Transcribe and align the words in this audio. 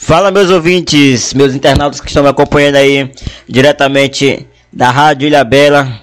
Fala 0.00 0.30
meus 0.30 0.50
ouvintes, 0.50 1.34
meus 1.34 1.54
internautas 1.54 2.00
que 2.00 2.06
estão 2.06 2.22
me 2.22 2.30
acompanhando 2.30 2.76
aí 2.76 3.12
diretamente 3.46 4.46
da 4.72 4.90
Rádio 4.90 5.26
Ilha 5.26 5.44
Bela, 5.44 6.00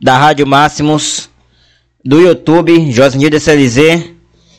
da 0.00 0.18
Rádio 0.18 0.44
Máximos, 0.46 1.30
do 2.04 2.20
YouTube, 2.20 2.90
Josinho 2.90 3.30
CLZ 3.30 4.10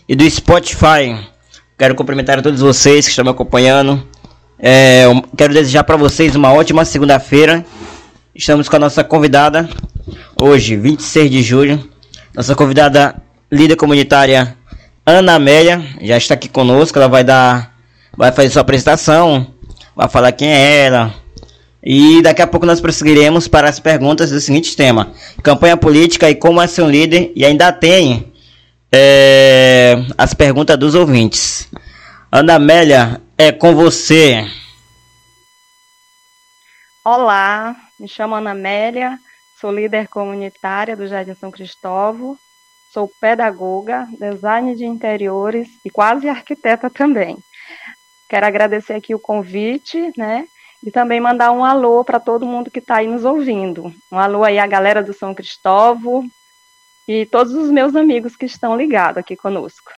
e 0.08 0.16
do 0.16 0.30
Spotify. 0.30 1.20
Quero 1.78 1.96
cumprimentar 1.96 2.40
a 2.40 2.42
todos 2.42 2.62
vocês 2.62 3.06
que 3.06 3.10
estão 3.10 3.26
me 3.26 3.32
acompanhando. 3.32 4.02
É, 4.58 5.04
quero 5.36 5.54
desejar 5.54 5.84
para 5.84 5.98
vocês 5.98 6.36
uma 6.36 6.54
ótima 6.54 6.86
segunda-feira. 6.86 7.66
Estamos 8.34 8.70
com 8.70 8.76
a 8.78 8.80
nossa 8.80 9.04
convidada, 9.04 9.68
hoje, 10.42 10.78
26 10.78 11.30
de 11.30 11.44
julho. 11.44 11.90
Nossa 12.34 12.56
convidada 12.56 13.22
líder 13.52 13.76
comunitária 13.76 14.56
Ana 15.06 15.36
Amélia 15.36 15.82
já 16.02 16.18
está 16.18 16.34
aqui 16.34 16.48
conosco. 16.48 16.98
Ela 16.98 17.08
vai 17.08 17.24
dar, 17.24 17.77
vai 18.18 18.32
fazer 18.32 18.50
sua 18.50 18.64
apresentação, 18.64 19.54
vai 19.96 20.10
falar 20.10 20.32
quem 20.32 20.50
é 20.50 20.86
ela. 20.86 21.14
E 21.84 22.22
daqui 22.24 22.42
a 22.42 22.48
pouco 22.48 22.66
nós 22.66 22.82
prosseguiremos 22.82 23.48
para 23.48 23.70
as 23.70 23.80
perguntas 23.80 24.32
do 24.32 24.42
seguinte 24.42 24.76
tema: 24.76 25.14
campanha 25.44 25.78
política 25.78 26.30
e 26.30 26.36
como 26.36 26.60
é 26.60 26.68
ser 26.68 26.82
um 26.82 26.90
líder. 26.90 27.32
E 27.36 27.46
ainda 27.46 27.72
tem 27.72 28.34
é, 28.92 29.96
as 30.18 30.34
perguntas 30.34 30.78
dos 30.78 30.96
ouvintes. 30.96 31.70
Ana 32.32 32.56
Amélia, 32.56 33.22
é 33.38 33.52
com 33.52 33.74
você. 33.74 34.46
Olá, 37.06 37.74
me 37.98 38.08
chamo 38.08 38.36
Ana 38.36 38.52
Amélia, 38.52 39.18
sou 39.62 39.72
líder 39.72 40.10
comunitária 40.10 40.98
do 40.98 41.08
Jardim 41.08 41.36
São 41.36 41.50
Cristóvão 41.50 42.38
Sou 42.98 43.12
pedagoga, 43.22 44.08
design 44.18 44.76
de 44.76 44.86
interiores 44.86 45.68
e 45.86 45.90
quase 45.90 46.30
arquiteta 46.30 46.90
também. 46.90 47.38
Quero 48.30 48.46
agradecer 48.46 48.94
aqui 48.94 49.16
o 49.16 49.20
convite, 49.20 50.12
né? 50.18 50.46
E 50.86 50.92
também 50.92 51.20
mandar 51.20 51.52
um 51.52 51.64
alô 51.64 52.04
para 52.04 52.20
todo 52.20 52.46
mundo 52.46 52.70
que 52.70 52.80
está 52.80 52.98
aí 52.98 53.08
nos 53.08 53.26
ouvindo. 53.26 53.94
Um 54.12 54.20
alô 54.20 54.44
aí 54.44 54.60
à 54.60 54.68
galera 54.68 55.02
do 55.02 55.14
São 55.14 55.34
Cristóvão 55.34 56.28
e 57.08 57.26
todos 57.26 57.54
os 57.54 57.72
meus 57.72 57.96
amigos 57.96 58.36
que 58.36 58.46
estão 58.46 58.76
ligados 58.76 59.18
aqui 59.18 59.36
conosco. 59.36 59.92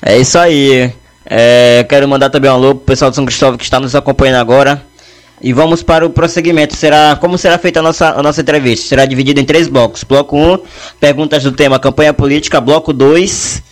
É 0.00 0.16
isso 0.16 0.38
aí. 0.38 0.92
É, 1.24 1.84
quero 1.88 2.08
mandar 2.08 2.30
também 2.30 2.50
um 2.50 2.54
alô 2.54 2.74
pro 2.74 2.84
pessoal 2.84 3.10
do 3.10 3.14
São 3.14 3.26
Cristóvão 3.26 3.58
que 3.58 3.64
está 3.64 3.80
nos 3.80 3.94
acompanhando 3.94 4.40
agora. 4.40 4.86
E 5.40 5.52
vamos 5.52 5.82
para 5.82 6.06
o 6.06 6.10
prosseguimento. 6.10 6.74
Será 6.74 7.16
como 7.16 7.36
será 7.36 7.58
feita 7.58 7.80
a 7.80 7.82
nossa, 7.82 8.10
a 8.10 8.22
nossa 8.22 8.40
entrevista? 8.40 8.88
Será 8.88 9.04
dividida 9.04 9.40
em 9.40 9.44
três 9.44 9.68
blocos. 9.68 10.02
Bloco 10.02 10.36
1, 10.36 10.52
um, 10.52 10.58
perguntas 10.98 11.42
do 11.42 11.52
tema 11.52 11.78
campanha 11.78 12.14
política. 12.14 12.60
Bloco 12.60 12.92
2, 12.92 13.62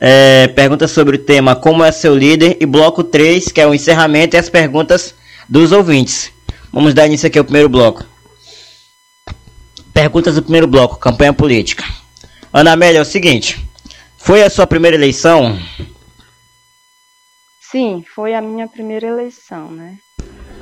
é, 0.00 0.48
perguntas 0.48 0.90
sobre 0.90 1.16
o 1.16 1.18
tema 1.18 1.56
como 1.56 1.84
é 1.84 1.90
seu 1.90 2.16
líder. 2.16 2.56
E 2.60 2.66
bloco 2.66 3.02
3, 3.02 3.50
que 3.52 3.60
é 3.60 3.66
o 3.66 3.74
encerramento 3.74 4.36
e 4.36 4.38
as 4.38 4.48
perguntas 4.48 5.14
dos 5.48 5.72
ouvintes. 5.72 6.32
Vamos 6.72 6.94
dar 6.94 7.06
início 7.06 7.26
aqui 7.26 7.38
ao 7.38 7.44
primeiro 7.44 7.68
bloco. 7.68 8.04
Perguntas 9.92 10.36
do 10.36 10.42
primeiro 10.42 10.66
bloco, 10.66 10.96
campanha 10.96 11.32
política. 11.32 11.84
Ana 12.52 12.72
Amélia, 12.72 12.98
é 12.98 13.02
o 13.02 13.04
seguinte. 13.04 13.58
Foi 14.16 14.42
a 14.42 14.50
sua 14.50 14.66
primeira 14.66 14.96
eleição? 14.96 15.58
Sim, 17.60 18.04
foi 18.14 18.34
a 18.34 18.40
minha 18.40 18.68
primeira 18.68 19.06
eleição, 19.06 19.70
né? 19.70 19.98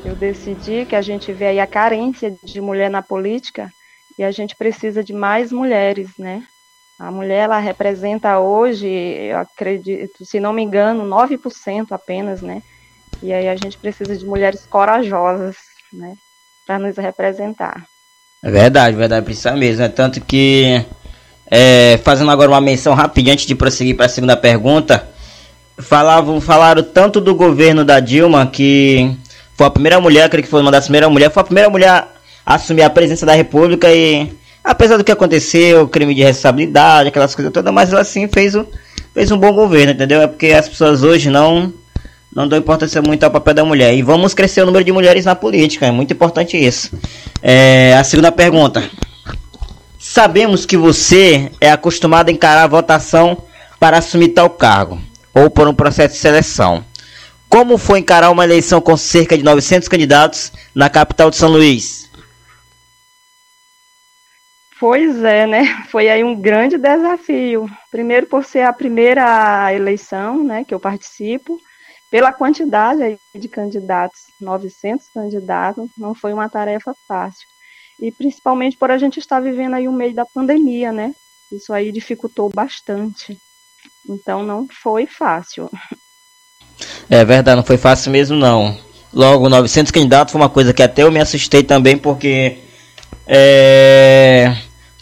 Eu 0.04 0.14
decidi 0.14 0.84
que 0.86 0.96
a 0.96 1.02
gente 1.02 1.32
vê 1.32 1.46
aí 1.46 1.60
a 1.60 1.66
carência 1.66 2.34
de 2.42 2.60
mulher 2.60 2.90
na 2.90 3.02
política 3.02 3.72
e 4.18 4.24
a 4.24 4.30
gente 4.30 4.56
precisa 4.56 5.02
de 5.02 5.12
mais 5.12 5.52
mulheres, 5.52 6.10
né? 6.18 6.44
A 6.98 7.10
mulher, 7.10 7.44
ela 7.44 7.58
representa 7.58 8.38
hoje, 8.38 8.88
eu 8.88 9.38
acredito, 9.38 10.24
se 10.24 10.40
não 10.40 10.52
me 10.52 10.62
engano, 10.62 11.04
9% 11.04 11.92
apenas, 11.92 12.40
né? 12.40 12.62
E 13.22 13.32
aí 13.32 13.48
a 13.48 13.56
gente 13.56 13.76
precisa 13.76 14.16
de 14.16 14.24
mulheres 14.24 14.64
corajosas, 14.64 15.56
né? 15.92 16.14
Para 16.66 16.78
nos 16.78 16.96
representar. 16.96 17.84
É 18.42 18.50
verdade, 18.50 18.96
verdade, 18.96 19.24
precisa 19.24 19.54
mesmo. 19.54 19.82
É 19.82 19.88
tanto 19.88 20.20
que, 20.22 20.84
é, 21.50 21.98
fazendo 22.02 22.30
agora 22.30 22.50
uma 22.50 22.60
menção 22.60 22.94
rapidinha 22.94 23.34
antes 23.34 23.46
de 23.46 23.54
prosseguir 23.54 23.96
para 23.96 24.06
a 24.06 24.10
segunda 24.10 24.36
pergunta, 24.36 25.06
falavam, 25.78 26.40
falaram 26.40 26.82
tanto 26.82 27.20
do 27.20 27.34
governo 27.34 27.84
da 27.84 28.00
Dilma 28.00 28.46
que 28.46 29.16
foi 29.54 29.66
a 29.66 29.70
primeira 29.70 30.00
mulher, 30.00 30.24
acredito 30.24 30.46
que 30.46 30.50
foi 30.50 30.62
uma 30.62 30.70
das 30.70 30.84
primeiras 30.84 31.10
mulheres, 31.10 31.34
foi 31.34 31.42
a 31.42 31.44
primeira 31.44 31.70
mulher 31.70 31.90
a 31.90 32.54
assumir 32.54 32.82
a 32.82 32.90
presença 32.90 33.26
da 33.26 33.34
República 33.34 33.92
e, 33.92 34.32
apesar 34.66 34.96
do 34.96 35.04
que 35.04 35.12
aconteceu, 35.12 35.86
crime 35.88 36.12
de 36.12 36.24
responsabilidade, 36.24 37.08
aquelas 37.08 37.34
coisas 37.34 37.52
todas, 37.52 37.72
mas 37.72 37.92
ela 37.92 38.02
sim 38.02 38.26
fez, 38.26 38.56
o, 38.56 38.66
fez 39.14 39.30
um 39.30 39.38
bom 39.38 39.52
governo, 39.52 39.92
entendeu? 39.92 40.20
É 40.20 40.26
porque 40.26 40.48
as 40.48 40.68
pessoas 40.68 41.04
hoje 41.04 41.30
não 41.30 41.72
não 42.34 42.46
dão 42.46 42.58
importância 42.58 43.00
muito 43.00 43.24
ao 43.24 43.30
papel 43.30 43.54
da 43.54 43.64
mulher. 43.64 43.94
E 43.94 44.02
vamos 44.02 44.34
crescer 44.34 44.60
o 44.60 44.66
número 44.66 44.84
de 44.84 44.92
mulheres 44.92 45.24
na 45.24 45.34
política, 45.34 45.86
é 45.86 45.90
muito 45.90 46.12
importante 46.12 46.54
isso. 46.54 46.90
É, 47.40 47.94
a 47.94 48.04
segunda 48.04 48.30
pergunta. 48.30 48.84
Sabemos 49.98 50.66
que 50.66 50.76
você 50.76 51.50
é 51.60 51.70
acostumado 51.70 52.28
a 52.28 52.32
encarar 52.32 52.64
a 52.64 52.66
votação 52.66 53.38
para 53.80 53.98
assumir 53.98 54.28
tal 54.28 54.50
cargo, 54.50 55.00
ou 55.32 55.48
por 55.48 55.66
um 55.66 55.74
processo 55.74 56.14
de 56.14 56.20
seleção. 56.20 56.84
Como 57.48 57.78
foi 57.78 58.00
encarar 58.00 58.30
uma 58.30 58.44
eleição 58.44 58.80
com 58.80 58.96
cerca 58.96 59.38
de 59.38 59.42
900 59.42 59.88
candidatos 59.88 60.52
na 60.74 60.90
capital 60.90 61.30
de 61.30 61.36
São 61.36 61.48
Luís? 61.48 62.06
Pois 64.78 65.22
é, 65.22 65.46
né? 65.46 65.84
Foi 65.90 66.08
aí 66.08 66.22
um 66.22 66.38
grande 66.38 66.76
desafio. 66.76 67.66
Primeiro 67.90 68.26
por 68.26 68.44
ser 68.44 68.62
a 68.62 68.72
primeira 68.72 69.72
eleição, 69.72 70.42
né, 70.44 70.64
que 70.64 70.74
eu 70.74 70.80
participo, 70.80 71.58
pela 72.10 72.32
quantidade 72.32 73.18
de 73.34 73.48
candidatos, 73.48 74.20
900 74.40 75.08
candidatos, 75.08 75.90
não 75.98 76.14
foi 76.14 76.32
uma 76.32 76.48
tarefa 76.48 76.94
fácil. 77.06 77.46
E 78.00 78.12
principalmente 78.12 78.76
por 78.76 78.90
a 78.90 78.98
gente 78.98 79.18
estar 79.18 79.40
vivendo 79.40 79.74
aí 79.74 79.88
o 79.88 79.92
meio 79.92 80.14
da 80.14 80.24
pandemia, 80.24 80.92
né? 80.92 81.14
Isso 81.50 81.72
aí 81.72 81.90
dificultou 81.90 82.48
bastante. 82.48 83.38
Então 84.08 84.42
não 84.42 84.68
foi 84.68 85.06
fácil. 85.06 85.70
É 87.08 87.24
verdade, 87.24 87.56
não 87.56 87.64
foi 87.64 87.78
fácil 87.78 88.12
mesmo 88.12 88.36
não. 88.36 88.78
Logo, 89.12 89.48
900 89.48 89.90
candidatos 89.90 90.32
foi 90.32 90.40
uma 90.40 90.50
coisa 90.50 90.74
que 90.74 90.82
até 90.82 91.02
eu 91.02 91.10
me 91.10 91.20
assustei 91.20 91.62
também, 91.62 91.96
porque 91.96 92.58
é, 93.26 94.54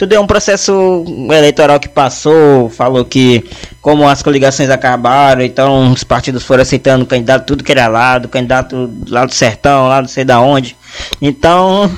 tudo 0.05 0.15
é 0.15 0.21
um 0.21 0.27
processo 0.27 1.03
eleitoral 1.31 1.81
que 1.81 1.89
passou, 1.89 2.69
falou 2.69 3.07
que 3.07 3.43
como 3.81 4.07
as 4.07 4.23
coligações 4.23 4.69
acabaram, 4.69 5.41
então 5.41 5.93
os 5.93 6.05
partidos 6.05 6.45
foram 6.45 6.63
aceitando 6.63 7.07
candidato 7.07 7.47
tudo 7.47 7.65
que 7.65 7.73
era 7.73 7.89
lado, 7.89 8.29
candidato 8.29 8.93
lá 9.09 9.25
do 9.25 9.33
sertão, 9.33 9.89
lá 9.89 10.03
não 10.03 10.09
sei 10.09 10.23
da 10.23 10.41
onde. 10.41 10.77
Então, 11.23 11.91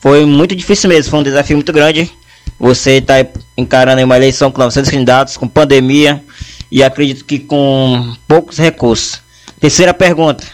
foi 0.00 0.26
muito 0.26 0.56
difícil 0.56 0.88
mesmo, 0.88 1.10
foi 1.10 1.20
um 1.20 1.22
desafio 1.22 1.56
muito 1.56 1.72
grande. 1.72 2.10
Você 2.58 2.98
está 2.98 3.24
encarando 3.56 4.02
uma 4.02 4.16
eleição 4.16 4.50
com 4.50 4.60
900 4.60 4.90
candidatos, 4.90 5.36
com 5.36 5.46
pandemia, 5.46 6.22
e 6.68 6.82
acredito 6.82 7.24
que 7.24 7.38
com 7.38 8.12
poucos 8.26 8.58
recursos. 8.58 9.20
Terceira 9.60 9.94
pergunta: 9.94 10.44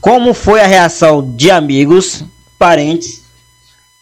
Como 0.00 0.32
foi 0.32 0.60
a 0.60 0.66
reação 0.66 1.34
de 1.34 1.50
amigos, 1.50 2.24
parentes 2.56 3.22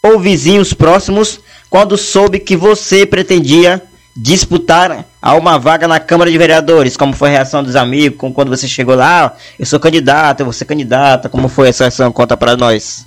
ou 0.02 0.20
vizinhos 0.20 0.74
próximos 0.74 1.40
quando 1.70 1.96
soube 1.96 2.38
que 2.38 2.56
você 2.56 3.04
pretendia 3.06 3.82
disputar 4.16 5.04
a 5.20 5.34
uma 5.34 5.58
vaga 5.58 5.88
na 5.88 5.98
Câmara 5.98 6.30
de 6.30 6.38
Vereadores? 6.38 6.96
Como 6.96 7.12
foi 7.12 7.30
a 7.30 7.32
reação 7.32 7.62
dos 7.62 7.76
amigos? 7.76 8.18
Como 8.18 8.32
quando 8.32 8.48
você 8.48 8.68
chegou 8.68 8.94
lá, 8.94 9.26
ah, 9.26 9.36
eu 9.58 9.66
sou 9.66 9.80
candidato, 9.80 10.40
eu 10.40 10.46
vou 10.46 10.52
ser 10.52 10.64
candidata. 10.64 11.28
Como 11.28 11.48
foi 11.48 11.68
essa 11.68 11.84
reação? 11.84 12.12
Conta 12.12 12.36
para 12.36 12.56
nós. 12.56 13.06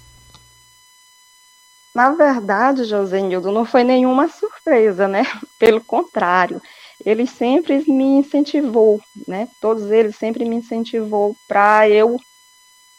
Na 1.95 2.11
verdade, 2.11 2.83
Josenildo, 2.83 3.51
não 3.51 3.65
foi 3.65 3.83
nenhuma 3.83 4.27
surpresa, 4.27 5.07
né? 5.07 5.23
Pelo 5.57 5.81
contrário, 5.81 6.61
ele 7.03 7.25
sempre 7.25 7.83
me 7.87 8.19
incentivou, 8.19 9.01
né? 9.27 9.47
Todos 9.59 9.89
eles 9.89 10.15
sempre 10.15 10.45
me 10.45 10.57
incentivou 10.57 11.35
para 11.47 11.89
eu 11.89 12.19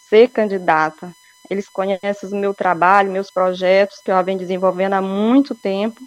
ser 0.09 0.29
candidata. 0.31 1.15
Eles 1.51 1.69
conhecem 1.69 2.29
o 2.31 2.37
meu 2.37 2.55
trabalho, 2.55 3.13
meus 3.13 3.31
projetos 3.31 4.01
que 4.05 4.11
eu 4.11 4.25
venho 4.25 4.39
desenvolvendo 4.39 4.95
há 4.95 5.03
muito 5.03 5.55
tempo. 5.55 6.01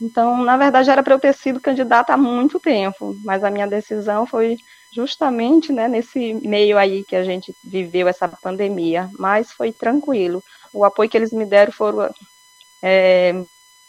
Então, 0.00 0.44
na 0.44 0.56
verdade, 0.56 0.90
era 0.90 1.02
para 1.02 1.14
eu 1.14 1.18
ter 1.18 1.34
sido 1.34 1.60
candidata 1.60 2.12
há 2.12 2.16
muito 2.16 2.60
tempo, 2.60 3.16
mas 3.24 3.42
a 3.42 3.50
minha 3.50 3.66
decisão 3.66 4.24
foi 4.24 4.56
justamente 4.94 5.72
né, 5.72 5.88
nesse 5.88 6.34
meio 6.34 6.78
aí 6.78 7.04
que 7.04 7.16
a 7.16 7.24
gente 7.24 7.54
viveu 7.64 8.06
essa 8.06 8.28
pandemia. 8.28 9.10
Mas 9.18 9.50
foi 9.50 9.72
tranquilo. 9.72 10.42
O 10.72 10.84
apoio 10.84 11.10
que 11.10 11.16
eles 11.16 11.32
me 11.32 11.44
deram 11.44 11.72
foi 11.72 11.92
é, 12.82 13.34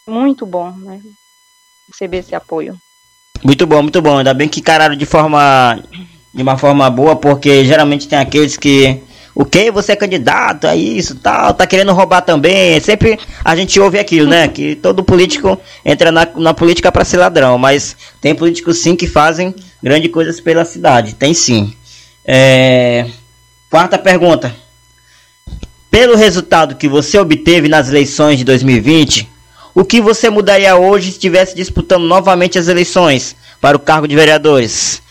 muito 0.08 0.46
bom, 0.46 0.72
né? 0.72 1.02
Receber 1.88 2.18
esse 2.18 2.36
apoio. 2.36 2.78
Muito 3.44 3.66
bom, 3.66 3.82
muito 3.82 4.02
bom. 4.02 4.18
Ainda 4.18 4.34
bem 4.34 4.50
que 4.50 4.60
encararam 4.60 4.96
de 4.96 5.06
forma 5.06 5.82
de 6.34 6.44
uma 6.44 6.58
forma 6.58 6.90
boa, 6.90 7.16
porque 7.16 7.66
geralmente 7.66 8.08
tem 8.08 8.20
aqueles 8.20 8.56
que 8.58 9.02
o 9.40 9.46
que 9.46 9.72
você 9.72 9.94
é 9.94 9.96
candidato 9.96 10.68
a 10.68 10.76
isso, 10.76 11.16
tal, 11.16 11.54
tá 11.54 11.66
querendo 11.66 11.94
roubar 11.94 12.20
também. 12.20 12.78
Sempre 12.82 13.18
a 13.42 13.56
gente 13.56 13.80
ouve 13.80 13.98
aquilo, 13.98 14.30
né? 14.30 14.50
Que 14.50 14.76
todo 14.76 15.02
político 15.02 15.58
entra 15.86 16.12
na, 16.12 16.28
na 16.36 16.54
política 16.54 16.92
para 16.92 17.06
ser 17.06 17.20
ladrão, 17.20 17.58
mas 17.58 17.96
tem 18.20 18.36
políticos 18.36 18.80
sim 18.80 18.98
que 18.98 19.08
fazem 19.08 19.56
grandes 19.82 20.12
coisas 20.12 20.42
pela 20.42 20.66
cidade. 20.66 21.16
Tem 21.16 21.34
sim. 21.34 21.74
É... 22.26 23.06
Quarta 23.70 23.98
pergunta. 23.98 24.54
Pelo 25.90 26.18
resultado 26.18 26.76
que 26.76 26.90
você 26.90 27.18
obteve 27.18 27.70
nas 27.70 27.88
eleições 27.88 28.40
de 28.40 28.44
2020, 28.44 29.26
o 29.74 29.86
que 29.86 30.02
você 30.02 30.30
mudaria 30.30 30.76
hoje 30.76 31.06
se 31.06 31.12
estivesse 31.12 31.56
disputando 31.56 32.04
novamente 32.04 32.60
as 32.60 32.68
eleições 32.68 33.38
para 33.62 33.78
o 33.78 33.80
cargo 33.80 34.06
de 34.06 34.18
vereadores? 34.18 35.02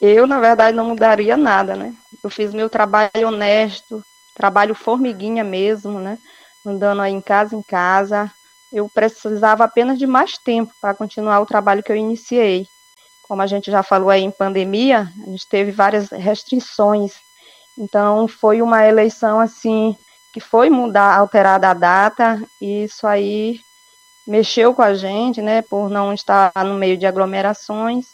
Eu, 0.00 0.26
na 0.26 0.38
verdade, 0.38 0.76
não 0.76 0.86
mudaria 0.86 1.36
nada, 1.36 1.74
né? 1.74 1.94
Eu 2.22 2.30
fiz 2.30 2.54
meu 2.54 2.68
trabalho 2.68 3.26
honesto, 3.26 4.02
trabalho 4.34 4.74
formiguinha 4.74 5.42
mesmo, 5.42 5.98
né? 5.98 6.18
Andando 6.64 7.02
aí 7.02 7.12
em 7.12 7.20
casa 7.20 7.56
em 7.56 7.62
casa. 7.62 8.30
Eu 8.72 8.88
precisava 8.88 9.64
apenas 9.64 9.98
de 9.98 10.06
mais 10.06 10.38
tempo 10.38 10.72
para 10.80 10.94
continuar 10.94 11.40
o 11.40 11.46
trabalho 11.46 11.82
que 11.82 11.90
eu 11.90 11.96
iniciei. 11.96 12.66
Como 13.22 13.42
a 13.42 13.46
gente 13.46 13.70
já 13.70 13.82
falou 13.82 14.10
aí 14.10 14.22
em 14.22 14.30
pandemia, 14.30 15.12
a 15.26 15.30
gente 15.30 15.46
teve 15.48 15.70
várias 15.70 16.10
restrições 16.10 17.14
então 17.78 18.26
foi 18.26 18.60
uma 18.60 18.84
eleição 18.84 19.38
assim 19.38 19.96
que 20.32 20.40
foi 20.40 20.68
mudar, 20.68 21.16
alterada 21.16 21.70
a 21.70 21.74
data, 21.74 22.42
e 22.60 22.84
isso 22.84 23.06
aí 23.06 23.60
mexeu 24.26 24.74
com 24.74 24.82
a 24.82 24.92
gente, 24.92 25.40
né, 25.40 25.62
por 25.62 25.88
não 25.88 26.12
estar 26.12 26.52
no 26.66 26.74
meio 26.74 26.98
de 26.98 27.06
aglomerações. 27.06 28.08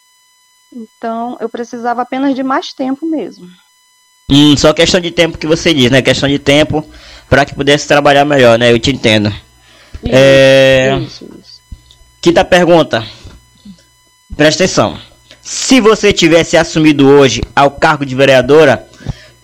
Então 0.74 1.36
eu 1.40 1.48
precisava 1.48 2.02
apenas 2.02 2.34
de 2.34 2.42
mais 2.42 2.72
tempo 2.72 3.06
mesmo. 3.06 3.48
Hum, 4.30 4.56
só 4.56 4.72
questão 4.72 5.00
de 5.00 5.10
tempo 5.10 5.38
que 5.38 5.46
você 5.46 5.72
diz, 5.72 5.90
né? 5.90 6.02
Questão 6.02 6.28
de 6.28 6.38
tempo 6.38 6.84
para 7.28 7.44
que 7.44 7.54
pudesse 7.54 7.86
trabalhar 7.86 8.24
melhor, 8.24 8.58
né? 8.58 8.72
Eu 8.72 8.78
te 8.78 8.90
entendo. 8.90 9.28
Isso, 9.28 10.12
é... 10.12 10.98
isso, 11.00 11.24
isso. 11.24 11.60
Quinta 12.20 12.44
pergunta. 12.44 13.06
Presta 14.36 14.64
atenção. 14.64 14.98
Se 15.40 15.80
você 15.80 16.12
tivesse 16.12 16.56
assumido 16.56 17.06
hoje 17.06 17.42
ao 17.54 17.70
cargo 17.70 18.04
de 18.04 18.14
vereadora, 18.14 18.88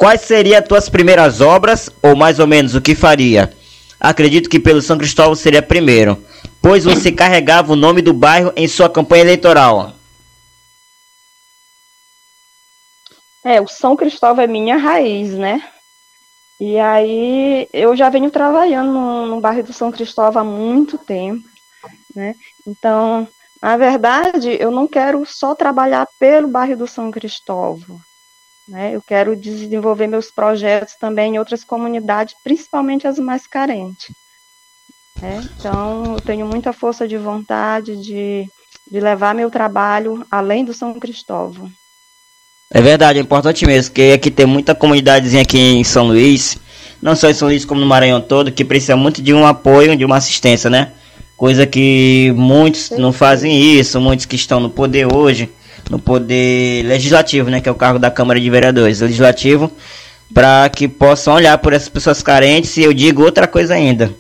Quais 0.01 0.23
seriam 0.23 0.59
as 0.59 0.67
tuas 0.67 0.89
primeiras 0.89 1.43
obras, 1.43 1.91
ou 2.03 2.17
mais 2.17 2.39
ou 2.39 2.47
menos 2.47 2.75
o 2.75 2.81
que 2.81 2.95
faria? 2.95 3.53
Acredito 4.01 4.49
que 4.49 4.59
pelo 4.59 4.81
São 4.81 4.97
Cristóvão 4.97 5.35
seria 5.35 5.61
primeiro, 5.61 6.17
pois 6.63 6.85
você 6.85 7.13
carregava 7.13 7.75
o 7.75 7.77
nome 7.77 8.01
do 8.01 8.15
bairro 8.15 8.51
em 8.57 8.67
sua 8.67 8.89
campanha 8.89 9.25
eleitoral. 9.25 9.93
É, 13.45 13.61
o 13.61 13.67
São 13.67 13.97
Cristóvão 13.97 14.45
é 14.45 14.47
minha 14.47 14.77
raiz, 14.77 15.35
né? 15.35 15.63
E 16.61 16.79
aí 16.79 17.69
eu 17.73 17.97
já 17.97 18.11
venho 18.11 18.31
trabalhando 18.31 18.93
no, 18.93 19.27
no 19.27 19.41
bairro 19.41 19.63
do 19.63 19.73
São 19.73 19.91
Cristóvão 19.91 20.43
há 20.43 20.45
muito 20.45 20.99
tempo, 20.99 21.49
né? 22.15 22.35
Então, 22.67 23.27
na 23.63 23.77
verdade, 23.77 24.57
eu 24.61 24.71
não 24.71 24.87
quero 24.87 25.25
só 25.25 25.55
trabalhar 25.55 26.07
pelo 26.19 26.49
bairro 26.49 26.77
do 26.77 26.87
São 26.87 27.11
Cristóvão. 27.11 27.99
Né? 28.69 28.95
Eu 28.95 29.03
quero 29.03 29.35
desenvolver 29.35 30.07
meus 30.07 30.31
projetos 30.31 30.95
também 30.95 31.35
em 31.35 31.39
outras 31.39 31.65
comunidades, 31.65 32.35
principalmente 32.43 33.07
as 33.07 33.19
mais 33.19 33.47
carentes. 33.47 34.15
Né? 35.21 35.41
Então, 35.59 36.15
eu 36.15 36.21
tenho 36.21 36.47
muita 36.47 36.73
força 36.73 37.09
de 37.09 37.19
vontade 37.19 37.97
de, 37.97 38.49
de 38.91 39.01
levar 39.01 39.35
meu 39.35 39.51
trabalho 39.51 40.27
além 40.31 40.65
do 40.65 40.73
São 40.73 40.99
Cristóvão. 40.99 41.71
É 42.73 42.81
verdade, 42.81 43.19
é 43.19 43.23
importante 43.23 43.67
mesmo, 43.67 43.91
porque 43.91 44.13
aqui 44.15 44.31
tem 44.31 44.47
muita 44.47 44.75
comunidadezinha 44.75 45.43
aqui 45.43 45.59
em 45.59 45.83
São 45.83 46.07
Luís, 46.07 46.57
não 47.03 47.17
só 47.17 47.29
em 47.29 47.35
São 47.35 47.49
Luís 47.49 47.65
como 47.65 47.81
no 47.81 47.87
Maranhão 47.87 48.21
todo, 48.21 48.53
que 48.53 48.65
precisa 48.65 48.97
muito 48.97 49.21
de 49.21 49.35
um 49.35 49.45
apoio, 49.45 49.97
de 49.97 50.05
uma 50.05 50.17
assistência, 50.17 50.71
né? 50.71 50.93
Coisa 51.37 51.67
que 51.67 52.33
muitos 52.37 52.91
não 52.91 53.13
fazem 53.13 53.79
isso, 53.79 54.01
muitos 54.01 54.27
que 54.27 54.37
estão 54.37 54.61
no 54.61 54.71
poder 54.71 55.13
hoje 55.13 55.49
no 55.91 55.99
poder 55.99 56.85
legislativo, 56.85 57.51
né, 57.51 57.61
que 57.61 57.69
é 57.69 57.73
o 57.73 57.75
cargo 57.75 57.99
da 57.99 58.11
Câmara 58.11 58.41
de 58.41 58.49
Vereadores, 58.49 59.01
legislativo, 59.01 59.71
para 60.33 60.69
que 60.69 60.87
possam 60.87 61.35
olhar 61.35 61.59
por 61.59 61.73
essas 61.73 61.89
pessoas 61.89 62.23
carentes. 62.23 62.77
E 62.77 62.85
eu 62.85 62.93
digo 62.93 63.23
outra 63.23 63.47
coisa 63.47 63.75
ainda: 63.75 64.11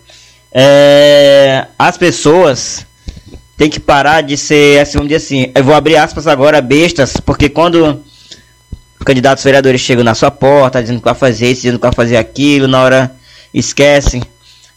é, 0.52 1.66
as 1.78 1.96
pessoas 1.96 2.84
têm 3.56 3.70
que 3.70 3.78
parar 3.78 4.22
de 4.22 4.36
ser, 4.36 4.80
assim, 4.80 4.98
vamos 4.98 5.08
dizer 5.08 5.24
assim, 5.24 5.52
eu 5.54 5.62
vou 5.62 5.74
abrir 5.74 5.96
aspas 5.96 6.26
agora, 6.26 6.60
bestas, 6.60 7.16
porque 7.18 7.48
quando 7.48 8.02
candidatos 9.04 9.42
vereadores 9.44 9.80
chegam 9.80 10.04
na 10.04 10.14
sua 10.14 10.30
porta 10.30 10.80
dizendo 10.80 10.98
que 10.98 11.04
vai 11.04 11.14
fazer 11.14 11.50
isso, 11.50 11.62
dizendo 11.62 11.78
que 11.78 11.86
vai 11.86 11.92
fazer 11.92 12.16
aquilo, 12.16 12.68
na 12.68 12.82
hora 12.82 13.16
esquecem. 13.52 14.22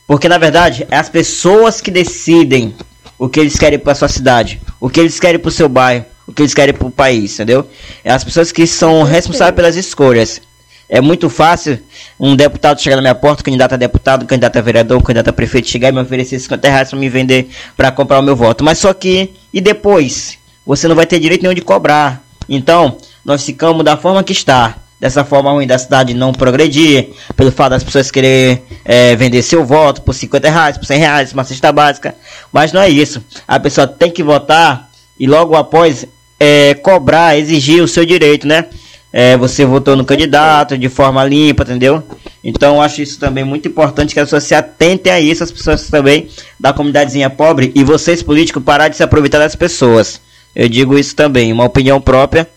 Porque 0.08 0.28
na 0.28 0.38
verdade 0.38 0.86
é 0.90 0.98
as 0.98 1.10
pessoas 1.10 1.82
que 1.82 1.92
decidem 1.92 2.76
o 3.18 3.30
que 3.30 3.40
eles 3.40 3.58
querem 3.58 3.80
para 3.80 3.96
sua 3.96 4.08
cidade, 4.08 4.62
o 4.80 4.90
que 4.90 5.00
eles 5.00 5.20
querem 5.20 5.40
para 5.40 5.50
o 5.50 5.52
seu 5.52 5.70
bairro, 5.70 6.06
o 6.28 6.34
que 6.34 6.42
eles 6.42 6.54
querem 6.54 6.74
para 6.74 6.88
o 6.88 6.92
país, 6.92 7.34
entendeu? 7.34 7.68
É 8.04 8.12
as 8.12 8.24
pessoas 8.24 8.52
que 8.52 8.66
são 8.68 9.04
responsáveis 9.04 9.56
pelas 9.56 9.76
escolhas. 9.76 10.42
É 10.90 11.00
muito 11.02 11.30
fácil 11.30 11.80
um 12.20 12.36
deputado 12.36 12.82
chegar 12.82 12.98
na 12.98 13.02
minha 13.02 13.16
porta, 13.16 13.42
candidato 13.44 13.74
a 13.74 13.78
deputado, 13.78 14.26
candidato 14.26 14.58
a 14.58 14.62
vereador, 14.62 15.02
candidato 15.02 15.30
a 15.30 15.34
prefeito, 15.34 15.68
chegar 15.68 15.90
e 15.90 15.92
me 15.92 16.02
oferecer 16.02 16.40
50 16.40 16.70
reais 16.70 16.90
para 16.90 17.00
me 17.00 17.10
vender, 17.10 17.50
para 17.76 17.92
comprar 17.92 18.20
o 18.20 18.22
meu 18.22 18.36
voto. 18.36 18.64
Mas 18.64 18.78
só 18.78 18.94
que, 18.94 19.34
e 19.52 19.60
depois? 19.60 20.38
Você 20.66 20.88
não 20.88 20.96
vai 20.96 21.06
ter 21.06 21.20
direito 21.20 21.42
nenhum 21.42 21.54
de 21.54 21.62
cobrar. 21.62 22.24
Então, 22.48 22.98
nós 23.24 23.44
ficamos 23.44 23.84
da 23.84 23.98
forma 23.98 24.24
que 24.24 24.34
está. 24.34 24.78
Dessa 25.00 25.26
forma 25.26 25.52
ruim 25.52 25.68
da 25.68 25.78
cidade 25.78 26.14
não 26.14 26.32
progredir, 26.32 27.10
pelo 27.36 27.52
fato 27.52 27.72
das 27.72 27.84
pessoas 27.84 28.10
querer 28.10 28.64
é, 28.86 29.14
vender 29.18 29.44
seu 29.44 29.66
voto 29.66 30.02
por 30.02 30.14
50 30.14 30.50
reais, 30.50 30.78
por 30.78 30.86
100 30.86 30.98
reais, 30.98 31.34
uma 31.34 31.44
cesta 31.44 31.74
básica. 31.74 32.16
Mas 32.54 32.72
não 32.72 32.80
é 32.80 32.90
isso. 32.90 33.22
A 33.46 33.60
pessoa 33.60 33.86
tem 33.86 34.10
que 34.10 34.24
votar 34.24 34.90
e 35.20 35.28
logo 35.28 35.56
após 35.56 36.08
é, 36.40 36.74
cobrar, 36.76 37.38
exigir 37.38 37.84
o 37.84 37.88
seu 37.88 38.06
direito, 38.06 38.48
né? 38.48 38.66
É, 39.12 39.38
você 39.38 39.64
votou 39.64 39.96
no 39.96 40.06
candidato 40.06 40.78
de 40.78 40.90
forma 40.90 41.24
limpa, 41.24 41.64
entendeu? 41.64 42.02
Então 42.44 42.82
acho 42.82 43.02
isso 43.02 43.20
também 43.20 43.44
muito 43.44 43.68
importante 43.68 44.14
que 44.14 44.20
as 44.20 44.28
pessoas 44.28 44.44
se 44.44 44.56
atentem 44.56 45.12
a 45.12 45.20
isso, 45.20 45.44
as 45.44 45.52
pessoas 45.52 45.88
também 45.88 46.30
da 46.60 46.74
comunidadezinha 46.74 47.30
pobre 47.30 47.72
e 47.76 47.84
vocês 47.84 48.24
políticos 48.24 48.64
parar 48.64 48.88
de 48.88 48.96
se 48.96 49.04
aproveitar 49.04 49.40
das 49.40 49.56
pessoas. 49.56 50.20
Eu 50.56 50.68
digo 50.68 50.98
isso 50.98 51.16
também, 51.16 51.52
uma 51.52 51.66
opinião 51.66 52.02
própria. 52.02 52.48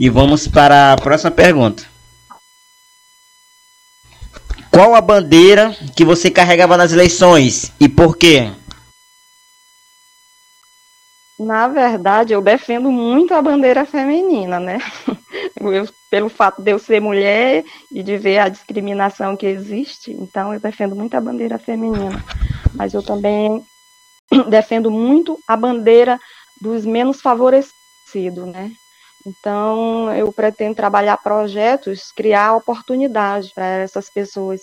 E 0.00 0.08
vamos 0.08 0.46
para 0.46 0.92
a 0.92 0.96
próxima 0.96 1.32
pergunta. 1.32 1.84
Qual 4.70 4.94
a 4.94 5.00
bandeira 5.00 5.76
que 5.96 6.04
você 6.04 6.30
carregava 6.30 6.76
nas 6.76 6.92
eleições 6.92 7.72
e 7.80 7.88
por 7.88 8.16
quê? 8.16 8.52
Na 11.36 11.66
verdade, 11.66 12.32
eu 12.32 12.40
defendo 12.40 12.92
muito 12.92 13.34
a 13.34 13.42
bandeira 13.42 13.84
feminina, 13.84 14.60
né? 14.60 14.78
Eu, 15.60 15.88
pelo 16.08 16.28
fato 16.28 16.62
de 16.62 16.70
eu 16.70 16.78
ser 16.78 17.00
mulher 17.00 17.64
e 17.90 18.02
de 18.02 18.16
ver 18.16 18.38
a 18.38 18.48
discriminação 18.48 19.36
que 19.36 19.46
existe, 19.46 20.12
então 20.12 20.54
eu 20.54 20.60
defendo 20.60 20.94
muito 20.94 21.16
a 21.16 21.20
bandeira 21.20 21.58
feminina. 21.58 22.24
Mas 22.74 22.94
eu 22.94 23.02
também 23.02 23.64
defendo 24.48 24.90
muito 24.90 25.38
a 25.48 25.56
bandeira 25.56 26.18
dos 26.60 26.86
menos 26.86 27.20
favorecidos, 27.20 28.46
né? 28.46 28.72
Então, 29.26 30.12
eu 30.14 30.32
pretendo 30.32 30.74
trabalhar 30.74 31.16
projetos, 31.18 32.12
criar 32.12 32.54
oportunidades 32.54 33.52
para 33.52 33.66
essas 33.66 34.08
pessoas, 34.10 34.62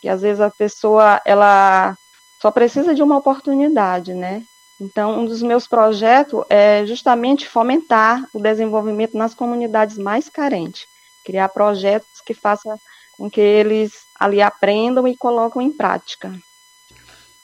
que 0.00 0.08
às 0.08 0.22
vezes 0.22 0.40
a 0.40 0.50
pessoa 0.50 1.20
ela 1.24 1.96
só 2.40 2.50
precisa 2.50 2.94
de 2.94 3.02
uma 3.02 3.18
oportunidade, 3.18 4.14
né? 4.14 4.42
Então, 4.80 5.20
um 5.20 5.24
dos 5.24 5.42
meus 5.42 5.66
projetos 5.66 6.44
é 6.50 6.84
justamente 6.86 7.48
fomentar 7.48 8.22
o 8.32 8.40
desenvolvimento 8.40 9.16
nas 9.16 9.34
comunidades 9.34 9.96
mais 9.96 10.28
carentes, 10.28 10.86
criar 11.24 11.48
projetos 11.48 12.20
que 12.24 12.34
façam 12.34 12.78
com 13.16 13.30
que 13.30 13.40
eles 13.40 13.92
ali 14.20 14.42
aprendam 14.42 15.08
e 15.08 15.16
colocam 15.16 15.62
em 15.62 15.74
prática. 15.74 16.30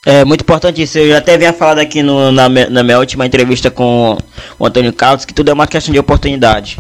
É 0.05 0.25
muito 0.25 0.41
importante 0.41 0.83
isso. 0.83 0.99
Eu 0.99 1.11
já 1.11 1.19
até 1.19 1.35
havia 1.35 1.53
falado 1.53 1.79
aqui 1.79 2.03
no, 2.03 2.33
na, 2.33 2.49
na, 2.49 2.83
minha 2.83 2.99
última 2.99 3.25
entrevista 3.25 3.71
com 3.71 4.19
o 4.59 4.67
Antônio 4.67 4.93
Carlos 4.93 5.25
que 5.25 5.33
tudo 5.33 5.51
é 5.51 5.55
uma 5.55 5.67
questão 5.67 5.93
de 5.93 5.99
oportunidade. 5.99 6.77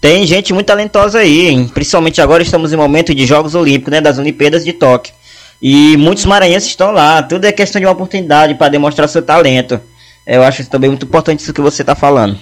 Tem 0.00 0.26
gente 0.26 0.52
muito 0.52 0.66
talentosa 0.66 1.20
aí, 1.20 1.48
hein? 1.48 1.68
principalmente 1.72 2.20
agora 2.20 2.42
estamos 2.42 2.72
em 2.72 2.76
momento 2.76 3.14
de 3.14 3.24
Jogos 3.24 3.54
Olímpicos, 3.54 3.92
né, 3.92 4.00
das 4.00 4.18
Olimpíadas 4.18 4.64
de 4.64 4.72
Tóquio. 4.72 5.14
E 5.62 5.96
muitos 5.96 6.24
maranhenses 6.26 6.68
estão 6.68 6.90
lá. 6.90 7.22
Tudo 7.22 7.44
é 7.44 7.52
questão 7.52 7.80
de 7.80 7.86
uma 7.86 7.92
oportunidade 7.92 8.54
para 8.56 8.68
demonstrar 8.68 9.08
seu 9.08 9.22
talento. 9.22 9.80
Eu 10.26 10.42
acho 10.42 10.68
também 10.68 10.90
muito 10.90 11.06
importante 11.06 11.40
isso 11.40 11.52
que 11.52 11.60
você 11.60 11.82
está 11.82 11.94
falando. 11.94 12.36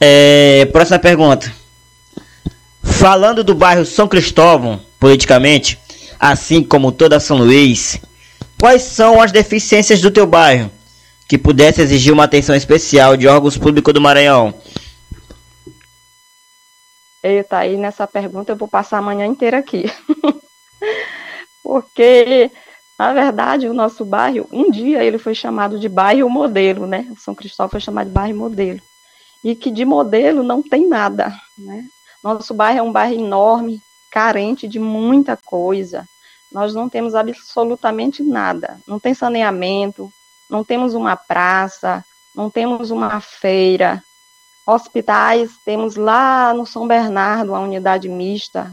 É, 0.00 0.64
próxima 0.72 0.98
pergunta. 0.98 1.52
Falando 2.82 3.44
do 3.44 3.54
bairro 3.54 3.84
São 3.84 4.08
Cristóvão, 4.08 4.80
politicamente, 4.98 5.78
assim 6.18 6.62
como 6.62 6.90
toda 6.90 7.20
São 7.20 7.36
Luís, 7.36 8.00
quais 8.62 8.82
são 8.82 9.20
as 9.20 9.32
deficiências 9.32 10.00
do 10.00 10.08
teu 10.08 10.24
bairro 10.24 10.70
que 11.28 11.36
pudesse 11.36 11.80
exigir 11.80 12.12
uma 12.12 12.22
atenção 12.22 12.54
especial 12.54 13.16
de 13.16 13.26
órgãos 13.26 13.58
públicos 13.58 13.92
do 13.92 14.00
Maranhão? 14.00 14.54
Eita, 17.20 17.58
aí 17.58 17.76
nessa 17.76 18.06
pergunta 18.06 18.52
eu 18.52 18.56
vou 18.56 18.68
passar 18.68 18.98
a 18.98 19.02
manhã 19.02 19.26
inteira 19.26 19.58
aqui. 19.58 19.86
Porque, 21.60 22.52
na 22.96 23.12
verdade, 23.12 23.66
o 23.66 23.74
nosso 23.74 24.04
bairro, 24.04 24.46
um 24.52 24.70
dia 24.70 25.02
ele 25.02 25.18
foi 25.18 25.34
chamado 25.34 25.76
de 25.76 25.88
bairro 25.88 26.30
modelo, 26.30 26.86
né? 26.86 27.12
São 27.18 27.34
Cristóvão 27.34 27.72
foi 27.72 27.80
chamado 27.80 28.06
de 28.06 28.14
bairro 28.14 28.38
modelo. 28.38 28.80
E 29.42 29.56
que 29.56 29.72
de 29.72 29.84
modelo 29.84 30.44
não 30.44 30.62
tem 30.62 30.86
nada, 30.86 31.34
né? 31.58 31.84
Nosso 32.22 32.54
bairro 32.54 32.78
é 32.78 32.82
um 32.82 32.92
bairro 32.92 33.14
enorme, 33.14 33.82
carente 34.08 34.68
de 34.68 34.78
muita 34.78 35.36
coisa. 35.36 36.06
Nós 36.52 36.74
não 36.74 36.88
temos 36.88 37.14
absolutamente 37.14 38.22
nada. 38.22 38.78
Não 38.86 39.00
tem 39.00 39.14
saneamento, 39.14 40.12
não 40.48 40.62
temos 40.62 40.94
uma 40.94 41.16
praça, 41.16 42.04
não 42.34 42.50
temos 42.50 42.90
uma 42.90 43.20
feira. 43.20 44.02
Hospitais, 44.66 45.50
temos 45.64 45.96
lá 45.96 46.54
no 46.54 46.64
São 46.64 46.86
Bernardo 46.86 47.54
a 47.54 47.60
unidade 47.60 48.08
mista. 48.08 48.72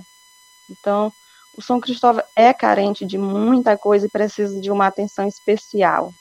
Então, 0.70 1.12
o 1.58 1.62
São 1.62 1.80
Cristóvão 1.80 2.24
é 2.36 2.54
carente 2.54 3.06
de 3.06 3.18
muita 3.18 3.78
coisa 3.78 4.06
e 4.06 4.10
precisa 4.10 4.62
de 4.62 4.70
uma 4.70 4.88
atenção 4.88 5.28
especial. 5.28 6.14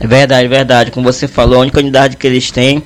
É 0.00 0.06
verdade, 0.06 0.48
verdade. 0.48 0.90
Como 0.90 1.10
você 1.10 1.28
falou, 1.28 1.58
a 1.58 1.60
única 1.60 1.78
unidade 1.78 2.16
que 2.16 2.26
eles 2.26 2.50
têm 2.50 2.82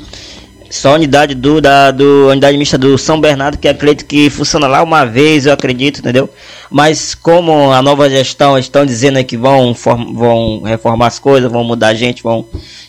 só 0.70 0.90
a 0.90 0.94
unidade 0.94 1.34
do 1.34 1.60
da 1.60 1.90
do 1.90 2.28
unidade 2.28 2.56
mista 2.56 2.76
do 2.76 2.98
São 2.98 3.20
Bernardo 3.20 3.58
que 3.58 3.68
acredito 3.68 4.06
que 4.06 4.28
funciona 4.30 4.66
lá 4.66 4.82
uma 4.82 5.04
vez, 5.04 5.46
eu 5.46 5.52
acredito, 5.52 6.00
entendeu? 6.00 6.28
Mas 6.70 7.14
como 7.14 7.72
a 7.72 7.80
nova 7.80 8.08
gestão 8.10 8.58
estão 8.58 8.84
dizendo 8.84 9.22
que 9.24 9.36
vão 9.36 9.74
vão 9.74 10.62
reformar 10.62 11.06
as 11.06 11.18
coisas, 11.18 11.50
vão 11.50 11.64
mudar 11.64 11.88
a 11.88 11.94
gente, 11.94 12.22
vão 12.22 12.46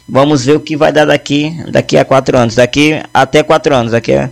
vamos 0.08 0.46
ver 0.46 0.56
o 0.56 0.60
que 0.60 0.76
vai 0.76 0.92
dar 0.92 1.06
daqui 1.06 1.56
daqui 1.70 1.98
a 1.98 2.04
quatro 2.04 2.38
anos, 2.38 2.56
daqui 2.56 3.02
até 3.14 3.44
quatro 3.44 3.74
anos, 3.76 3.92
daqui 3.92 4.14
a, 4.14 4.30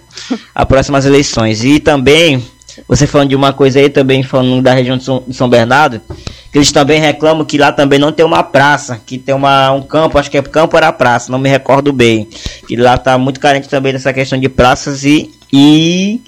a 0.54 0.66
próximas 0.66 1.06
eleições 1.06 1.64
e 1.64 1.80
também 1.80 2.44
você 2.88 3.08
falando 3.08 3.30
de 3.30 3.36
uma 3.36 3.54
coisa 3.54 3.80
aí 3.80 3.90
também, 3.90 4.22
falando 4.22 4.62
da 4.62 4.74
região 4.74 4.98
de 4.98 5.04
São, 5.04 5.24
de 5.28 5.34
São 5.34 5.50
Bernardo, 5.50 6.02
eles 6.58 6.72
também 6.72 7.00
reclamam 7.00 7.46
que 7.46 7.58
lá 7.58 7.72
também 7.72 8.00
não 8.00 8.12
tem 8.12 8.26
uma 8.26 8.42
praça, 8.42 9.00
que 9.06 9.18
tem 9.18 9.34
uma, 9.34 9.72
um 9.72 9.82
campo, 9.84 10.18
acho 10.18 10.30
que 10.30 10.38
é 10.38 10.42
campo 10.42 10.76
era 10.76 10.92
praça, 10.92 11.32
não 11.32 11.38
me 11.38 11.48
recordo 11.48 11.94
bem. 11.94 12.28
Que 12.68 12.76
lá 12.76 12.98
tá 12.98 13.16
muito 13.16 13.40
carente 13.40 13.70
também 13.70 13.94
dessa 13.94 14.12
questão 14.12 14.40
de 14.40 14.50
praças 14.50 15.06
e, 15.06 15.32
e 15.54 16.20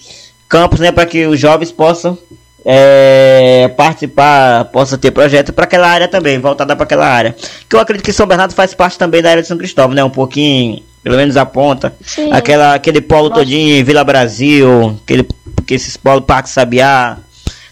campos, 0.47 0.79
né, 0.79 0.91
para 0.91 1.07
que 1.07 1.25
os 1.25 1.39
jovens 1.39 1.71
possam 1.71 2.15
é, 2.63 3.71
participar, 3.75 4.65
possa 4.65 4.99
ter 4.99 5.09
projeto 5.09 5.51
para 5.51 5.63
aquela 5.63 5.87
área 5.87 6.07
também, 6.07 6.37
voltada 6.37 6.75
para 6.75 6.83
aquela 6.83 7.07
área. 7.07 7.35
Que 7.67 7.75
eu 7.75 7.79
acredito 7.79 8.05
que 8.05 8.13
São 8.13 8.27
Bernardo 8.27 8.53
faz 8.53 8.75
parte 8.75 8.99
também 8.99 9.23
da 9.23 9.31
área 9.31 9.41
de 9.41 9.47
São 9.47 9.57
Cristóvão, 9.57 9.95
né? 9.95 10.03
Um 10.03 10.11
pouquinho, 10.11 10.83
pelo 11.03 11.17
menos 11.17 11.37
a 11.37 11.45
ponta. 11.45 11.91
Sim. 12.05 12.31
Aquela, 12.31 12.75
aquele 12.75 13.01
polo 13.01 13.29
Nossa. 13.29 13.41
todinho, 13.41 13.83
Vila 13.83 14.03
Brasil, 14.03 14.95
aquele 15.03 15.27
que 15.65 15.73
esses 15.73 15.97
polos 15.97 16.25
Parque 16.25 16.49
Sabiá, 16.49 17.17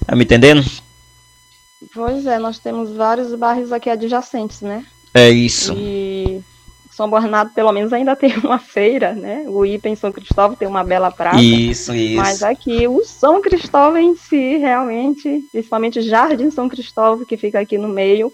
tá 0.07 0.15
me 0.15 0.23
entendendo? 0.23 0.65
Pois 1.93 2.25
é, 2.25 2.39
nós 2.39 2.59
temos 2.59 2.91
vários 2.91 3.33
bairros 3.35 3.71
aqui 3.71 3.89
adjacentes, 3.89 4.61
né? 4.61 4.85
É 5.13 5.29
isso. 5.29 5.73
E 5.77 6.41
São 6.91 7.09
Bernardo, 7.09 7.53
pelo 7.53 7.71
menos, 7.71 7.93
ainda 7.93 8.15
tem 8.15 8.35
uma 8.39 8.59
feira, 8.59 9.13
né? 9.13 9.43
O 9.47 9.65
IPA 9.65 9.89
em 9.89 9.95
São 9.95 10.11
Cristóvão 10.11 10.55
tem 10.55 10.67
uma 10.67 10.83
bela 10.83 11.11
praça. 11.11 11.41
Isso, 11.41 11.93
isso. 11.93 12.17
Mas 12.17 12.43
aqui, 12.43 12.87
o 12.87 13.03
São 13.03 13.41
Cristóvão 13.41 13.97
em 13.97 14.15
si, 14.15 14.57
realmente, 14.57 15.43
principalmente 15.51 16.01
Jardim 16.01 16.49
São 16.49 16.67
Cristóvão, 16.67 17.25
que 17.25 17.37
fica 17.37 17.59
aqui 17.59 17.77
no 17.77 17.87
meio, 17.87 18.31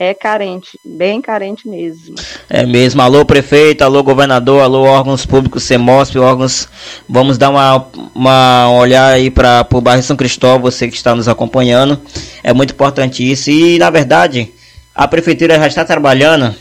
é 0.00 0.14
carente, 0.14 0.80
bem 0.82 1.20
carente 1.20 1.68
mesmo. 1.68 2.14
É 2.48 2.64
mesmo. 2.64 3.02
Alô, 3.02 3.22
prefeito, 3.22 3.82
alô, 3.82 4.02
governador, 4.02 4.62
alô, 4.62 4.84
órgãos 4.84 5.26
públicos, 5.26 5.62
CEMOSP, 5.62 6.18
órgãos. 6.18 6.66
Vamos 7.06 7.36
dar 7.36 7.50
uma, 7.50 7.86
uma 8.14 8.70
olhar 8.72 9.12
aí 9.12 9.30
para 9.30 9.66
o 9.70 9.80
bairro 9.82 10.02
São 10.02 10.16
Cristóvão, 10.16 10.62
você 10.62 10.88
que 10.88 10.96
está 10.96 11.14
nos 11.14 11.28
acompanhando. 11.28 12.00
É 12.42 12.50
muito 12.50 12.72
importante 12.72 13.30
isso. 13.30 13.50
E, 13.50 13.78
na 13.78 13.90
verdade, 13.90 14.50
a 14.94 15.06
prefeitura 15.06 15.58
já 15.58 15.66
está 15.66 15.84
trabalhando 15.84 16.54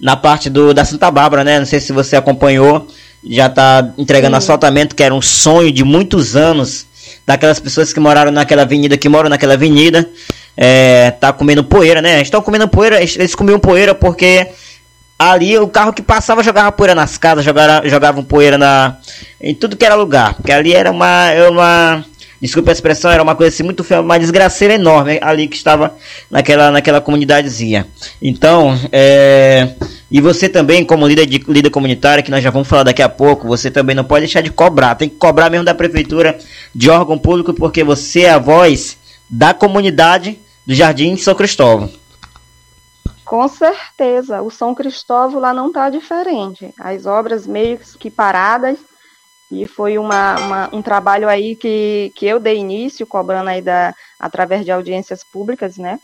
na 0.00 0.16
parte 0.16 0.48
do, 0.48 0.72
da 0.72 0.86
Santa 0.86 1.10
Bárbara, 1.10 1.44
né? 1.44 1.58
Não 1.58 1.66
sei 1.66 1.80
se 1.80 1.92
você 1.92 2.16
acompanhou, 2.16 2.88
já 3.22 3.44
está 3.44 3.92
entregando 3.98 4.36
Sim. 4.36 4.38
asfaltamento, 4.38 4.96
que 4.96 5.02
era 5.02 5.14
um 5.14 5.20
sonho 5.20 5.70
de 5.70 5.84
muitos 5.84 6.34
anos 6.34 6.86
daquelas 7.26 7.60
pessoas 7.60 7.92
que 7.92 8.00
moraram 8.00 8.32
naquela 8.32 8.62
avenida, 8.62 8.96
que 8.96 9.08
moram 9.08 9.28
naquela 9.28 9.52
avenida 9.52 10.08
é, 10.56 11.10
tá 11.10 11.32
comendo 11.32 11.62
poeira, 11.62 12.00
né? 12.00 12.22
Estão 12.22 12.40
comendo 12.40 12.66
poeira, 12.68 13.00
eles 13.00 13.34
comiam 13.34 13.58
poeira 13.58 13.94
porque 13.94 14.48
ali 15.18 15.58
o 15.58 15.68
carro 15.68 15.92
que 15.92 16.02
passava 16.02 16.42
jogava 16.42 16.72
poeira 16.72 16.94
nas 16.94 17.18
casas, 17.18 17.44
jogava, 17.44 17.88
jogavam 17.88 18.24
poeira 18.24 18.56
na, 18.56 18.96
em 19.40 19.54
tudo 19.54 19.76
que 19.76 19.84
era 19.84 19.94
lugar. 19.94 20.34
Porque 20.34 20.52
ali 20.52 20.72
era 20.72 20.90
uma, 20.90 21.30
era 21.30 21.50
uma 21.50 22.04
desculpa 22.40 22.70
a 22.70 22.72
expressão, 22.72 23.10
era 23.10 23.22
uma 23.22 23.34
coisa 23.34 23.54
assim 23.54 23.62
muito 23.62 23.82
feia, 23.82 24.00
uma 24.00 24.18
desgraceira 24.18 24.74
enorme 24.74 25.18
ali 25.22 25.48
que 25.48 25.56
estava 25.56 25.94
naquela, 26.30 26.70
naquela 26.70 27.00
comunidadezinha. 27.00 27.86
Então, 28.20 28.78
é, 28.92 29.70
e 30.10 30.20
você 30.20 30.48
também, 30.48 30.84
como 30.84 31.06
líder, 31.06 31.26
de, 31.26 31.42
líder 31.48 31.70
comunitária, 31.70 32.22
que 32.22 32.30
nós 32.30 32.42
já 32.42 32.50
vamos 32.50 32.68
falar 32.68 32.84
daqui 32.84 33.02
a 33.02 33.08
pouco, 33.08 33.48
você 33.48 33.70
também 33.70 33.96
não 33.96 34.04
pode 34.04 34.24
deixar 34.24 34.42
de 34.42 34.50
cobrar, 34.50 34.94
tem 34.94 35.08
que 35.08 35.16
cobrar 35.16 35.50
mesmo 35.50 35.64
da 35.64 35.74
prefeitura, 35.74 36.38
de 36.74 36.90
órgão 36.90 37.18
público, 37.18 37.54
porque 37.54 37.82
você 37.82 38.22
é 38.22 38.30
a 38.30 38.38
voz 38.38 38.98
da 39.28 39.52
comunidade 39.52 40.38
do 40.66 40.74
Jardim 40.74 41.16
São 41.16 41.34
Cristóvão. 41.34 41.90
Com 43.24 43.48
certeza, 43.48 44.42
o 44.42 44.50
São 44.50 44.74
Cristóvão 44.74 45.40
lá 45.40 45.52
não 45.52 45.68
está 45.68 45.88
diferente. 45.88 46.72
As 46.78 47.06
obras 47.06 47.46
meio 47.46 47.78
que 47.98 48.10
paradas, 48.10 48.78
e 49.50 49.66
foi 49.66 49.96
uma, 49.96 50.36
uma, 50.38 50.74
um 50.74 50.82
trabalho 50.82 51.28
aí 51.28 51.54
que, 51.54 52.12
que 52.14 52.26
eu 52.26 52.40
dei 52.40 52.56
início, 52.56 53.06
cobrando 53.06 53.50
aí 53.50 53.62
da, 53.62 53.94
através 54.18 54.64
de 54.64 54.72
audiências 54.72 55.22
públicas, 55.22 55.76
né? 55.76 56.00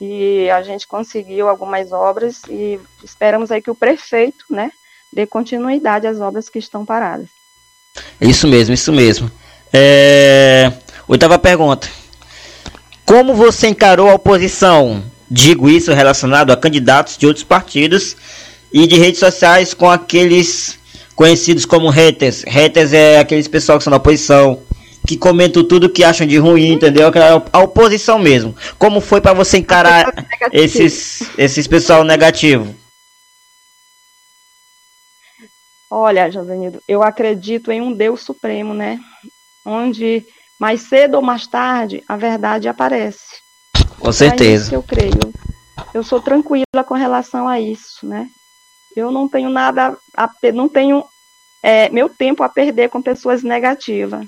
E 0.00 0.48
a 0.50 0.62
gente 0.62 0.86
conseguiu 0.86 1.48
algumas 1.48 1.92
obras 1.92 2.42
e 2.48 2.78
esperamos 3.02 3.50
aí 3.50 3.62
que 3.62 3.70
o 3.70 3.74
prefeito, 3.74 4.44
né, 4.50 4.70
dê 5.10 5.26
continuidade 5.26 6.06
às 6.06 6.20
obras 6.20 6.48
que 6.50 6.58
estão 6.58 6.84
paradas. 6.84 7.28
Isso 8.20 8.46
mesmo, 8.46 8.74
isso 8.74 8.92
mesmo. 8.92 9.30
É... 9.72 10.70
Oitava 11.08 11.38
pergunta. 11.38 11.88
Como 13.06 13.34
você 13.34 13.68
encarou 13.68 14.10
a 14.10 14.14
oposição? 14.14 15.04
Digo 15.30 15.68
isso 15.68 15.92
relacionado 15.92 16.50
a 16.50 16.56
candidatos 16.56 17.16
de 17.16 17.24
outros 17.24 17.44
partidos 17.44 18.16
e 18.72 18.84
de 18.84 18.96
redes 18.98 19.20
sociais 19.20 19.72
com 19.72 19.88
aqueles 19.88 20.76
conhecidos 21.14 21.64
como 21.64 21.88
haters. 21.88 22.42
Haters 22.42 22.92
é 22.92 23.20
aqueles 23.20 23.46
pessoal 23.46 23.78
que 23.78 23.84
são 23.84 23.92
da 23.92 23.96
oposição, 23.96 24.60
que 25.06 25.16
comentam 25.16 25.62
tudo 25.62 25.88
que 25.88 26.02
acham 26.02 26.26
de 26.26 26.36
ruim, 26.36 26.72
entendeu? 26.72 27.10
A 27.52 27.60
oposição 27.60 28.18
mesmo. 28.18 28.56
Como 28.76 29.00
foi 29.00 29.20
para 29.20 29.32
você 29.32 29.58
encarar 29.58 30.12
esses 30.52 31.22
esses 31.38 31.66
pessoal 31.68 32.02
negativo? 32.02 32.74
Olha, 35.88 36.28
Josenildo, 36.28 36.82
eu 36.88 37.04
acredito 37.04 37.70
em 37.70 37.80
um 37.80 37.92
Deus 37.92 38.20
supremo, 38.22 38.74
né? 38.74 38.98
Onde 39.64 40.26
mais 40.58 40.82
cedo 40.82 41.14
ou 41.14 41.22
mais 41.22 41.46
tarde, 41.46 42.02
a 42.08 42.16
verdade 42.16 42.68
aparece. 42.68 43.36
Com 43.98 44.12
certeza. 44.12 44.74
É 44.74 44.76
eu 44.76 44.82
creio. 44.82 45.32
Eu 45.92 46.02
sou 46.02 46.20
tranquila 46.20 46.84
com 46.86 46.94
relação 46.94 47.48
a 47.48 47.60
isso, 47.60 48.06
né? 48.06 48.28
Eu 48.94 49.10
não 49.10 49.28
tenho 49.28 49.50
nada, 49.50 49.96
a, 50.16 50.30
não 50.54 50.68
tenho 50.68 51.04
é, 51.62 51.88
meu 51.90 52.08
tempo 52.08 52.42
a 52.42 52.48
perder 52.48 52.88
com 52.88 53.02
pessoas 53.02 53.42
negativas, 53.42 54.26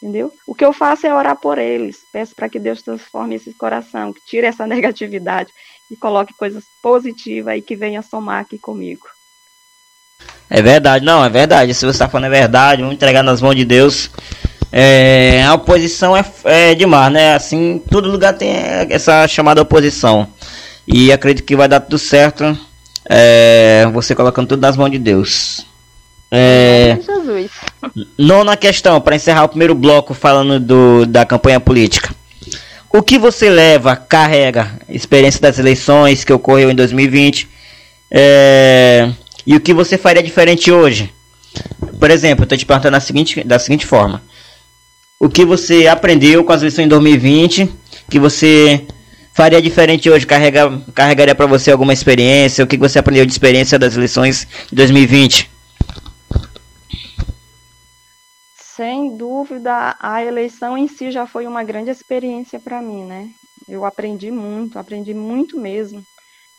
entendeu? 0.00 0.32
O 0.46 0.54
que 0.54 0.64
eu 0.64 0.72
faço 0.72 1.06
é 1.06 1.14
orar 1.14 1.36
por 1.36 1.58
eles. 1.58 1.98
Peço 2.10 2.34
para 2.34 2.48
que 2.48 2.58
Deus 2.58 2.82
transforme 2.82 3.34
esse 3.34 3.52
coração, 3.54 4.12
que 4.12 4.24
tire 4.24 4.46
essa 4.46 4.64
negatividade 4.66 5.52
e 5.90 5.96
coloque 5.96 6.34
coisas 6.34 6.64
positivas 6.82 7.58
e 7.58 7.62
que 7.62 7.76
venha 7.76 8.00
somar 8.00 8.40
aqui 8.40 8.58
comigo. 8.58 9.06
É 10.50 10.62
verdade, 10.62 11.04
não, 11.04 11.22
é 11.22 11.28
verdade. 11.28 11.74
Se 11.74 11.84
você 11.84 11.90
está 11.90 12.08
falando 12.08 12.32
é 12.32 12.38
verdade, 12.38 12.80
vamos 12.80 12.96
entregar 12.96 13.22
nas 13.22 13.42
mãos 13.42 13.54
de 13.54 13.64
Deus. 13.64 14.10
É, 14.70 15.42
a 15.44 15.54
oposição 15.54 16.16
é, 16.16 16.24
é 16.44 16.74
demais, 16.74 17.12
né? 17.12 17.34
Assim, 17.34 17.82
todo 17.90 18.10
lugar 18.10 18.34
tem 18.34 18.50
essa 18.90 19.26
chamada 19.26 19.62
oposição. 19.62 20.28
E 20.86 21.10
acredito 21.12 21.46
que 21.46 21.56
vai 21.56 21.68
dar 21.68 21.80
tudo 21.80 21.98
certo. 21.98 22.56
É, 23.08 23.86
você 23.92 24.14
colocando 24.14 24.48
tudo 24.48 24.60
nas 24.60 24.76
mãos 24.76 24.90
de 24.90 24.98
Deus. 24.98 25.66
É, 26.30 26.98
Jesus. 27.00 27.50
Nona 28.18 28.56
questão, 28.56 29.00
para 29.00 29.16
encerrar 29.16 29.44
o 29.44 29.48
primeiro 29.48 29.74
bloco 29.74 30.12
falando 30.12 30.60
do, 30.60 31.06
da 31.06 31.24
campanha 31.24 31.58
política. 31.58 32.14
O 32.92 33.02
que 33.02 33.18
você 33.18 33.48
leva, 33.48 33.96
carrega, 33.96 34.78
experiência 34.88 35.40
das 35.40 35.58
eleições 35.58 36.24
que 36.24 36.32
ocorreu 36.32 36.70
em 36.70 36.74
2020, 36.74 37.48
é, 38.10 39.10
e 39.46 39.56
o 39.56 39.60
que 39.60 39.72
você 39.72 39.96
faria 39.96 40.22
diferente 40.22 40.70
hoje? 40.70 41.12
Por 41.98 42.10
exemplo, 42.10 42.42
eu 42.42 42.44
estou 42.44 42.58
te 42.58 42.66
perguntando 42.66 42.92
da 42.92 43.00
seguinte, 43.00 43.42
da 43.44 43.58
seguinte 43.58 43.86
forma 43.86 44.22
o 45.20 45.28
que 45.28 45.44
você 45.44 45.86
aprendeu 45.86 46.44
com 46.44 46.52
as 46.52 46.62
lições 46.62 46.84
de 46.84 46.90
2020, 46.90 47.68
que 48.08 48.18
você 48.18 48.86
faria 49.34 49.60
diferente 49.60 50.08
hoje, 50.08 50.26
carrega, 50.26 50.80
carregaria 50.94 51.34
para 51.34 51.46
você 51.46 51.70
alguma 51.70 51.92
experiência, 51.92 52.64
o 52.64 52.66
que 52.66 52.76
você 52.76 52.98
aprendeu 52.98 53.26
de 53.26 53.32
experiência 53.32 53.78
das 53.78 53.94
lições 53.94 54.46
de 54.68 54.76
2020? 54.76 55.50
Sem 58.76 59.16
dúvida, 59.16 59.96
a 60.00 60.24
eleição 60.24 60.78
em 60.78 60.86
si 60.86 61.10
já 61.10 61.26
foi 61.26 61.48
uma 61.48 61.64
grande 61.64 61.90
experiência 61.90 62.60
para 62.60 62.80
mim, 62.80 63.04
né? 63.04 63.28
Eu 63.68 63.84
aprendi 63.84 64.30
muito, 64.30 64.78
aprendi 64.78 65.12
muito 65.12 65.58
mesmo. 65.58 66.00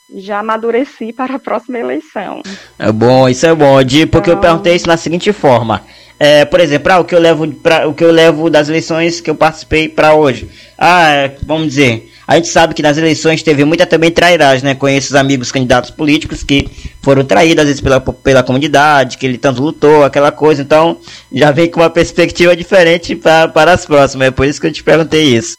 E 0.10 0.20
já 0.20 0.40
amadureci 0.40 1.12
para 1.14 1.36
a 1.36 1.40
próxima 1.40 1.80
eleição. 1.80 2.42
É 2.78 2.92
bom, 2.92 3.30
isso 3.30 3.46
é 3.46 3.56
bom, 3.56 3.82
de 3.82 4.06
porque 4.06 4.32
então... 4.32 4.38
eu 4.38 4.42
perguntei 4.42 4.76
isso 4.76 4.88
na 4.88 4.98
seguinte 4.98 5.32
forma: 5.32 5.82
É, 6.20 6.44
por 6.44 6.60
exemplo, 6.60 6.92
ah, 6.92 7.00
o 7.00 7.06
que 7.06 7.16
eu 7.16 7.20
levo 7.20 7.48
pra, 7.48 7.88
o 7.88 7.94
que 7.94 8.04
eu 8.04 8.12
levo 8.12 8.50
das 8.50 8.68
eleições 8.68 9.22
que 9.22 9.30
eu 9.30 9.36
participei 9.36 9.88
para 9.88 10.14
hoje. 10.14 10.50
Ah, 10.78 11.10
é, 11.12 11.38
vamos 11.44 11.70
dizer, 11.70 12.12
a 12.28 12.36
gente 12.36 12.50
sabe 12.50 12.74
que 12.74 12.82
nas 12.82 12.98
eleições 12.98 13.42
teve 13.42 13.64
muita 13.64 13.88
também 13.88 14.12
trairagem, 14.12 14.66
né? 14.66 14.76
Conheço 14.76 15.18
amigos 15.18 15.52
candidatos 15.52 15.90
políticos 15.90 16.44
que 16.44 16.70
foram 17.02 17.26
traídos 17.26 17.62
às 17.62 17.68
vezes 17.68 17.82
pela, 17.82 18.00
pela 18.00 18.44
comunidade, 18.44 19.18
que 19.18 19.26
ele 19.26 19.38
tanto 19.38 19.64
lutou, 19.64 20.04
aquela 20.04 20.32
coisa. 20.32 20.62
Então, 20.62 21.00
já 21.32 21.52
vem 21.52 21.72
com 21.72 21.80
uma 21.80 21.90
perspectiva 21.90 22.56
diferente 22.56 23.16
para 23.16 23.74
as 23.74 23.86
próximas. 23.86 24.28
É 24.28 24.32
por 24.32 24.46
isso 24.46 24.60
que 24.62 24.68
eu 24.68 24.72
te 24.72 24.84
perguntei 24.84 25.24
isso. 25.24 25.56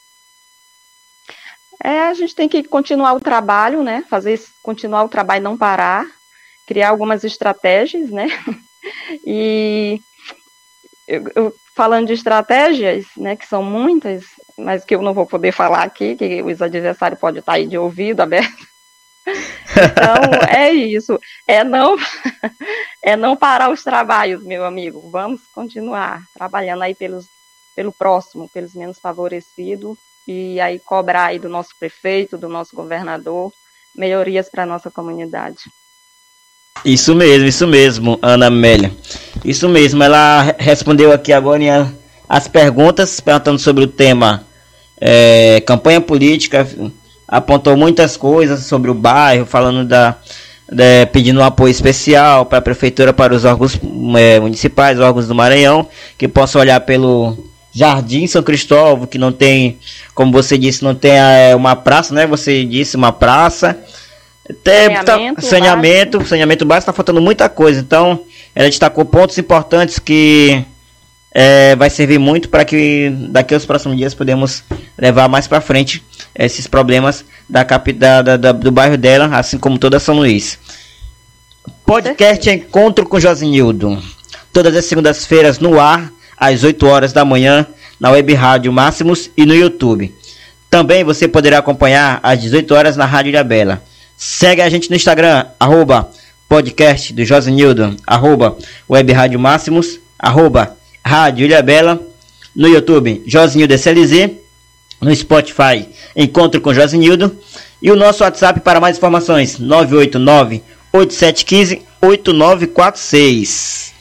É, 1.83 2.03
a 2.03 2.15
gente 2.15 2.35
tem 2.35 2.49
que 2.49 2.63
continuar 2.63 3.15
o 3.15 3.21
trabalho, 3.21 3.83
né? 3.83 4.05
Fazer 4.09 4.39
continuar 4.63 5.03
o 5.03 5.09
trabalho, 5.09 5.43
não 5.43 5.57
parar, 5.57 6.07
criar 6.69 6.91
algumas 6.91 7.25
estratégias, 7.25 8.11
né? 8.11 8.29
E 9.27 10.01
eu, 11.11 11.25
eu, 11.35 11.55
falando 11.75 12.07
de 12.07 12.13
estratégias, 12.13 13.05
né, 13.17 13.35
que 13.35 13.45
são 13.45 13.65
muitas, 13.65 14.25
mas 14.57 14.85
que 14.85 14.95
eu 14.95 15.03
não 15.03 15.13
vou 15.13 15.27
poder 15.27 15.51
falar 15.51 15.83
aqui, 15.83 16.15
que 16.15 16.41
os 16.41 16.63
adversários 16.63 17.19
podem 17.19 17.41
estar 17.41 17.55
aí 17.55 17.67
de 17.67 17.77
ouvido 17.77 18.21
aberto. 18.21 18.71
Então, 19.71 20.49
é 20.49 20.73
isso. 20.73 21.17
É 21.47 21.63
não, 21.63 21.97
é 23.05 23.15
não 23.17 23.37
parar 23.37 23.71
os 23.71 23.85
trabalhos, 23.85 24.43
meu 24.43 24.65
amigo. 24.65 25.09
Vamos 25.11 25.43
continuar 25.55 26.23
trabalhando 26.35 26.83
aí 26.83 26.95
pelos, 26.95 27.27
pelo 27.77 27.93
próximo, 27.93 28.49
pelos 28.49 28.75
menos 28.75 28.99
favorecidos, 28.99 29.97
e 30.27 30.59
aí 30.61 30.81
cobrar 30.81 31.27
aí 31.27 31.39
do 31.39 31.49
nosso 31.49 31.71
prefeito, 31.79 32.37
do 32.37 32.49
nosso 32.49 32.75
governador, 32.75 33.53
melhorias 33.95 34.51
para 34.51 34.65
a 34.65 34.67
nossa 34.67 34.91
comunidade. 34.91 35.71
Isso 36.85 37.15
mesmo, 37.15 37.47
isso 37.47 37.67
mesmo, 37.67 38.19
Ana 38.23 38.47
Amélia. 38.47 38.91
Isso 39.45 39.69
mesmo, 39.69 40.03
ela 40.03 40.55
respondeu 40.59 41.13
aqui 41.13 41.33
agora 41.33 41.93
as 42.29 42.49
perguntas, 42.49 43.21
perguntando 43.21 43.59
sobre 43.59 43.85
o 43.85 43.89
tema 43.89 44.45
é, 45.01 45.61
campanha 45.67 46.01
política, 46.01 46.67
apontou 47.27 47.77
muitas 47.77 48.17
coisas 48.17 48.65
sobre 48.67 48.91
o 48.91 48.95
bairro, 48.95 49.45
falando 49.45 49.87
da, 49.87 50.17
da 50.71 51.07
pedindo 51.13 51.41
um 51.41 51.45
apoio 51.45 51.71
especial 51.71 52.47
para 52.47 52.59
a 52.59 52.63
prefeitura, 52.63 53.13
para 53.13 53.35
os 53.35 53.45
órgãos 53.45 53.79
é, 54.17 54.41
municipais, 54.41 55.01
órgãos 55.01 55.27
do 55.27 55.35
Maranhão, 55.35 55.87
que 56.17 56.29
possam 56.29 56.61
olhar 56.61 56.81
pelo 56.81 57.37
Jardim 57.73 58.27
São 58.27 58.43
Cristóvão, 58.43 59.07
que 59.07 59.19
não 59.19 59.33
tem, 59.33 59.79
como 60.15 60.33
você 60.33 60.57
disse, 60.57 60.83
não 60.83 60.95
tem 60.95 61.13
é, 61.13 61.55
uma 61.55 61.77
praça, 61.77 62.15
né? 62.15 62.27
Você 62.27 62.65
disse 62.65 62.97
uma 62.97 63.13
praça 63.13 63.79
até 64.51 64.85
saneamento, 64.85 65.41
tá, 65.41 65.43
saneamento, 65.43 66.19
básico. 66.19 66.29
saneamento 66.29 66.65
básico 66.65 66.83
está 66.83 66.93
faltando 66.93 67.21
muita 67.21 67.49
coisa. 67.49 67.81
Então, 67.81 68.21
ela 68.55 68.69
destacou 68.69 69.05
pontos 69.05 69.39
importantes 69.39 69.99
que 69.99 70.65
é, 71.33 71.77
vai 71.77 71.89
servir 71.89 72.19
muito 72.19 72.49
para 72.49 72.65
que 72.65 73.11
daqui 73.31 73.55
aos 73.55 73.65
próximos 73.65 73.97
dias 73.97 74.15
podemos 74.15 74.65
levar 74.99 75.29
mais 75.29 75.47
para 75.47 75.61
frente 75.61 76.03
esses 76.35 76.67
problemas 76.67 77.25
da, 77.49 77.65
da, 77.65 78.37
da, 78.37 78.53
do 78.53 78.71
bairro 78.71 78.97
dela, 78.97 79.27
assim 79.37 79.59
como 79.59 79.79
toda 79.79 80.01
São 80.01 80.17
Luís. 80.17 80.59
Podcast 81.85 82.49
Encontro 82.51 83.07
com 83.07 83.21
Josinildo. 83.21 84.03
Todas 84.53 84.75
as 84.75 84.85
segundas-feiras 84.85 85.59
no 85.59 85.79
ar, 85.79 86.11
às 86.37 86.65
8 86.65 86.87
horas 86.87 87.13
da 87.13 87.25
manhã, 87.25 87.67
na 87.99 88.11
Web 88.11 88.35
Rádio 88.35 88.73
Máximos 88.73 89.31
e 89.37 89.45
no 89.45 89.55
YouTube. 89.55 90.13
Também 90.69 91.05
você 91.05 91.29
poderá 91.29 91.59
acompanhar 91.59 92.19
às 92.23 92.41
18 92.41 92.75
horas 92.75 92.97
na 92.97 93.05
Rádio 93.05 93.31
Ilhabela. 93.31 93.83
Segue 94.23 94.61
a 94.61 94.69
gente 94.69 94.91
no 94.91 94.97
Instagram, 94.97 95.47
arroba 95.59 96.11
podcast 96.47 97.11
do 97.15 97.25
Josenildo, 97.25 97.97
arroba 98.07 98.55
Web 98.87 99.11
Rádio 99.15 99.41
Máximos, 99.41 99.99
arroba 100.19 100.77
Rádio 101.03 101.47
Ilha 101.47 101.63
Bela, 101.63 101.99
no 102.55 102.69
YouTube 102.69 103.23
Josenildo 103.27 103.73
SLZ, 103.73 104.33
no 105.01 105.17
Spotify 105.17 105.89
Encontro 106.15 106.61
com 106.61 106.75
Josenildo 106.75 107.35
e 107.81 107.91
o 107.91 107.97
nosso 107.97 108.23
WhatsApp 108.23 108.61
para 108.61 108.79
mais 108.79 108.99
informações 108.99 109.59
989 109.59 110.63
8715 110.93 111.81
8946. 112.03 113.95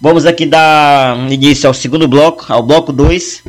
Vamos 0.00 0.26
aqui 0.26 0.46
dar 0.46 1.28
início 1.28 1.66
ao 1.66 1.74
segundo 1.74 2.06
bloco, 2.06 2.46
ao 2.48 2.62
bloco 2.62 2.92
2 2.92 3.42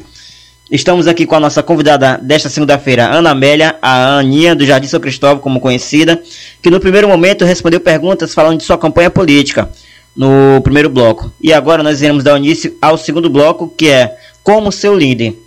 Estamos 0.69 1.07
aqui 1.07 1.25
com 1.25 1.33
a 1.33 1.39
nossa 1.39 1.63
convidada 1.63 2.19
desta 2.21 2.49
segunda-feira, 2.49 3.07
Ana 3.07 3.31
Amélia, 3.31 3.77
a 3.81 4.17
Aninha 4.17 4.53
do 4.53 4.65
Jardim 4.65 4.87
São 4.87 4.99
Cristóvão, 4.99 5.39
como 5.39 5.61
conhecida, 5.61 6.21
que 6.61 6.69
no 6.69 6.77
primeiro 6.77 7.07
momento 7.07 7.45
respondeu 7.45 7.79
perguntas 7.79 8.33
falando 8.33 8.57
de 8.57 8.65
sua 8.65 8.77
campanha 8.77 9.09
política 9.09 9.69
no 10.13 10.59
primeiro 10.61 10.89
bloco. 10.89 11.31
E 11.39 11.53
agora 11.53 11.81
nós 11.81 12.01
iremos 12.01 12.21
dar 12.21 12.37
início 12.37 12.75
ao 12.81 12.97
segundo 12.97 13.29
bloco, 13.29 13.69
que 13.77 13.87
é 13.87 14.17
Como 14.43 14.69
Seu 14.69 14.93
Líder. 14.93 15.41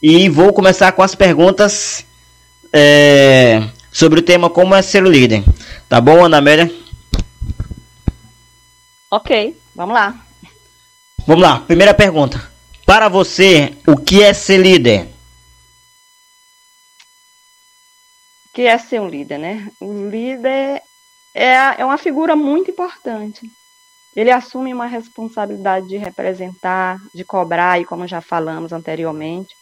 E 0.00 0.28
vou 0.28 0.52
começar 0.52 0.92
com 0.92 1.02
as 1.02 1.16
perguntas 1.16 2.06
é, 2.72 3.64
sobre 3.90 4.20
o 4.20 4.22
tema 4.22 4.48
Como 4.48 4.72
é 4.72 4.82
Ser 4.82 5.02
o 5.02 5.10
Líder. 5.10 5.42
Tá 5.88 6.00
bom, 6.00 6.24
Ana 6.24 6.38
Amélia? 6.38 6.70
Ok, 9.10 9.56
vamos 9.74 9.94
lá. 9.96 10.14
Vamos 11.26 11.42
lá, 11.42 11.58
primeira 11.58 11.92
pergunta. 11.92 12.49
Para 12.92 13.08
você, 13.08 13.78
o 13.86 13.96
que 13.96 14.20
é 14.20 14.34
ser 14.34 14.58
líder? 14.58 15.06
O 18.46 18.52
que 18.52 18.62
é 18.62 18.76
ser 18.78 19.00
um 19.00 19.08
líder, 19.08 19.38
né? 19.38 19.70
O 19.78 20.08
líder 20.08 20.82
é, 21.32 21.80
é 21.80 21.84
uma 21.84 21.96
figura 21.96 22.34
muito 22.34 22.72
importante. 22.72 23.48
Ele 24.16 24.32
assume 24.32 24.74
uma 24.74 24.86
responsabilidade 24.86 25.86
de 25.86 25.98
representar, 25.98 26.98
de 27.14 27.24
cobrar, 27.24 27.80
e 27.80 27.84
como 27.84 28.08
já 28.08 28.20
falamos 28.20 28.72
anteriormente, 28.72 29.54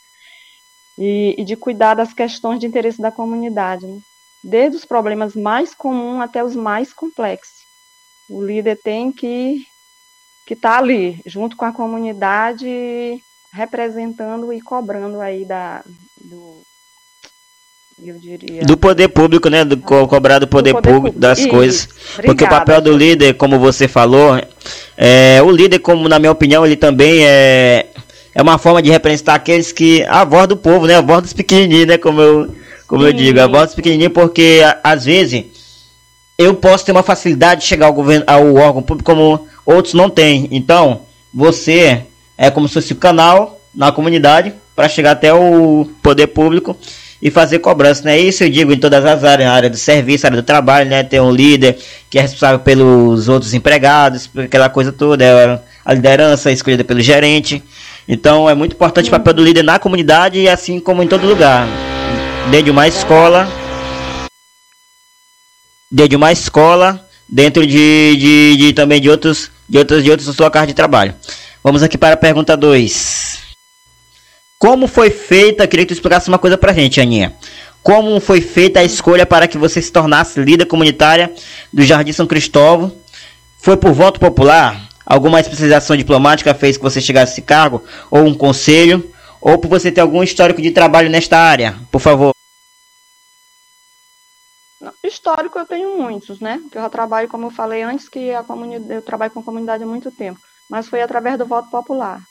e, 0.96 1.34
e 1.36 1.44
de 1.44 1.54
cuidar 1.54 1.92
das 1.92 2.14
questões 2.14 2.58
de 2.58 2.66
interesse 2.66 2.98
da 2.98 3.12
comunidade, 3.12 3.86
né? 3.86 4.00
desde 4.42 4.78
os 4.78 4.86
problemas 4.86 5.36
mais 5.36 5.74
comuns 5.74 6.22
até 6.22 6.42
os 6.42 6.56
mais 6.56 6.94
complexos. 6.94 7.66
O 8.26 8.42
líder 8.42 8.80
tem 8.82 9.12
que 9.12 9.66
que 10.48 10.54
está 10.54 10.78
ali, 10.78 11.20
junto 11.26 11.58
com 11.58 11.66
a 11.66 11.72
comunidade, 11.72 12.66
representando 13.52 14.50
e 14.50 14.62
cobrando 14.62 15.20
aí 15.20 15.44
da, 15.44 15.82
do, 16.18 16.62
eu 18.02 18.18
diria... 18.18 18.62
Do 18.62 18.74
poder 18.74 19.08
público, 19.08 19.50
né? 19.50 19.62
Do 19.62 19.76
co 19.76 20.08
cobrar 20.08 20.38
do 20.38 20.48
poder, 20.48 20.72
do 20.72 20.76
poder 20.76 20.90
público, 20.90 21.18
das 21.18 21.40
Isso. 21.40 21.48
coisas. 21.50 21.88
Obrigada, 22.14 22.26
Porque 22.28 22.44
o 22.44 22.48
papel 22.48 22.80
do 22.80 22.96
líder, 22.96 23.34
como 23.34 23.58
você 23.58 23.86
falou, 23.86 24.40
é, 24.96 25.38
o 25.42 25.50
líder, 25.50 25.80
como 25.80 26.08
na 26.08 26.18
minha 26.18 26.32
opinião, 26.32 26.64
ele 26.64 26.76
também 26.76 27.26
é, 27.26 27.90
é 28.34 28.40
uma 28.40 28.56
forma 28.56 28.80
de 28.80 28.88
representar 28.88 29.34
aqueles 29.34 29.70
que. 29.70 30.02
A 30.08 30.24
voz 30.24 30.48
do 30.48 30.56
povo, 30.56 30.86
né? 30.86 30.94
A 30.94 31.02
voz 31.02 31.20
dos 31.24 31.34
pequenininhos, 31.34 31.88
né? 31.88 31.98
Como 31.98 32.22
eu, 32.22 32.54
como 32.86 33.04
eu 33.04 33.12
digo, 33.12 33.38
a 33.38 33.46
voz 33.46 33.66
dos 33.66 33.74
pequenininhos, 33.74 34.14
porque 34.14 34.62
às 34.82 35.04
vezes 35.04 35.57
eu 36.38 36.54
posso 36.54 36.84
ter 36.84 36.92
uma 36.92 37.02
facilidade 37.02 37.62
de 37.62 37.66
chegar 37.66 37.86
ao, 37.86 37.92
governo, 37.92 38.24
ao 38.28 38.54
órgão 38.54 38.80
público 38.80 39.10
como 39.10 39.48
outros 39.66 39.92
não 39.92 40.08
têm. 40.08 40.46
Então, 40.52 41.00
você 41.34 42.04
é 42.38 42.48
como 42.48 42.68
se 42.68 42.74
fosse 42.74 42.92
o 42.92 42.96
canal 42.96 43.60
na 43.74 43.90
comunidade 43.90 44.54
para 44.76 44.88
chegar 44.88 45.10
até 45.10 45.34
o 45.34 45.90
poder 46.00 46.28
público 46.28 46.76
e 47.20 47.28
fazer 47.28 47.58
cobrança, 47.58 48.04
né? 48.04 48.16
Isso 48.16 48.44
eu 48.44 48.48
digo 48.48 48.72
em 48.72 48.78
todas 48.78 49.04
as 49.04 49.24
áreas, 49.24 49.50
área 49.50 49.68
do 49.68 49.76
serviço, 49.76 50.26
área 50.26 50.36
do 50.36 50.44
trabalho, 50.44 50.88
né? 50.88 51.02
Tem 51.02 51.18
um 51.18 51.32
líder 51.32 51.76
que 52.08 52.16
é 52.16 52.22
responsável 52.22 52.60
pelos 52.60 53.28
outros 53.28 53.52
empregados, 53.52 54.30
aquela 54.38 54.68
coisa 54.68 54.92
toda, 54.92 55.24
é 55.24 55.60
a 55.84 55.92
liderança 55.92 56.52
escolhida 56.52 56.84
pelo 56.84 57.00
gerente. 57.00 57.60
Então 58.06 58.48
é 58.48 58.54
muito 58.54 58.74
importante 58.74 59.08
o 59.08 59.10
papel 59.10 59.34
do 59.34 59.42
líder 59.42 59.64
na 59.64 59.80
comunidade, 59.80 60.48
assim 60.48 60.78
como 60.78 61.02
em 61.02 61.08
todo 61.08 61.26
lugar. 61.26 61.66
Dentro 62.48 62.66
de 62.66 62.70
uma 62.70 62.86
escola, 62.86 63.48
dentro 65.90 66.10
de 66.10 66.16
uma 66.16 66.32
escola, 66.32 67.06
dentro 67.28 67.66
de, 67.66 68.16
de, 68.16 68.56
de 68.56 68.72
também 68.72 69.00
de 69.00 69.08
outros 69.08 69.50
de 69.68 69.78
outros 69.78 70.02
de 70.02 70.10
outros 70.10 70.36
locais 70.38 70.66
de 70.66 70.74
trabalho. 70.74 71.14
Vamos 71.62 71.82
aqui 71.82 71.98
para 71.98 72.14
a 72.14 72.16
pergunta 72.16 72.56
2. 72.56 73.38
Como 74.58 74.86
foi 74.86 75.10
feita, 75.10 75.66
queria 75.66 75.84
que 75.84 75.94
tu 75.94 75.96
explicasse 75.96 76.28
uma 76.28 76.38
coisa 76.38 76.58
pra 76.58 76.72
gente, 76.72 77.00
Aninha. 77.00 77.34
Como 77.82 78.18
foi 78.20 78.40
feita 78.40 78.80
a 78.80 78.84
escolha 78.84 79.24
para 79.24 79.46
que 79.46 79.56
você 79.56 79.80
se 79.80 79.92
tornasse 79.92 80.40
líder 80.40 80.66
comunitária 80.66 81.32
do 81.72 81.82
Jardim 81.84 82.12
São 82.12 82.26
Cristóvão? 82.26 82.92
Foi 83.60 83.76
por 83.76 83.92
voto 83.92 84.18
popular? 84.18 84.88
Alguma 85.06 85.40
especialização 85.40 85.96
diplomática 85.96 86.54
fez 86.54 86.76
que 86.76 86.82
você 86.82 87.00
chegasse 87.00 87.32
a 87.32 87.34
esse 87.34 87.42
cargo? 87.42 87.82
Ou 88.10 88.24
um 88.24 88.34
conselho? 88.34 89.08
Ou 89.40 89.58
por 89.58 89.68
você 89.68 89.92
ter 89.92 90.00
algum 90.00 90.22
histórico 90.22 90.60
de 90.60 90.70
trabalho 90.70 91.08
nesta 91.08 91.38
área? 91.38 91.76
Por 91.90 92.00
favor. 92.00 92.37
Histórico 95.08 95.58
eu 95.58 95.66
tenho 95.66 95.98
muitos, 95.98 96.40
né? 96.40 96.62
Que 96.70 96.78
eu 96.78 96.82
já 96.82 96.88
trabalho, 96.88 97.28
como 97.28 97.46
eu 97.46 97.50
falei 97.50 97.82
antes, 97.82 98.08
que 98.08 98.32
a 98.32 98.42
comunidade, 98.42 98.92
eu 98.92 99.02
trabalho 99.02 99.32
com 99.32 99.40
a 99.40 99.44
comunidade 99.44 99.82
há 99.82 99.86
muito 99.86 100.10
tempo. 100.10 100.40
Mas 100.68 100.88
foi 100.88 101.02
através 101.02 101.38
do 101.38 101.46
voto 101.46 101.70
popular. 101.70 102.22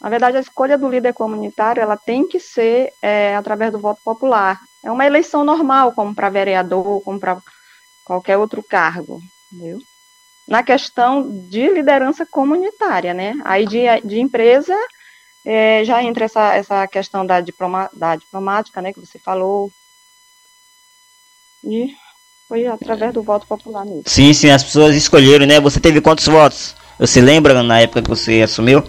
Na 0.00 0.08
verdade, 0.08 0.36
a 0.36 0.40
escolha 0.40 0.78
do 0.78 0.88
líder 0.88 1.12
comunitário 1.12 1.82
ela 1.82 1.96
tem 1.96 2.26
que 2.26 2.38
ser 2.38 2.92
é, 3.02 3.34
através 3.34 3.72
do 3.72 3.80
voto 3.80 4.00
popular. 4.04 4.60
É 4.84 4.90
uma 4.90 5.06
eleição 5.06 5.42
normal, 5.42 5.92
como 5.92 6.14
para 6.14 6.28
vereador, 6.28 7.00
como 7.02 7.18
para 7.18 7.38
qualquer 8.04 8.36
outro 8.36 8.62
cargo, 8.62 9.20
entendeu? 9.52 9.78
na 10.48 10.62
questão 10.62 11.46
de 11.46 11.68
liderança 11.68 12.24
comunitária, 12.24 13.12
né? 13.12 13.34
Aí 13.44 13.66
de, 13.66 13.84
de 14.02 14.18
empresa 14.18 14.74
é, 15.44 15.84
já 15.84 16.02
entra 16.02 16.24
essa, 16.24 16.54
essa 16.54 16.88
questão 16.88 17.24
da, 17.24 17.42
diploma, 17.42 17.90
da 17.92 18.16
diplomática, 18.16 18.80
né, 18.80 18.92
que 18.92 18.98
você 18.98 19.18
falou. 19.18 19.70
E 21.62 21.88
foi 22.48 22.66
através 22.66 23.12
do 23.12 23.22
voto 23.22 23.46
popular 23.46 23.84
mesmo. 23.84 24.02
Sim, 24.06 24.32
sim, 24.32 24.50
as 24.50 24.64
pessoas 24.64 24.96
escolheram, 24.96 25.46
né? 25.46 25.60
Você 25.60 25.78
teve 25.78 26.00
quantos 26.00 26.26
votos? 26.26 26.74
Você 26.98 27.20
lembra 27.20 27.62
na 27.62 27.80
época 27.80 28.02
que 28.02 28.08
você 28.08 28.40
assumiu? 28.42 28.82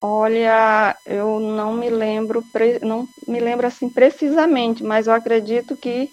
Olha, 0.00 0.96
eu 1.04 1.40
não 1.40 1.72
me 1.72 1.90
lembro, 1.90 2.44
não 2.82 3.08
me 3.26 3.40
lembro 3.40 3.66
assim 3.66 3.88
precisamente, 3.88 4.84
mas 4.84 5.06
eu 5.06 5.12
acredito 5.12 5.76
que 5.76 6.08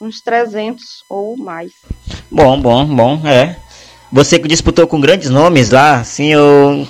uns 0.00 0.20
300 0.20 0.82
ou 1.08 1.36
mais. 1.36 1.72
Bom, 2.30 2.60
bom, 2.60 2.84
bom, 2.84 3.26
é. 3.26 3.56
Você 4.10 4.38
que 4.38 4.48
disputou 4.48 4.86
com 4.86 5.00
grandes 5.00 5.30
nomes 5.30 5.70
lá, 5.70 6.00
assim, 6.00 6.32
eu 6.32 6.86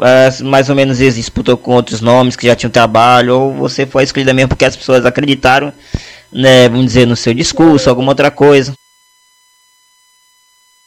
é, 0.00 0.42
mais 0.42 0.68
ou 0.68 0.76
menos 0.76 0.98
disputou 0.98 1.56
com 1.56 1.72
outros 1.72 2.00
nomes 2.00 2.36
que 2.36 2.46
já 2.46 2.54
tinham 2.54 2.70
trabalho, 2.70 3.38
ou 3.38 3.54
você 3.54 3.86
foi 3.86 4.04
escolhida 4.04 4.32
mesmo 4.32 4.50
porque 4.50 4.64
as 4.64 4.76
pessoas 4.76 5.04
acreditaram, 5.04 5.72
né, 6.32 6.68
vamos 6.68 6.86
dizer, 6.86 7.06
no 7.06 7.14
seu 7.14 7.34
discurso, 7.34 7.90
alguma 7.90 8.12
outra 8.12 8.30
coisa? 8.30 8.74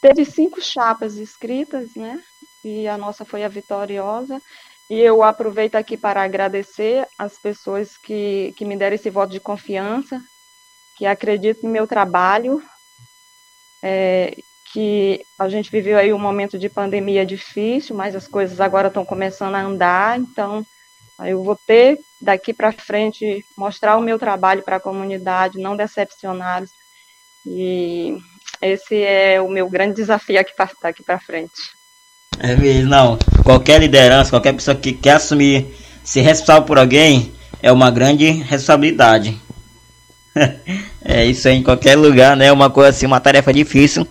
Teve 0.02 0.26
cinco 0.26 0.62
chapas 0.62 1.16
escritas, 1.16 1.96
né? 1.96 2.22
E 2.64 2.88
a 2.88 2.98
nossa 2.98 3.24
foi 3.24 3.44
a 3.44 3.48
vitoriosa. 3.48 4.42
E 4.90 5.00
eu 5.00 5.24
aproveito 5.24 5.76
aqui 5.76 5.98
para 5.98 6.22
agradecer 6.22 7.08
as 7.18 7.38
pessoas 7.40 7.98
que, 7.98 8.54
que 8.56 8.66
me 8.66 8.76
deram 8.76 8.96
esse 8.96 9.10
voto 9.10 9.32
de 9.32 9.40
confiança, 9.40 10.22
que 10.96 11.06
acreditam 11.06 11.64
no 11.64 11.74
meu 11.74 11.88
trabalho, 11.88 12.62
é, 13.82 14.38
que 14.72 15.26
a 15.40 15.50
gente 15.50 15.72
viveu 15.72 15.98
aí 15.98 16.14
um 16.14 16.20
momento 16.20 16.58
de 16.60 16.70
pandemia 16.70 17.26
difícil, 17.26 17.96
mas 17.96 18.16
as 18.16 18.28
coisas 18.28 18.60
agora 18.60 18.90
estão 18.90 19.06
começando 19.06 19.56
a 19.56 19.62
andar, 19.62 20.20
então 20.20 20.66
eu 21.20 21.44
vou 21.44 21.58
ter 21.66 22.00
daqui 22.26 22.52
para 22.52 22.72
frente 22.72 23.46
mostrar 23.56 23.96
o 23.98 24.02
meu 24.02 24.18
trabalho 24.18 24.64
para 24.64 24.78
a 24.78 24.82
comunidade, 24.82 25.60
não 25.60 25.78
decepcioná-los. 25.78 26.72
E 27.46 28.18
esse 28.62 29.02
é 29.02 29.40
o 29.40 29.48
meu 29.48 29.70
grande 29.70 29.96
desafio 29.96 30.40
aqui 30.40 30.52
daqui 30.82 31.04
para 31.04 31.20
frente. 31.20 31.54
É 32.40 32.56
mesmo, 32.56 32.90
não. 32.90 33.18
Qualquer 33.44 33.80
liderança, 33.80 34.32
qualquer 34.32 34.54
pessoa 34.54 34.76
que 34.76 34.92
quer 34.92 35.12
assumir 35.12 35.68
ser 36.04 36.22
responsável 36.22 36.64
por 36.64 36.80
alguém 36.80 37.32
é 37.62 37.72
uma 37.72 37.92
grande 37.92 38.26
responsabilidade. 38.30 39.40
é 41.06 41.26
isso 41.26 41.48
aí 41.48 41.58
em 41.58 41.64
qualquer 41.64 41.96
lugar, 41.96 42.36
né? 42.36 42.52
Uma 42.52 42.70
coisa 42.70 42.90
assim, 42.90 43.06
uma 43.06 43.20
tarefa 43.20 43.54
difícil 43.54 44.06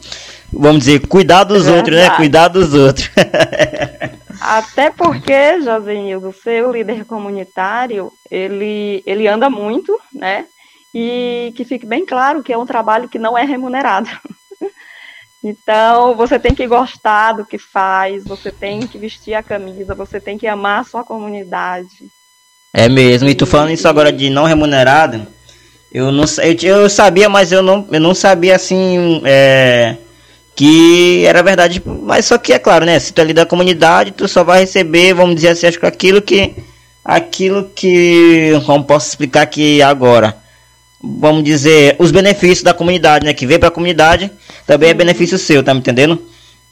vamos 0.52 0.84
dizer, 0.84 1.06
cuidar 1.06 1.44
dos 1.44 1.66
é 1.66 1.72
outros, 1.72 1.96
né? 1.96 2.10
Cuidar 2.10 2.48
dos 2.48 2.74
outros. 2.74 3.10
Até 4.40 4.90
porque, 4.90 5.60
Josenildo, 5.62 6.32
ser 6.32 6.64
o 6.64 6.72
líder 6.72 7.04
comunitário, 7.04 8.12
ele, 8.30 9.02
ele 9.06 9.26
anda 9.26 9.48
muito, 9.48 9.98
né? 10.12 10.44
E 10.94 11.52
que 11.56 11.64
fique 11.64 11.86
bem 11.86 12.04
claro 12.04 12.42
que 12.42 12.52
é 12.52 12.58
um 12.58 12.66
trabalho 12.66 13.08
que 13.08 13.18
não 13.18 13.36
é 13.36 13.44
remunerado. 13.44 14.08
Então, 15.46 16.16
você 16.16 16.38
tem 16.38 16.54
que 16.54 16.66
gostar 16.66 17.32
do 17.34 17.44
que 17.44 17.58
faz, 17.58 18.24
você 18.24 18.50
tem 18.50 18.86
que 18.86 18.96
vestir 18.96 19.34
a 19.34 19.42
camisa, 19.42 19.94
você 19.94 20.18
tem 20.18 20.38
que 20.38 20.46
amar 20.46 20.80
a 20.80 20.84
sua 20.84 21.04
comunidade. 21.04 22.08
É 22.72 22.88
mesmo, 22.88 23.28
e 23.28 23.34
tu 23.34 23.44
falando 23.44 23.70
isso 23.70 23.86
agora 23.86 24.10
de 24.10 24.30
não 24.30 24.44
remunerado, 24.44 25.26
eu 25.92 26.10
não 26.10 26.24
eu, 26.42 26.80
eu 26.80 26.90
sabia, 26.90 27.28
mas 27.28 27.52
eu 27.52 27.62
não, 27.62 27.86
eu 27.92 28.00
não 28.00 28.14
sabia 28.14 28.56
assim. 28.56 29.20
É, 29.24 29.98
que 30.54 31.24
era 31.26 31.42
verdade, 31.42 31.82
mas 31.84 32.26
só 32.26 32.38
que 32.38 32.52
é 32.52 32.58
claro, 32.58 32.84
né? 32.84 32.98
Se 32.98 33.12
tu 33.12 33.18
é 33.18 33.22
ali 33.22 33.32
da 33.32 33.44
comunidade, 33.44 34.12
tu 34.12 34.28
só 34.28 34.44
vai 34.44 34.60
receber, 34.60 35.14
vamos 35.14 35.34
dizer 35.34 35.48
assim, 35.48 35.66
acho 35.66 35.80
que 35.80 35.86
aquilo 35.86 36.22
que 36.22 36.54
aquilo 37.04 37.70
que 37.74 38.52
como 38.64 38.84
posso 38.84 39.08
explicar 39.08 39.42
aqui 39.42 39.82
agora. 39.82 40.36
Vamos 41.02 41.44
dizer, 41.44 41.96
os 41.98 42.10
benefícios 42.10 42.62
da 42.62 42.72
comunidade, 42.72 43.26
né? 43.26 43.34
Que 43.34 43.46
vem 43.46 43.58
para 43.58 43.68
a 43.68 43.72
comunidade, 43.72 44.30
também 44.66 44.90
é 44.90 44.94
benefício 44.94 45.36
seu, 45.36 45.62
tá 45.62 45.74
me 45.74 45.80
entendendo? 45.80 46.22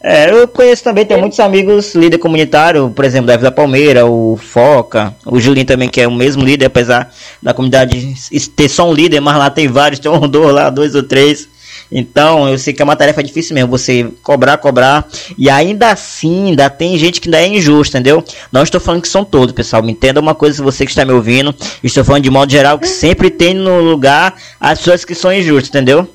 É, 0.04 0.28
eu 0.30 0.48
conheço 0.48 0.82
também, 0.82 1.06
tenho 1.06 1.20
muitos 1.20 1.38
amigos 1.38 1.94
líder 1.94 2.18
comunitário, 2.18 2.90
por 2.90 3.04
exemplo, 3.04 3.28
da 3.28 3.36
Vila 3.36 3.52
Palmeira, 3.52 4.04
o 4.04 4.36
Foca, 4.36 5.14
o 5.24 5.38
Julinho 5.38 5.64
também, 5.64 5.88
que 5.88 6.00
é 6.00 6.08
o 6.08 6.10
mesmo 6.10 6.42
líder, 6.42 6.66
apesar 6.66 7.12
da 7.40 7.54
comunidade 7.54 8.12
ter 8.56 8.68
só 8.68 8.90
um 8.90 8.92
líder, 8.92 9.20
mas 9.20 9.36
lá 9.36 9.48
tem 9.48 9.68
vários, 9.68 10.00
tem 10.00 10.10
um 10.10 10.28
dois 10.28 10.52
lá, 10.52 10.70
dois 10.70 10.96
ou 10.96 11.04
três. 11.04 11.48
Então, 11.92 12.48
eu 12.48 12.58
sei 12.58 12.72
que 12.72 12.80
é 12.80 12.84
uma 12.84 12.96
tarefa 12.96 13.22
difícil 13.22 13.54
mesmo, 13.54 13.70
você 13.70 14.10
cobrar, 14.22 14.56
cobrar, 14.56 15.06
e 15.36 15.50
ainda 15.50 15.90
assim, 15.90 16.48
ainda 16.48 16.70
tem 16.70 16.96
gente 16.96 17.20
que 17.20 17.28
ainda 17.28 17.42
é 17.42 17.46
injusta, 17.46 17.98
entendeu? 17.98 18.24
Não 18.50 18.62
estou 18.62 18.80
falando 18.80 19.02
que 19.02 19.08
são 19.08 19.24
todos, 19.24 19.54
pessoal, 19.54 19.82
me 19.82 19.92
entenda 19.92 20.18
uma 20.18 20.34
coisa, 20.34 20.62
você 20.62 20.84
que 20.86 20.90
está 20.90 21.04
me 21.04 21.12
ouvindo, 21.12 21.54
estou 21.84 22.02
falando 22.02 22.22
de 22.22 22.30
modo 22.30 22.50
geral 22.50 22.78
que 22.78 22.88
sempre 22.88 23.30
tem 23.30 23.52
no 23.52 23.80
lugar 23.80 24.34
as 24.58 24.78
pessoas 24.78 25.04
que 25.04 25.14
são 25.14 25.32
injustas, 25.32 25.68
entendeu? 25.68 26.08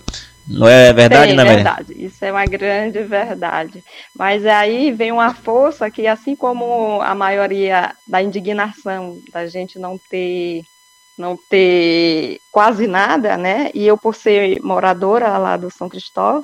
Não 0.48 0.68
é 0.68 0.94
verdade, 0.94 1.34
né, 1.34 1.44
verdade. 1.44 1.94
Isso 1.98 2.24
é 2.24 2.32
uma 2.32 2.46
grande 2.46 3.04
verdade. 3.04 3.84
Mas 4.18 4.46
aí 4.46 4.92
vem 4.94 5.12
uma 5.12 5.34
força 5.34 5.92
que, 5.92 6.08
assim 6.08 6.36
como 6.36 7.02
a 7.02 7.13
maioria 7.13 7.92
da 8.08 8.22
indignação 8.24 9.20
da 9.32 9.46
gente 9.46 9.78
não 9.78 10.00
ter 10.10 10.62
não 11.17 11.38
ter 11.49 12.39
quase 12.51 12.88
nada, 12.88 13.36
né? 13.38 13.71
E 13.73 13.86
eu 13.88 13.97
por 13.97 14.15
ser 14.15 14.62
moradora 14.62 15.38
lá 15.38 15.58
do 15.58 15.71
São 15.71 15.89
Cristóvão, 15.89 16.43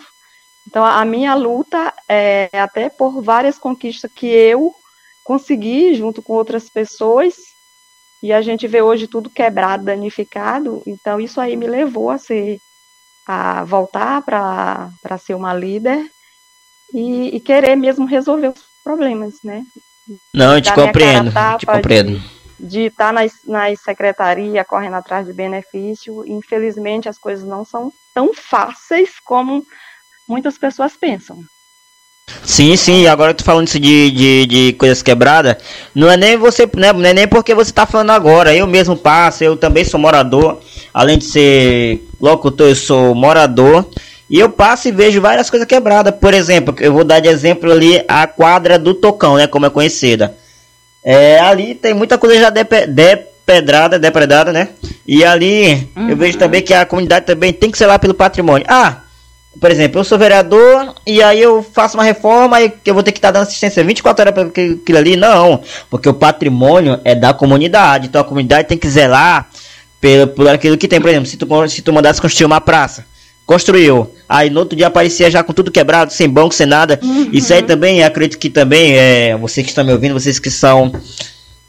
então 0.68 0.84
a 0.84 1.04
minha 1.06 1.36
luta 1.36 1.94
é 2.08 2.50
até 2.54 2.90
por 2.90 3.22
várias 3.22 3.58
conquistas 3.58 4.12
que 4.14 4.28
eu 4.28 4.74
consegui 5.24 5.94
junto 5.94 6.22
com 6.22 6.34
outras 6.34 6.70
pessoas 6.70 7.36
e 8.22 8.32
a 8.32 8.42
gente 8.42 8.68
vê 8.68 8.82
hoje 8.82 9.08
tudo 9.08 9.30
quebrado, 9.30 9.86
danificado. 9.86 10.82
Então 10.88 11.20
isso 11.20 11.40
aí 11.42 11.56
me 11.56 11.68
levou 11.68 12.10
a 12.10 12.18
ser 12.18 12.60
a 13.26 13.64
voltar 13.64 14.22
para 14.22 15.18
ser 15.18 15.34
uma 15.34 15.54
líder 15.54 16.10
e, 16.94 17.36
e, 17.36 17.40
querer 17.40 17.76
mesmo 17.76 18.06
resolver 18.06 18.50
os 18.50 18.64
problemas, 18.84 19.36
né? 19.44 19.64
Não, 20.34 20.56
eu 20.56 20.62
te 20.62 20.74
compreendo, 20.74 21.32
te 21.58 21.66
compreendo. 21.66 22.20
De, 22.20 22.43
de 22.64 22.86
estar 22.86 23.08
tá 23.08 23.12
nas, 23.12 23.34
nas 23.46 23.80
secretarias 23.82 24.66
correndo 24.68 24.96
atrás 24.96 25.28
de 25.28 25.34
benefício. 25.34 26.24
Infelizmente, 26.26 27.10
as 27.10 27.18
coisas 27.18 27.46
não 27.46 27.66
são 27.66 27.92
tão 28.14 28.34
fáceis 28.34 29.20
como 29.24 29.64
muitas 30.28 30.58
pessoas 30.58 30.96
pensam. 30.96 31.38
Sim, 32.42 32.76
sim, 32.78 33.06
agora 33.06 33.34
tô 33.34 33.44
falando 33.44 33.68
isso 33.68 33.80
de, 33.80 34.12
de, 34.12 34.46
de 34.46 34.74
coisas 34.74 35.02
quebradas. 35.02 35.58
Não 35.94 36.10
é 36.10 36.16
nem 36.16 36.38
você, 36.38 36.68
né, 36.76 36.94
não 36.94 37.06
é 37.06 37.14
nem 37.14 37.28
porque 37.28 37.54
você 37.54 37.72
tá 37.72 37.86
falando 37.86 38.12
agora. 38.12 38.56
Eu 38.56 38.66
mesmo 38.66 38.96
passo, 38.96 39.44
eu 39.44 39.58
também 39.58 39.84
sou 39.84 40.00
morador. 40.00 40.60
Além 40.94 41.18
de 41.18 41.26
ser 41.26 42.08
locutor, 42.22 42.70
eu 42.70 42.76
sou 42.76 43.14
morador. 43.14 43.86
E 44.30 44.40
eu 44.40 44.50
passo 44.50 44.88
e 44.88 44.92
vejo 44.92 45.20
várias 45.20 45.50
coisas 45.50 45.68
quebradas. 45.68 46.16
Por 46.16 46.34
exemplo, 46.34 46.74
eu 46.80 46.94
vou 46.94 47.04
dar 47.04 47.20
de 47.20 47.28
exemplo 47.28 47.72
ali 47.72 48.04
a 48.08 48.26
quadra 48.26 48.80
do 48.80 48.94
Tocão, 48.94 49.36
né? 49.36 49.48
Como 49.48 49.66
é 49.66 49.70
conhecida. 49.70 50.36
É, 51.04 51.40
ali 51.40 51.76
tem 51.76 51.94
muita 51.94 52.18
coisa 52.18 52.40
já 52.40 52.50
depedrada, 52.50 54.00
depredada, 54.00 54.54
né? 54.54 54.70
E 55.06 55.24
ali 55.24 55.90
uhum. 55.96 56.10
eu 56.10 56.16
vejo 56.16 56.38
também 56.38 56.62
que 56.62 56.74
a 56.74 56.86
comunidade 56.86 57.26
também 57.26 57.52
tem 57.52 57.70
que 57.70 57.78
ser 57.78 57.88
lá 57.88 58.00
pelo 58.00 58.14
patrimônio. 58.14 58.66
Ah, 58.70 59.02
por 59.60 59.70
exemplo, 59.70 60.00
eu 60.00 60.04
sou 60.04 60.18
vereador 60.18 60.96
e 61.06 61.22
aí 61.22 61.42
eu 61.42 61.62
faço 61.62 61.98
uma 61.98 62.04
reforma 62.04 62.60
e 62.62 62.74
eu 62.86 62.94
vou 62.94 63.04
ter 63.04 63.12
que 63.12 63.20
estar 63.20 63.32
dando 63.32 63.44
assistência 63.44 63.84
24 63.84 64.22
horas 64.22 64.34
para 64.34 64.44
aquilo 64.48 64.98
ali. 64.98 65.16
Não, 65.16 65.62
porque 65.90 66.10
o 66.10 66.14
patrimônio 66.14 67.00
é 67.04 67.14
da 67.14 67.34
comunidade. 67.34 68.08
Então 68.08 68.22
a 68.22 68.26
comunidade 68.26 68.68
tem 68.68 68.78
que 68.78 68.90
zelar 68.90 69.48
pelo, 70.02 70.28
por 70.28 70.48
aquilo 70.48 70.78
que 70.78 70.88
tem. 70.88 71.00
Por 71.00 71.10
exemplo, 71.10 71.28
se 71.28 71.38
tu, 71.38 71.48
se 71.70 71.82
tu 71.82 71.94
mandasse 71.94 72.22
construir 72.22 72.46
uma 72.46 72.62
praça, 72.62 73.06
construiu. 73.54 74.10
Aí 74.28 74.50
no 74.50 74.60
outro 74.60 74.76
dia 74.76 74.88
aparecia 74.88 75.30
já 75.30 75.44
com 75.44 75.54
tudo 75.54 75.72
quebrado, 75.72 76.12
sem 76.12 76.28
banco, 76.28 76.56
sem 76.56 76.66
nada. 76.66 77.00
Uhum. 77.04 77.30
Isso 77.32 77.54
aí 77.54 77.62
também, 77.62 78.04
acredito 78.04 78.40
que 78.40 78.50
também, 78.50 78.98
é, 78.98 79.38
vocês 79.38 79.64
que 79.64 79.72
estão 79.72 79.84
me 79.84 79.92
ouvindo, 79.92 80.14
vocês 80.14 80.40
que 80.40 80.50
são 80.50 80.92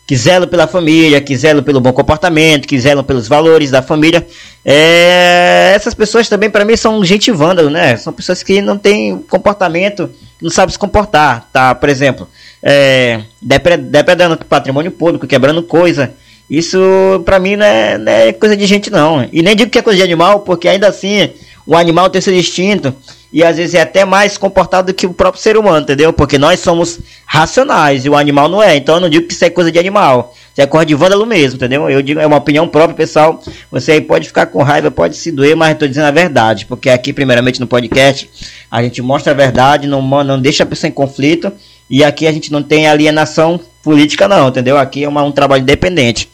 que 0.06 0.16
zelam 0.16 0.46
pela 0.46 0.66
família, 0.66 1.18
que 1.20 1.34
zelam 1.34 1.62
pelo 1.62 1.80
bom 1.80 1.92
comportamento, 1.92 2.68
que 2.68 2.78
zelam 2.78 3.02
pelos 3.02 3.26
valores 3.26 3.70
da 3.70 3.80
família. 3.80 4.26
É, 4.64 5.72
essas 5.74 5.94
pessoas 5.94 6.28
também, 6.28 6.50
para 6.50 6.64
mim, 6.64 6.76
são 6.76 7.02
gente 7.04 7.30
vândalo, 7.30 7.70
né? 7.70 7.96
São 7.96 8.12
pessoas 8.12 8.42
que 8.42 8.60
não 8.60 8.76
têm 8.76 9.18
comportamento, 9.30 10.10
não 10.40 10.50
sabem 10.50 10.72
se 10.72 10.78
comportar, 10.78 11.48
tá? 11.50 11.74
Por 11.74 11.88
exemplo, 11.88 12.28
é, 12.62 13.22
depredando 13.40 14.36
patrimônio 14.44 14.90
público, 14.90 15.26
quebrando 15.26 15.62
coisa. 15.62 16.12
Isso, 16.48 16.78
para 17.24 17.38
mim, 17.38 17.56
não 17.56 17.64
é, 17.64 17.96
não 17.96 18.12
é 18.12 18.32
coisa 18.32 18.54
de 18.54 18.66
gente, 18.66 18.90
não. 18.90 19.26
E 19.32 19.42
nem 19.42 19.56
digo 19.56 19.70
que 19.70 19.78
é 19.78 19.82
coisa 19.82 19.96
de 19.96 20.04
animal, 20.04 20.40
porque 20.40 20.68
ainda 20.68 20.88
assim 20.88 21.30
o 21.66 21.76
animal 21.76 22.10
tem 22.10 22.20
seu 22.20 22.34
instinto 22.34 22.94
e 23.32 23.42
às 23.42 23.56
vezes 23.56 23.74
é 23.74 23.80
até 23.80 24.04
mais 24.04 24.38
comportado 24.38 24.92
do 24.92 24.94
que 24.94 25.06
o 25.06 25.12
próprio 25.12 25.42
ser 25.42 25.56
humano, 25.56 25.80
entendeu? 25.80 26.12
Porque 26.12 26.38
nós 26.38 26.60
somos 26.60 27.00
racionais 27.26 28.04
e 28.04 28.08
o 28.08 28.16
animal 28.16 28.48
não 28.48 28.62
é. 28.62 28.76
Então 28.76 28.94
eu 28.94 29.00
não 29.00 29.08
digo 29.08 29.26
que 29.26 29.34
isso 29.34 29.44
é 29.44 29.50
coisa 29.50 29.72
de 29.72 29.78
animal. 29.78 30.32
Você 30.54 30.62
é 30.62 30.66
cor 30.66 30.84
de 30.84 30.94
vândalo 30.94 31.26
mesmo, 31.26 31.56
entendeu? 31.56 31.90
Eu 31.90 32.00
digo, 32.00 32.20
é 32.20 32.26
uma 32.26 32.36
opinião 32.36 32.68
própria, 32.68 32.94
pessoal. 32.94 33.42
Você 33.72 33.90
aí 33.90 34.00
pode 34.00 34.28
ficar 34.28 34.46
com 34.46 34.62
raiva, 34.62 34.88
pode 34.88 35.16
se 35.16 35.32
doer, 35.32 35.56
mas 35.56 35.70
eu 35.70 35.78
tô 35.80 35.88
dizendo 35.88 36.04
a 36.04 36.12
verdade. 36.12 36.64
Porque 36.66 36.88
aqui, 36.88 37.12
primeiramente, 37.12 37.58
no 37.58 37.66
podcast, 37.66 38.30
a 38.70 38.80
gente 38.80 39.02
mostra 39.02 39.32
a 39.32 39.34
verdade, 39.34 39.88
não, 39.88 40.00
não 40.00 40.40
deixa 40.40 40.62
a 40.62 40.66
pessoa 40.66 40.88
em 40.88 40.92
conflito. 40.92 41.52
E 41.90 42.04
aqui 42.04 42.28
a 42.28 42.32
gente 42.32 42.52
não 42.52 42.62
tem 42.62 42.86
alienação 42.86 43.58
política, 43.82 44.28
não, 44.28 44.48
entendeu? 44.48 44.78
Aqui 44.78 45.02
é 45.02 45.08
uma, 45.08 45.24
um 45.24 45.32
trabalho 45.32 45.62
independente. 45.62 46.30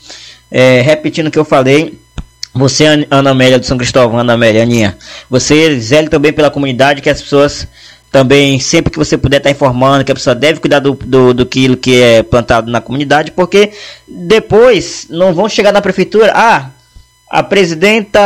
É, 0.51 0.83
repetindo 0.83 1.29
o 1.29 1.31
que 1.31 1.39
eu 1.39 1.45
falei, 1.47 1.99
você, 2.53 3.07
Ana 3.11 3.31
Amélia 3.31 3.59
do 3.59 3.67
São 3.67 3.79
Cristóvão, 3.79 4.19
Ana 4.19 4.35
Amélia, 4.35 4.63
Aninha, 4.63 4.97
você 5.29 5.79
zele 5.79 6.09
também 6.09 6.33
pela 6.33 6.51
comunidade, 6.51 7.01
que 7.01 7.09
as 7.09 7.23
pessoas 7.23 7.67
também, 8.11 8.59
sempre 8.59 8.91
que 8.91 8.99
você 8.99 9.17
puder 9.17 9.37
estar 9.37 9.51
tá 9.51 9.53
informando, 9.53 10.05
que 10.05 10.11
a 10.11 10.15
pessoa 10.15 10.35
deve 10.35 10.59
cuidar 10.59 10.81
do, 10.81 10.95
do, 10.95 11.33
do 11.33 11.47
que 11.47 12.03
é 12.03 12.23
plantado 12.23 12.71
na 12.71 12.81
comunidade, 12.81 13.31
porque 13.31 13.71
depois 14.09 15.07
não 15.09 15.33
vão 15.33 15.49
chegar 15.49 15.73
na 15.73 15.81
prefeitura, 15.81 16.33
ah, 16.35 16.71
a 17.31 17.45
presidenta 17.45 18.21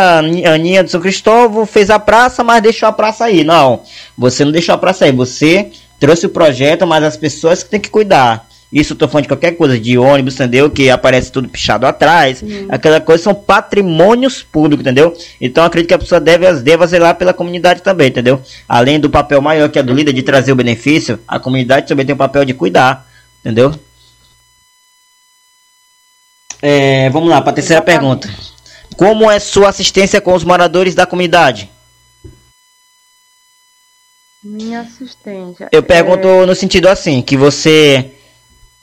Aninha 0.50 0.82
do 0.82 0.90
São 0.90 1.00
Cristóvão 1.00 1.66
fez 1.66 1.90
a 1.90 1.98
praça, 1.98 2.42
mas 2.42 2.62
deixou 2.62 2.88
a 2.88 2.92
praça 2.92 3.26
aí. 3.26 3.44
Não, 3.44 3.82
você 4.16 4.46
não 4.46 4.52
deixou 4.52 4.74
a 4.74 4.78
praça 4.78 5.04
aí, 5.04 5.12
você 5.12 5.70
trouxe 6.00 6.24
o 6.24 6.30
projeto, 6.30 6.86
mas 6.86 7.04
as 7.04 7.16
pessoas 7.16 7.62
que 7.62 7.68
têm 7.68 7.80
que 7.80 7.90
cuidar. 7.90 8.48
Isso 8.74 8.92
eu 8.92 8.96
tô 8.96 9.06
falando 9.06 9.22
de 9.22 9.28
qualquer 9.28 9.52
coisa, 9.52 9.78
de 9.78 9.96
ônibus, 9.96 10.34
entendeu? 10.34 10.68
Que 10.68 10.90
aparece 10.90 11.30
tudo 11.30 11.48
pichado 11.48 11.86
atrás. 11.86 12.42
Uhum. 12.42 12.66
Aquela 12.68 13.00
coisa 13.00 13.22
são 13.22 13.32
patrimônios 13.32 14.42
públicos, 14.42 14.80
entendeu? 14.84 15.16
Então 15.40 15.62
acredito 15.62 15.90
que 15.90 15.94
a 15.94 15.98
pessoa 15.98 16.20
deve, 16.20 16.52
deve 16.54 16.84
zelar 16.88 17.14
pela 17.14 17.32
comunidade 17.32 17.82
também, 17.82 18.08
entendeu? 18.08 18.42
Além 18.68 18.98
do 18.98 19.08
papel 19.08 19.40
maior 19.40 19.68
que 19.68 19.78
é 19.78 19.82
do 19.82 19.94
líder 19.94 20.12
de 20.12 20.24
trazer 20.24 20.50
o 20.50 20.56
benefício, 20.56 21.20
a 21.28 21.38
comunidade 21.38 21.86
também 21.86 22.04
tem 22.04 22.16
o 22.16 22.18
papel 22.18 22.44
de 22.44 22.52
cuidar, 22.52 23.08
entendeu? 23.40 23.72
É, 26.60 27.08
vamos 27.10 27.30
lá, 27.30 27.40
para 27.40 27.52
a 27.52 27.54
terceira 27.54 27.80
pergunta. 27.80 28.28
Como 28.96 29.30
é 29.30 29.38
sua 29.38 29.68
assistência 29.68 30.20
com 30.20 30.34
os 30.34 30.42
moradores 30.42 30.96
da 30.96 31.06
comunidade? 31.06 31.70
Minha 34.42 34.80
assistência. 34.80 35.68
Eu 35.70 35.82
pergunto 35.84 36.26
é... 36.26 36.46
no 36.46 36.56
sentido 36.56 36.88
assim, 36.88 37.22
que 37.22 37.36
você 37.36 38.10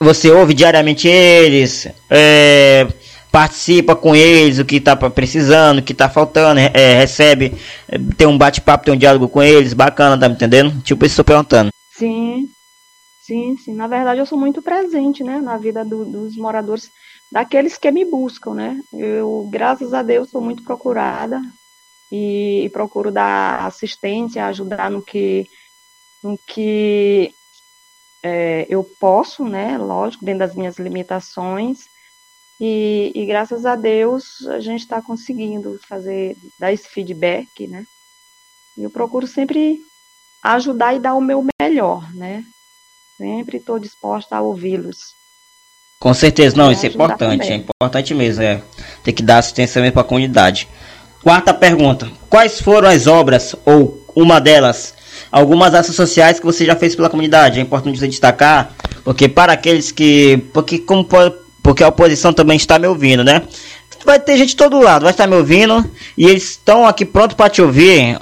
você 0.02 0.30
ouve 0.30 0.52
diariamente 0.52 1.08
eles, 1.08 1.88
é, 2.10 2.86
participa 3.30 3.94
com 3.96 4.14
eles, 4.14 4.58
o 4.58 4.64
que 4.64 4.76
está 4.76 4.94
precisando, 4.96 5.78
o 5.78 5.82
que 5.82 5.92
está 5.92 6.08
faltando, 6.08 6.60
é, 6.60 6.98
recebe, 6.98 7.54
é, 7.88 7.98
tem 8.16 8.26
um 8.26 8.36
bate-papo, 8.36 8.84
tem 8.84 8.94
um 8.94 8.98
diálogo 8.98 9.28
com 9.28 9.42
eles, 9.42 9.72
bacana, 9.72 10.18
tá 10.18 10.28
me 10.28 10.34
entendendo? 10.34 10.82
Tipo 10.82 11.06
isso 11.06 11.12
estou 11.12 11.24
perguntando. 11.24 11.70
Sim, 11.96 12.48
sim, 13.24 13.56
sim. 13.56 13.74
Na 13.74 13.86
verdade 13.86 14.20
eu 14.20 14.26
sou 14.26 14.38
muito 14.38 14.60
presente, 14.60 15.22
né, 15.22 15.40
na 15.40 15.56
vida 15.56 15.84
do, 15.84 16.04
dos 16.04 16.36
moradores, 16.36 16.90
daqueles 17.30 17.78
que 17.78 17.90
me 17.90 18.04
buscam, 18.04 18.54
né. 18.54 18.80
Eu, 18.92 19.48
graças 19.50 19.94
a 19.94 20.02
Deus, 20.02 20.28
sou 20.28 20.40
muito 20.40 20.62
procurada 20.62 21.40
e, 22.10 22.64
e 22.64 22.68
procuro 22.68 23.10
dar 23.10 23.66
assistência, 23.66 24.46
ajudar 24.46 24.90
no 24.90 25.00
que, 25.00 25.46
no 26.22 26.38
que 26.46 27.32
é, 28.22 28.66
eu 28.68 28.84
posso, 29.00 29.44
né, 29.44 29.76
lógico, 29.76 30.24
dentro 30.24 30.40
das 30.40 30.54
minhas 30.54 30.78
limitações, 30.78 31.86
e, 32.60 33.10
e 33.14 33.26
graças 33.26 33.66
a 33.66 33.74
Deus 33.74 34.46
a 34.48 34.60
gente 34.60 34.80
está 34.80 35.02
conseguindo 35.02 35.80
fazer, 35.88 36.36
dar 36.58 36.72
esse 36.72 36.88
feedback, 36.88 37.66
né, 37.66 37.84
e 38.76 38.82
eu 38.84 38.90
procuro 38.90 39.26
sempre 39.26 39.80
ajudar 40.42 40.94
e 40.94 41.00
dar 41.00 41.14
o 41.14 41.20
meu 41.20 41.44
melhor, 41.60 42.12
né, 42.14 42.44
sempre 43.16 43.58
estou 43.58 43.78
disposta 43.78 44.36
a 44.36 44.40
ouvi-los. 44.42 45.14
Com 45.98 46.12
certeza, 46.14 46.56
não, 46.56 46.72
isso 46.72 46.84
é 46.84 46.88
importante, 46.88 47.42
também. 47.42 47.52
é 47.52 47.56
importante 47.56 48.14
mesmo, 48.14 48.42
é, 48.42 48.62
ter 49.04 49.12
que 49.12 49.22
dar 49.22 49.38
assistência 49.38 49.80
mesmo 49.80 49.94
para 49.94 50.02
a 50.02 50.04
comunidade. 50.04 50.68
Quarta 51.22 51.54
pergunta, 51.54 52.10
quais 52.28 52.60
foram 52.60 52.88
as 52.88 53.06
obras, 53.06 53.54
ou 53.64 54.04
uma 54.14 54.40
delas, 54.40 54.94
algumas 55.30 55.74
ações 55.74 55.96
sociais 55.96 56.38
que 56.40 56.46
você 56.46 56.64
já 56.64 56.76
fez 56.76 56.94
pela 56.94 57.08
comunidade. 57.08 57.58
É 57.58 57.62
importante 57.62 57.98
você 57.98 58.08
destacar, 58.08 58.74
porque 59.04 59.28
para 59.28 59.52
aqueles 59.52 59.90
que. 59.90 60.42
Porque, 60.52 60.78
como, 60.78 61.06
porque 61.62 61.82
a 61.82 61.88
oposição 61.88 62.32
também 62.32 62.56
está 62.56 62.78
me 62.78 62.86
ouvindo, 62.86 63.22
né? 63.22 63.42
Vai 64.04 64.18
ter 64.18 64.36
gente 64.36 64.50
de 64.50 64.56
todo 64.56 64.80
lado, 64.80 65.02
vai 65.02 65.12
estar 65.12 65.26
me 65.26 65.36
ouvindo 65.36 65.88
e 66.18 66.26
eles 66.26 66.50
estão 66.50 66.86
aqui 66.86 67.04
pronto 67.04 67.36
para 67.36 67.48
te 67.48 67.62
ouvir. 67.62 68.18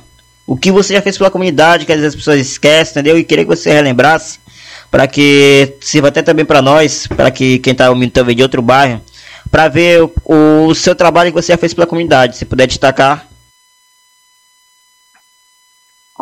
O 0.46 0.56
que 0.56 0.70
você 0.70 0.94
já 0.94 1.00
fez 1.00 1.16
pela 1.16 1.30
comunidade, 1.30 1.86
que 1.86 1.92
às 1.92 2.00
vezes 2.00 2.14
as 2.14 2.18
pessoas 2.18 2.40
esquecem, 2.40 2.90
entendeu? 2.90 3.16
E 3.16 3.24
queria 3.24 3.44
que 3.44 3.56
você 3.56 3.72
relembrasse 3.72 4.40
para 4.90 5.06
que 5.06 5.76
sirva 5.80 6.08
até 6.08 6.20
também 6.20 6.44
para 6.44 6.60
nós, 6.60 7.06
para 7.06 7.30
que 7.30 7.60
quem 7.60 7.72
está 7.72 7.88
ouvindo 7.88 8.10
também 8.10 8.34
de 8.34 8.42
outro 8.42 8.60
bairro, 8.60 9.00
para 9.50 9.68
ver 9.68 10.02
o, 10.02 10.66
o, 10.66 10.74
seu 10.74 10.94
trabalho 10.94 11.30
que 11.30 11.40
você 11.40 11.52
já 11.52 11.58
fez 11.58 11.72
pela 11.72 11.86
comunidade. 11.86 12.36
Se 12.36 12.44
puder 12.44 12.66
destacar. 12.66 13.29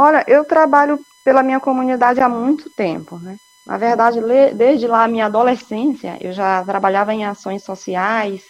Olha, 0.00 0.24
eu 0.28 0.44
trabalho 0.44 1.04
pela 1.24 1.42
minha 1.42 1.58
comunidade 1.58 2.20
há 2.20 2.28
muito 2.28 2.70
tempo, 2.70 3.18
né? 3.18 3.36
Na 3.66 3.76
verdade, 3.76 4.20
desde 4.54 4.86
lá 4.86 5.02
a 5.02 5.08
minha 5.08 5.26
adolescência, 5.26 6.16
eu 6.20 6.30
já 6.30 6.64
trabalhava 6.64 7.12
em 7.12 7.24
ações 7.24 7.64
sociais, 7.64 8.44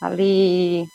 ali 0.00 0.88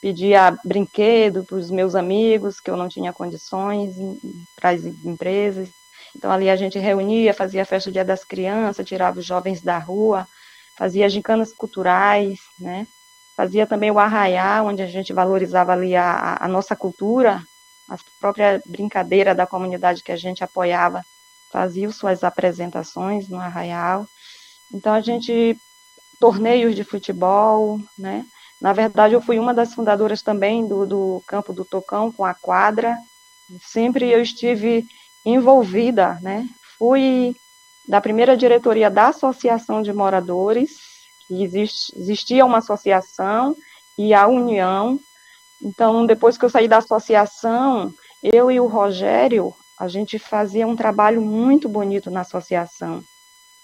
pedia 0.00 0.58
brinquedo 0.64 1.44
para 1.46 1.58
os 1.58 1.70
meus 1.70 1.94
amigos, 1.94 2.60
que 2.60 2.68
eu 2.68 2.76
não 2.76 2.88
tinha 2.88 3.12
condições, 3.12 3.94
para 4.56 4.70
as 4.70 4.84
empresas. 4.84 5.72
Então, 6.16 6.32
ali 6.32 6.50
a 6.50 6.56
gente 6.56 6.80
reunia, 6.80 7.32
fazia 7.32 7.64
festa 7.64 7.88
do 7.88 7.94
Dia 7.94 8.04
das 8.04 8.24
Crianças, 8.24 8.84
tirava 8.84 9.20
os 9.20 9.24
jovens 9.24 9.62
da 9.62 9.78
rua, 9.78 10.26
fazia 10.76 11.08
gincanas 11.08 11.54
culturais, 11.54 12.40
né? 12.58 12.88
Fazia 13.36 13.64
também 13.64 13.92
o 13.92 13.98
arraial, 14.00 14.66
onde 14.66 14.82
a 14.82 14.86
gente 14.86 15.12
valorizava 15.12 15.72
ali 15.72 15.94
a, 15.94 16.36
a 16.40 16.48
nossa 16.48 16.74
cultura, 16.74 17.44
a 17.88 17.96
própria 18.20 18.62
brincadeira 18.66 19.34
da 19.34 19.46
comunidade 19.46 20.02
que 20.02 20.12
a 20.12 20.16
gente 20.16 20.42
apoiava 20.42 21.04
fazia 21.50 21.90
suas 21.90 22.24
apresentações 22.24 23.28
no 23.28 23.38
Arraial. 23.38 24.06
Então 24.72 24.92
a 24.92 25.00
gente 25.00 25.56
torneios 26.18 26.74
de 26.74 26.82
futebol, 26.82 27.78
né? 27.96 28.26
Na 28.60 28.72
verdade, 28.72 29.14
eu 29.14 29.20
fui 29.20 29.38
uma 29.38 29.52
das 29.52 29.74
fundadoras 29.74 30.22
também 30.22 30.66
do, 30.66 30.86
do 30.86 31.22
campo 31.26 31.52
do 31.52 31.64
Tocão 31.64 32.10
com 32.10 32.24
a 32.24 32.34
quadra. 32.34 32.96
Sempre 33.60 34.10
eu 34.10 34.20
estive 34.20 34.86
envolvida, 35.24 36.18
né? 36.22 36.48
Fui 36.78 37.36
da 37.86 38.00
primeira 38.00 38.36
diretoria 38.36 38.90
da 38.90 39.08
Associação 39.08 39.82
de 39.82 39.92
Moradores, 39.92 40.70
que 41.26 41.42
existe, 41.42 41.96
existia 41.96 42.44
uma 42.44 42.58
associação 42.58 43.54
e 43.98 44.12
a 44.12 44.26
União, 44.26 44.98
então, 45.62 46.06
depois 46.06 46.36
que 46.36 46.44
eu 46.44 46.50
saí 46.50 46.68
da 46.68 46.78
associação, 46.78 47.92
eu 48.22 48.50
e 48.50 48.60
o 48.60 48.66
Rogério, 48.66 49.54
a 49.78 49.88
gente 49.88 50.18
fazia 50.18 50.66
um 50.66 50.76
trabalho 50.76 51.20
muito 51.20 51.68
bonito 51.68 52.10
na 52.10 52.20
associação. 52.20 53.02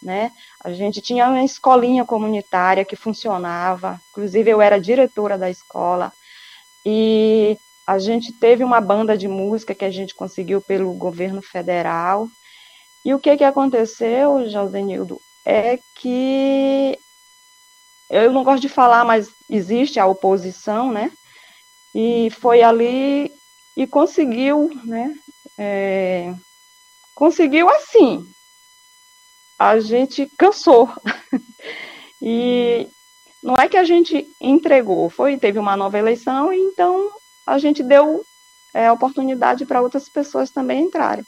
Né? 0.03 0.33
A 0.65 0.73
gente 0.73 1.01
tinha 1.01 1.29
uma 1.29 1.45
escolinha 1.45 2.05
comunitária 2.05 2.85
que 2.85 2.97
funcionava, 2.97 4.01
inclusive 4.11 4.51
eu 4.51 4.61
era 4.61 4.81
diretora 4.81 5.39
da 5.39 5.49
escola, 5.49 6.13
e 6.85 7.57
a 7.87 7.99
gente 7.99 8.33
teve 8.33 8.65
uma 8.65 8.81
banda 8.81 9.17
de 9.17 9.29
música 9.29 9.75
que 9.75 9.85
a 9.85 9.91
gente 9.91 10.15
conseguiu 10.15 10.61
pelo 10.61 10.93
governo 10.95 11.41
federal. 11.41 12.29
E 13.05 13.15
o 13.15 13.19
que, 13.19 13.37
que 13.37 13.45
aconteceu, 13.45 14.49
Josenildo, 14.49 15.21
é 15.45 15.79
que 15.95 16.99
eu 18.11 18.33
não 18.33 18.45
gosto 18.45 18.63
de 18.63 18.69
falar, 18.69 19.05
mas 19.05 19.31
existe 19.49 19.99
a 19.99 20.07
oposição, 20.07 20.93
né? 20.93 21.11
E 21.95 22.31
foi 22.31 22.63
ali 22.63 23.33
e 23.77 23.87
conseguiu, 23.87 24.71
né? 24.85 25.15
É, 25.59 26.35
conseguiu 27.15 27.69
assim. 27.69 28.25
A 29.59 29.79
gente 29.79 30.31
cansou. 30.39 30.89
e 32.21 32.89
não 33.43 33.57
é 33.57 33.69
que 33.69 33.77
a 33.77 33.85
gente 33.85 34.27
entregou, 34.41 35.11
foi, 35.11 35.37
teve 35.37 35.59
uma 35.59 35.77
nova 35.77 35.99
eleição, 35.99 36.53
e 36.53 36.59
então 36.59 37.11
a 37.47 37.59
gente 37.59 37.83
deu 37.83 38.25
é, 38.73 38.91
oportunidade 38.91 39.67
para 39.67 39.83
outras 39.83 40.09
pessoas 40.09 40.51
também 40.51 40.85
entrarem. 40.85 41.25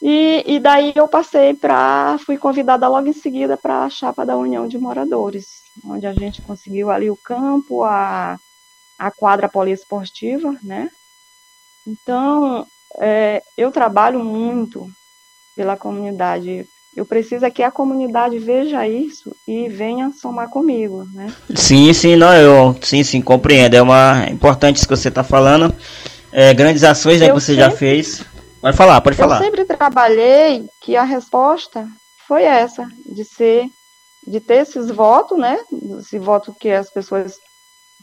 E, 0.00 0.44
e 0.46 0.60
daí 0.60 0.92
eu 0.94 1.08
passei 1.08 1.54
para, 1.54 2.18
fui 2.18 2.36
convidada 2.36 2.86
logo 2.86 3.08
em 3.08 3.12
seguida 3.12 3.56
para 3.56 3.84
a 3.84 3.90
chapa 3.90 4.24
da 4.24 4.36
União 4.36 4.68
de 4.68 4.78
Moradores, 4.78 5.62
onde 5.84 6.06
a 6.06 6.12
gente 6.12 6.42
conseguiu 6.42 6.90
ali 6.90 7.10
o 7.10 7.16
campo, 7.16 7.82
a, 7.82 8.38
a 8.98 9.10
quadra 9.10 9.48
poliesportiva, 9.48 10.54
né? 10.62 10.90
Então, 11.86 12.66
é, 12.98 13.42
eu 13.56 13.70
trabalho 13.70 14.24
muito 14.24 14.88
pela 15.54 15.76
comunidade. 15.76 16.66
Eu 16.94 17.04
preciso 17.04 17.44
é 17.44 17.50
que 17.50 17.62
a 17.62 17.70
comunidade 17.70 18.38
veja 18.38 18.88
isso 18.88 19.34
e 19.46 19.68
venha 19.68 20.10
somar 20.12 20.48
comigo, 20.48 21.04
né? 21.12 21.32
Sim, 21.54 21.92
sim, 21.92 22.16
não, 22.16 22.34
eu 22.34 22.76
sim, 22.82 23.04
sim, 23.04 23.20
compreendo. 23.20 23.74
É 23.74 23.82
uma 23.82 24.26
importante 24.30 24.76
isso 24.76 24.88
que 24.88 24.96
você 24.96 25.08
está 25.08 25.22
falando. 25.22 25.74
É, 26.32 26.52
grandes 26.52 26.84
ações 26.84 27.20
né, 27.20 27.28
que 27.28 27.34
você 27.34 27.54
sempre, 27.54 27.60
já 27.62 27.70
fez. 27.70 28.24
Pode 28.60 28.76
falar, 28.76 29.00
pode 29.00 29.16
falar. 29.16 29.36
Eu 29.36 29.44
sempre 29.44 29.64
trabalhei 29.64 30.66
que 30.80 30.96
a 30.96 31.04
resposta 31.04 31.86
foi 32.26 32.42
essa, 32.42 32.86
de 33.06 33.24
ser 33.24 33.68
de 34.26 34.40
ter 34.40 34.62
esses 34.62 34.90
votos, 34.90 35.38
né? 35.38 35.58
Esse 36.00 36.18
voto 36.18 36.54
que 36.58 36.70
as 36.70 36.90
pessoas, 36.90 37.38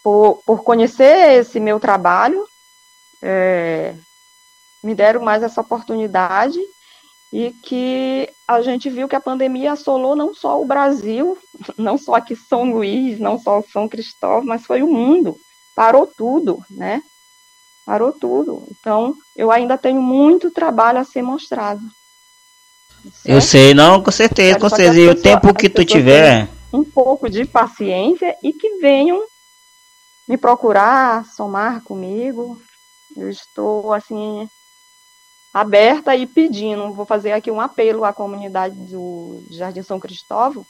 por, 0.04 0.44
por 0.46 0.64
conhecer 0.64 1.40
esse 1.40 1.60
meu 1.60 1.80
trabalho, 1.80 2.46
é, 3.22 3.96
me 4.84 4.94
deram 4.94 5.22
mais 5.22 5.42
essa 5.42 5.62
oportunidade 5.62 6.60
e 7.32 7.52
que 7.64 8.30
a 8.48 8.62
gente 8.62 8.90
viu 8.90 9.08
que 9.08 9.16
a 9.16 9.22
pandemia 9.22 9.72
assolou 9.72 10.16
não 10.16 10.36
só 10.36 10.62
o 10.62 10.66
Brasil, 10.66 11.38
não 11.78 11.98
só 11.98 12.16
aqui 12.16 12.36
São 12.36 12.72
Luís, 12.72 13.18
não 13.18 13.40
só 13.40 13.64
São 13.72 13.88
Cristóvão, 13.88 14.46
mas 14.46 14.66
foi 14.66 14.84
o 14.84 14.92
mundo. 14.92 15.38
Parou 15.74 16.06
tudo, 16.06 16.64
né? 16.70 17.02
Parou 17.86 18.12
tudo. 18.12 18.68
Então, 18.70 19.16
eu 19.36 19.50
ainda 19.50 19.78
tenho 19.78 20.02
muito 20.02 20.52
trabalho 20.52 21.00
a 21.00 21.04
ser 21.04 21.22
mostrado. 21.22 21.82
Certo? 23.04 23.26
Eu 23.26 23.42
sei, 23.42 23.74
não, 23.74 24.02
com 24.02 24.12
certeza, 24.12 24.60
com 24.60 24.70
certeza. 24.70 25.00
E 25.00 25.10
o 25.10 25.16
tempo 25.16 25.54
que 25.54 25.70
tu 25.70 25.84
tiver. 25.84 26.48
Um 26.72 26.84
pouco 26.84 27.30
de 27.30 27.46
paciência 27.46 28.36
e 28.44 28.54
que 28.54 28.78
venham 28.78 29.22
me 30.28 30.38
procurar, 30.38 31.26
somar 31.26 31.84
comigo. 31.84 32.62
Eu 33.16 33.30
estou, 33.30 33.94
assim, 33.94 34.50
aberta 35.54 36.16
e 36.16 36.26
pedindo, 36.26 36.94
vou 36.94 37.06
fazer 37.06 37.32
aqui 37.32 37.52
um 37.52 37.62
apelo 37.62 38.04
à 38.04 38.12
comunidade 38.12 38.76
do 38.92 39.44
Jardim 39.52 39.84
São 39.84 40.00
Cristóvão, 40.00 40.66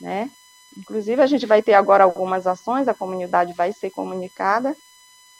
né? 0.00 0.30
Inclusive 0.76 1.22
a 1.22 1.26
gente 1.26 1.46
vai 1.46 1.62
ter 1.62 1.74
agora 1.74 2.04
algumas 2.04 2.46
ações, 2.46 2.88
a 2.88 2.94
comunidade 2.94 3.52
vai 3.52 3.72
ser 3.72 3.90
comunicada 3.90 4.76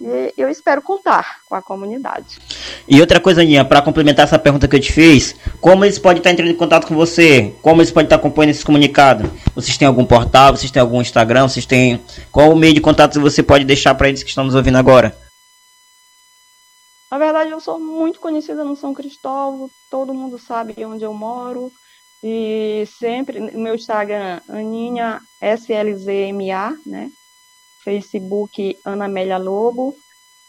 e 0.00 0.34
eu 0.36 0.48
espero 0.48 0.82
contar 0.82 1.38
com 1.48 1.54
a 1.54 1.62
comunidade. 1.62 2.38
E 2.86 3.00
outra 3.00 3.18
coisa, 3.18 3.40
Aninha, 3.40 3.64
para 3.64 3.80
complementar 3.80 4.24
essa 4.24 4.38
pergunta 4.38 4.68
que 4.68 4.76
eu 4.76 4.80
te 4.80 4.92
fiz, 4.92 5.34
como 5.60 5.84
eles 5.84 5.98
podem 5.98 6.18
estar 6.18 6.30
entrando 6.30 6.50
em 6.50 6.56
contato 6.56 6.86
com 6.86 6.94
você? 6.94 7.54
Como 7.62 7.80
eles 7.80 7.90
podem 7.90 8.06
estar 8.06 8.16
acompanhando 8.16 8.50
esse 8.50 8.64
comunicado? 8.64 9.30
Vocês 9.54 9.76
têm 9.78 9.88
algum 9.88 10.04
portal? 10.04 10.56
Vocês 10.56 10.70
têm 10.70 10.82
algum 10.82 11.00
Instagram? 11.00 11.48
Vocês 11.48 11.64
têm 11.64 12.02
qual 12.30 12.50
o 12.52 12.56
meio 12.56 12.74
de 12.74 12.80
contato 12.80 13.20
você 13.20 13.42
pode 13.42 13.64
deixar 13.64 13.94
para 13.94 14.08
eles 14.08 14.22
que 14.22 14.28
estão 14.28 14.44
nos 14.44 14.54
ouvindo 14.54 14.76
agora? 14.76 15.16
Na 17.10 17.18
verdade, 17.18 17.50
eu 17.50 17.60
sou 17.60 17.80
muito 17.80 18.20
conhecida 18.20 18.64
no 18.64 18.76
São 18.76 18.92
Cristóvão, 18.92 19.70
todo 19.90 20.12
mundo 20.12 20.38
sabe 20.38 20.84
onde 20.84 21.04
eu 21.04 21.14
moro. 21.14 21.72
E 22.22 22.84
sempre, 22.98 23.38
no 23.38 23.60
meu 23.60 23.74
Instagram, 23.74 24.40
Aninha 24.48 25.20
SLZMA, 25.40 26.76
né? 26.84 27.10
Facebook, 27.86 28.76
Ana 28.84 29.04
Amélia 29.04 29.38
Lobo. 29.38 29.94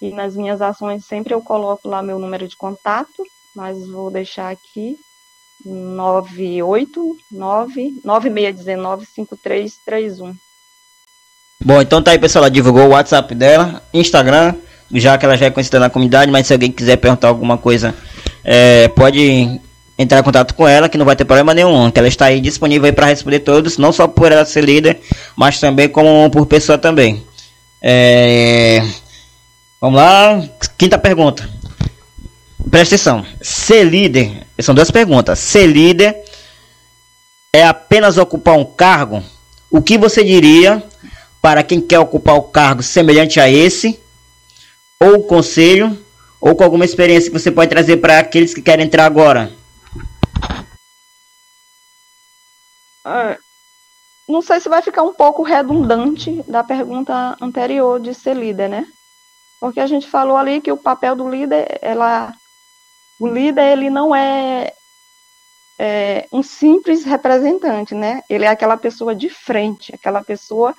E 0.01 0.11
nas 0.11 0.35
minhas 0.35 0.59
ações 0.59 1.05
sempre 1.05 1.35
eu 1.35 1.41
coloco 1.41 1.87
lá 1.87 2.01
meu 2.01 2.17
número 2.17 2.47
de 2.47 2.57
contato, 2.57 3.23
mas 3.55 3.87
vou 3.87 4.09
deixar 4.09 4.49
aqui 4.49 4.97
989 5.63 8.01
9619 8.03 9.05
5331. 9.05 10.35
Bom, 11.63 11.81
então 11.81 12.01
tá 12.01 12.11
aí, 12.11 12.19
pessoal. 12.19 12.45
Ela 12.45 12.51
divulgou 12.51 12.85
o 12.85 12.89
WhatsApp 12.89 13.33
dela, 13.33 13.81
Instagram, 13.93 14.55
já 14.91 15.17
que 15.17 15.25
ela 15.25 15.35
já 15.35 15.47
é 15.47 15.51
conhecida 15.51 15.79
na 15.79 15.89
comunidade, 15.89 16.31
mas 16.31 16.47
se 16.47 16.53
alguém 16.53 16.71
quiser 16.71 16.97
perguntar 16.97 17.29
alguma 17.29 17.57
coisa, 17.57 17.95
é, 18.43 18.87
pode 18.89 19.59
entrar 19.97 20.19
em 20.19 20.23
contato 20.23 20.53
com 20.53 20.67
ela, 20.67 20.87
que 20.87 20.97
não 20.97 21.05
vai 21.05 21.15
ter 21.15 21.25
problema 21.25 21.53
nenhum, 21.53 21.89
que 21.89 21.97
ela 21.97 22.07
está 22.07 22.25
aí 22.25 22.39
disponível 22.39 22.93
para 22.93 23.07
responder 23.07 23.39
todos, 23.39 23.79
não 23.79 23.91
só 23.91 24.07
por 24.07 24.31
ela 24.31 24.45
ser 24.45 24.63
líder, 24.63 24.99
mas 25.35 25.59
também 25.59 25.89
como 25.89 26.29
por 26.29 26.45
pessoa 26.45 26.77
também. 26.77 27.25
É, 27.81 28.81
vamos 29.79 29.97
lá, 29.97 30.43
quinta 30.77 30.97
pergunta. 30.97 31.49
Presta 32.69 32.95
atenção. 32.95 33.25
Ser 33.41 33.83
líder, 33.83 34.45
são 34.59 34.75
duas 34.75 34.91
perguntas. 34.91 35.39
Ser 35.39 35.67
líder 35.67 36.23
é 37.53 37.63
apenas 37.63 38.17
ocupar 38.17 38.57
um 38.57 38.65
cargo? 38.65 39.23
O 39.69 39.81
que 39.81 39.97
você 39.97 40.23
diria 40.23 40.83
para 41.41 41.63
quem 41.63 41.79
quer 41.79 41.99
ocupar 41.99 42.35
o 42.35 42.43
cargo 42.43 42.83
semelhante 42.83 43.39
a 43.39 43.49
esse 43.49 43.99
ou 44.99 45.23
conselho, 45.23 45.97
ou 46.41 46.55
com 46.55 46.63
alguma 46.63 46.85
experiência 46.85 47.29
que 47.29 47.39
você 47.39 47.51
pode 47.51 47.69
trazer 47.69 47.97
para 47.97 48.19
aqueles 48.19 48.53
que 48.53 48.61
querem 48.61 48.85
entrar 48.85 49.05
agora? 49.05 49.51
Ah, 53.05 53.37
não 54.27 54.41
sei 54.41 54.59
se 54.59 54.67
vai 54.67 54.81
ficar 54.81 55.03
um 55.03 55.13
pouco 55.13 55.41
redundante 55.41 56.43
da 56.43 56.63
pergunta 56.63 57.37
anterior 57.41 57.99
de 57.99 58.13
ser 58.13 58.35
líder, 58.35 58.69
né? 58.69 58.87
Porque 59.59 59.79
a 59.79 59.87
gente 59.87 60.07
falou 60.07 60.37
ali 60.37 60.61
que 60.61 60.71
o 60.71 60.77
papel 60.77 61.15
do 61.15 61.27
líder, 61.27 61.79
ela, 61.81 62.33
o 63.19 63.27
líder 63.27 63.71
ele 63.71 63.89
não 63.89 64.13
é, 64.13 64.73
é 65.79 66.27
um 66.31 66.43
simples 66.43 67.05
representante, 67.05 67.95
né? 67.95 68.21
Ele 68.29 68.45
é 68.45 68.49
aquela 68.49 68.77
pessoa 68.77 69.15
de 69.15 69.29
frente, 69.29 69.95
aquela 69.95 70.23
pessoa 70.23 70.75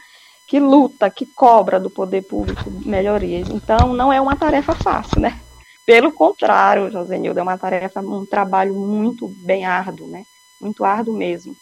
que 0.47 0.61
luta, 0.61 1.11
que 1.11 1.27
cobra 1.27 1.81
do 1.81 1.91
poder 1.91 2.23
público 2.23 2.71
melhorias. 2.85 3.49
Então, 3.49 3.93
não 3.93 4.13
é 4.13 4.21
uma 4.21 4.37
tarefa 4.37 4.75
fácil, 4.75 5.21
né? 5.21 5.41
Pelo 5.85 6.13
contrário, 6.13 6.91
Josenildo, 6.91 7.41
é 7.41 7.43
uma 7.43 7.59
tarefa, 7.59 8.01
um 8.01 8.27
trabalho 8.27 8.75
muito 8.75 9.29
bem 9.29 9.65
árduo, 9.65 10.07
né? 10.07 10.25
Muito 10.61 10.85
árduo 10.85 11.15
mesmo. 11.15 11.57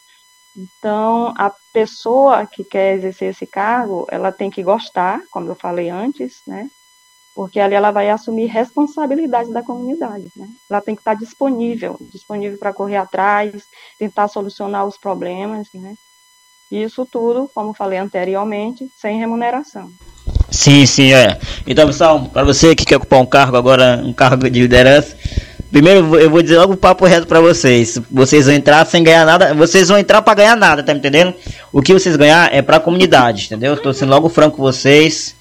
Então, 0.56 1.34
a 1.36 1.52
pessoa 1.72 2.46
que 2.46 2.64
quer 2.64 2.94
exercer 2.94 3.30
esse 3.30 3.46
cargo, 3.46 4.06
ela 4.10 4.32
tem 4.32 4.50
que 4.50 4.62
gostar, 4.62 5.20
como 5.30 5.48
eu 5.48 5.54
falei 5.54 5.90
antes, 5.90 6.40
né? 6.46 6.70
Porque 7.34 7.60
ali 7.60 7.74
ela 7.74 7.90
vai 7.90 8.08
assumir 8.08 8.46
responsabilidade 8.46 9.52
da 9.52 9.62
comunidade, 9.62 10.24
né? 10.34 10.48
Ela 10.70 10.80
tem 10.80 10.94
que 10.94 11.02
estar 11.02 11.14
disponível, 11.14 11.98
disponível 12.10 12.58
para 12.58 12.72
correr 12.72 12.96
atrás, 12.96 13.64
tentar 13.98 14.28
solucionar 14.28 14.86
os 14.86 14.96
problemas, 14.96 15.68
né? 15.74 15.94
Isso 16.70 17.06
tudo, 17.06 17.50
como 17.54 17.74
falei 17.74 17.98
anteriormente, 17.98 18.88
sem 18.96 19.18
remuneração. 19.18 19.90
Sim, 20.50 20.86
sim, 20.86 21.12
é. 21.12 21.38
Então, 21.66 21.86
pessoal, 21.86 22.24
para 22.30 22.44
você 22.44 22.74
que 22.74 22.86
quer 22.86 22.96
ocupar 22.96 23.20
um 23.20 23.26
cargo 23.26 23.56
agora, 23.56 24.02
um 24.02 24.12
cargo 24.12 24.48
de 24.48 24.60
liderança, 24.60 25.16
primeiro 25.70 26.18
eu 26.18 26.30
vou 26.30 26.42
dizer 26.42 26.58
logo 26.58 26.74
o 26.74 26.76
papo 26.76 27.04
reto 27.04 27.26
para 27.26 27.40
vocês. 27.40 28.00
Vocês 28.10 28.46
vão 28.46 28.54
entrar 28.54 28.84
sem 28.86 29.02
ganhar 29.02 29.24
nada, 29.24 29.54
vocês 29.54 29.88
vão 29.88 29.98
entrar 29.98 30.22
para 30.22 30.34
ganhar 30.34 30.56
nada, 30.56 30.82
tá 30.82 30.92
entendendo? 30.92 31.34
O 31.72 31.82
que 31.82 31.92
vocês 31.92 32.16
ganhar 32.16 32.52
é 32.54 32.62
para 32.62 32.80
comunidade, 32.80 33.46
entendeu? 33.46 33.76
Tô 33.76 33.92
sendo 33.92 34.10
logo 34.10 34.28
franco 34.28 34.56
com 34.56 34.62
vocês. 34.62 35.34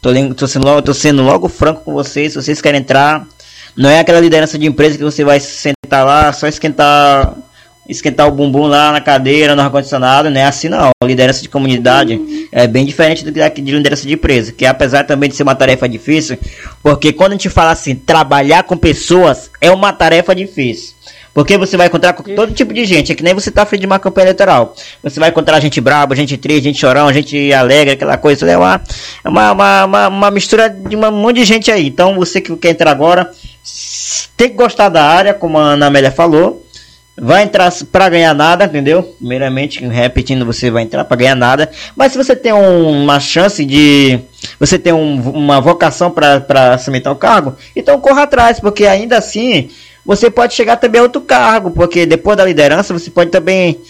Tô, 0.00 0.10
tô, 0.34 0.46
sendo 0.46 0.66
logo, 0.66 0.82
tô 0.82 0.94
sendo 0.94 1.22
logo 1.22 1.48
franco 1.48 1.82
com 1.82 1.92
vocês. 1.92 2.32
Se 2.32 2.42
vocês 2.42 2.60
querem 2.60 2.80
entrar, 2.80 3.26
não 3.76 3.90
é 3.90 4.00
aquela 4.00 4.20
liderança 4.20 4.58
de 4.58 4.66
empresa 4.66 4.96
que 4.96 5.04
você 5.04 5.24
vai 5.24 5.40
sentar 5.40 6.06
lá, 6.06 6.32
só 6.32 6.46
esquentar 6.46 7.34
esquentar 7.88 8.26
o 8.26 8.30
bumbum 8.30 8.66
lá 8.66 8.92
na 8.92 9.00
cadeira, 9.00 9.54
no 9.54 9.62
ar-condicionado, 9.62 10.30
né? 10.30 10.44
Assim 10.44 10.68
não. 10.68 10.90
A 11.02 11.06
liderança 11.06 11.42
de 11.42 11.48
comunidade 11.48 12.20
é 12.52 12.66
bem 12.66 12.84
diferente 12.84 13.24
do 13.24 13.32
que 13.32 13.62
de 13.62 13.72
liderança 13.72 14.06
de 14.06 14.14
empresa, 14.14 14.52
que 14.52 14.66
apesar 14.66 15.04
também 15.04 15.28
de 15.28 15.36
ser 15.36 15.42
uma 15.42 15.54
tarefa 15.54 15.88
difícil, 15.88 16.38
porque 16.82 17.12
quando 17.12 17.32
a 17.32 17.34
gente 17.34 17.48
fala 17.48 17.70
assim, 17.70 17.94
trabalhar 17.94 18.62
com 18.64 18.76
pessoas 18.76 19.50
é 19.60 19.70
uma 19.70 19.92
tarefa 19.92 20.34
difícil. 20.34 20.96
Porque 21.36 21.58
você 21.58 21.76
vai 21.76 21.88
encontrar 21.88 22.14
com 22.14 22.22
todo 22.22 22.54
tipo 22.54 22.72
de 22.72 22.86
gente, 22.86 23.12
é 23.12 23.14
que 23.14 23.22
nem 23.22 23.34
você 23.34 23.50
tá 23.50 23.66
frente 23.66 23.82
de 23.82 23.86
uma 23.86 23.98
campanha 23.98 24.24
eleitoral. 24.24 24.74
Você 25.02 25.20
vai 25.20 25.28
encontrar 25.28 25.60
gente 25.60 25.78
braba, 25.82 26.16
gente 26.16 26.34
triste, 26.38 26.64
gente 26.64 26.80
chorão, 26.80 27.12
gente 27.12 27.52
alegre, 27.52 27.92
aquela 27.92 28.16
coisa. 28.16 28.50
É 28.50 28.56
uma, 28.56 28.80
é 29.22 29.28
uma, 29.28 29.52
uma, 29.52 29.84
uma, 29.84 30.08
uma 30.08 30.30
mistura 30.30 30.70
de 30.70 30.96
um 30.96 31.10
monte 31.12 31.36
de 31.36 31.44
gente 31.44 31.70
aí. 31.70 31.88
Então 31.88 32.14
você 32.14 32.40
que 32.40 32.56
quer 32.56 32.70
entrar 32.70 32.90
agora, 32.90 33.30
tem 34.34 34.48
que 34.48 34.54
gostar 34.54 34.88
da 34.88 35.04
área, 35.04 35.34
como 35.34 35.58
a 35.58 35.72
Ana 35.72 35.88
Amélia 35.88 36.10
falou 36.10 36.65
vai 37.18 37.44
entrar 37.44 37.72
para 37.90 38.08
ganhar 38.08 38.34
nada, 38.34 38.64
entendeu? 38.64 39.02
Primeiramente, 39.02 39.84
repetindo, 39.86 40.44
você 40.44 40.70
vai 40.70 40.82
entrar 40.82 41.04
para 41.04 41.16
ganhar 41.16 41.34
nada. 41.34 41.70
Mas 41.96 42.12
se 42.12 42.18
você 42.18 42.36
tem 42.36 42.52
um, 42.52 43.02
uma 43.02 43.18
chance 43.18 43.64
de. 43.64 44.20
Você 44.60 44.78
tem 44.78 44.92
um, 44.92 45.20
uma 45.30 45.60
vocação 45.60 46.10
para 46.10 46.74
assumentar 46.74 47.12
o 47.12 47.16
cargo, 47.16 47.54
então 47.74 48.00
corra 48.00 48.22
atrás, 48.22 48.60
porque 48.60 48.86
ainda 48.86 49.16
assim 49.16 49.70
você 50.04 50.30
pode 50.30 50.54
chegar 50.54 50.76
também 50.76 51.00
a 51.00 51.02
outro 51.02 51.20
cargo, 51.20 51.72
porque 51.72 52.06
depois 52.06 52.36
da 52.36 52.44
liderança 52.44 52.94
você 52.94 53.10
pode 53.10 53.30
também 53.30 53.80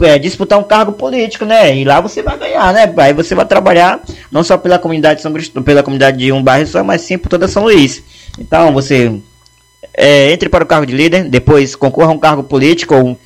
é, 0.00 0.18
disputar 0.18 0.58
um 0.58 0.64
cargo 0.64 0.92
político, 0.92 1.44
né? 1.44 1.76
E 1.76 1.84
lá 1.84 2.00
você 2.00 2.22
vai 2.22 2.36
ganhar, 2.36 2.72
né? 2.72 2.92
Aí 2.96 3.12
você 3.12 3.36
vai 3.36 3.46
trabalhar 3.46 4.00
não 4.32 4.42
só 4.42 4.58
pela 4.58 4.80
comunidade 4.80 5.16
de 5.16 5.22
São 5.22 5.32
Cristo, 5.32 5.62
pela 5.62 5.84
comunidade 5.84 6.18
de 6.18 6.32
um 6.32 6.42
bairro 6.42 6.66
só, 6.66 6.82
mas 6.82 7.02
sim 7.02 7.16
por 7.16 7.28
toda 7.28 7.46
São 7.46 7.62
Luís. 7.62 8.02
Então 8.36 8.72
você 8.72 9.20
é, 9.94 10.30
entre 10.32 10.48
para 10.48 10.64
o 10.64 10.66
cargo 10.66 10.86
de 10.86 10.94
líder, 10.94 11.28
depois 11.28 11.74
concorra 11.74 12.08
a 12.08 12.14
um 12.14 12.18
cargo 12.18 12.42
político 12.42 12.94
ou 12.94 13.18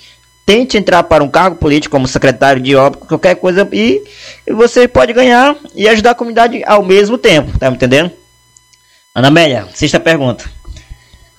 tente 0.46 0.76
entrar 0.76 1.02
para 1.04 1.24
um 1.24 1.28
cargo 1.28 1.56
político 1.56 1.92
como 1.92 2.06
secretário 2.06 2.60
de 2.60 2.76
obra, 2.76 3.00
qualquer 3.00 3.34
coisa 3.36 3.66
e, 3.72 4.02
você 4.50 4.86
pode 4.86 5.12
ganhar 5.12 5.56
e 5.74 5.88
ajudar 5.88 6.10
a 6.10 6.14
comunidade 6.14 6.62
ao 6.66 6.82
mesmo 6.84 7.16
tempo, 7.16 7.58
tá 7.58 7.70
me 7.70 7.76
entendendo? 7.76 8.10
Ana 9.14 9.28
Amélia, 9.28 9.68
sexta 9.74 9.98
pergunta. 9.98 10.44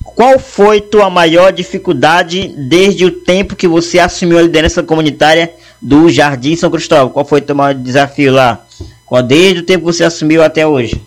Qual 0.04 0.40
foi 0.40 0.80
tua 0.80 1.10
maior 1.10 1.52
dificuldade 1.52 2.54
desde 2.70 3.06
o 3.06 3.12
tempo 3.12 3.56
que 3.56 3.68
você 3.68 4.00
assumiu 4.00 4.40
a 4.40 4.42
liderança 4.42 4.82
comunitária 4.82 5.54
do 5.82 6.10
Jardim 6.10 6.56
São 6.56 6.72
Cristóvão? 6.72 7.10
Qual 7.10 7.26
foi 7.26 7.42
teu 7.42 7.56
maior 7.56 7.74
desafio 7.74 8.32
lá? 8.32 8.66
Qual 9.06 9.22
desde 9.22 9.60
o 9.60 9.64
tempo 9.64 9.86
que 9.86 9.94
você 9.94 10.06
assumiu 10.06 10.42
até 10.42 10.66
hoje? 10.66 11.02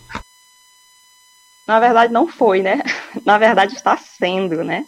Na 1.68 1.78
verdade, 1.78 2.10
não 2.10 2.26
foi, 2.26 2.62
né? 2.62 2.82
Na 3.26 3.36
verdade, 3.36 3.74
está 3.74 3.94
sendo, 3.94 4.64
né? 4.64 4.86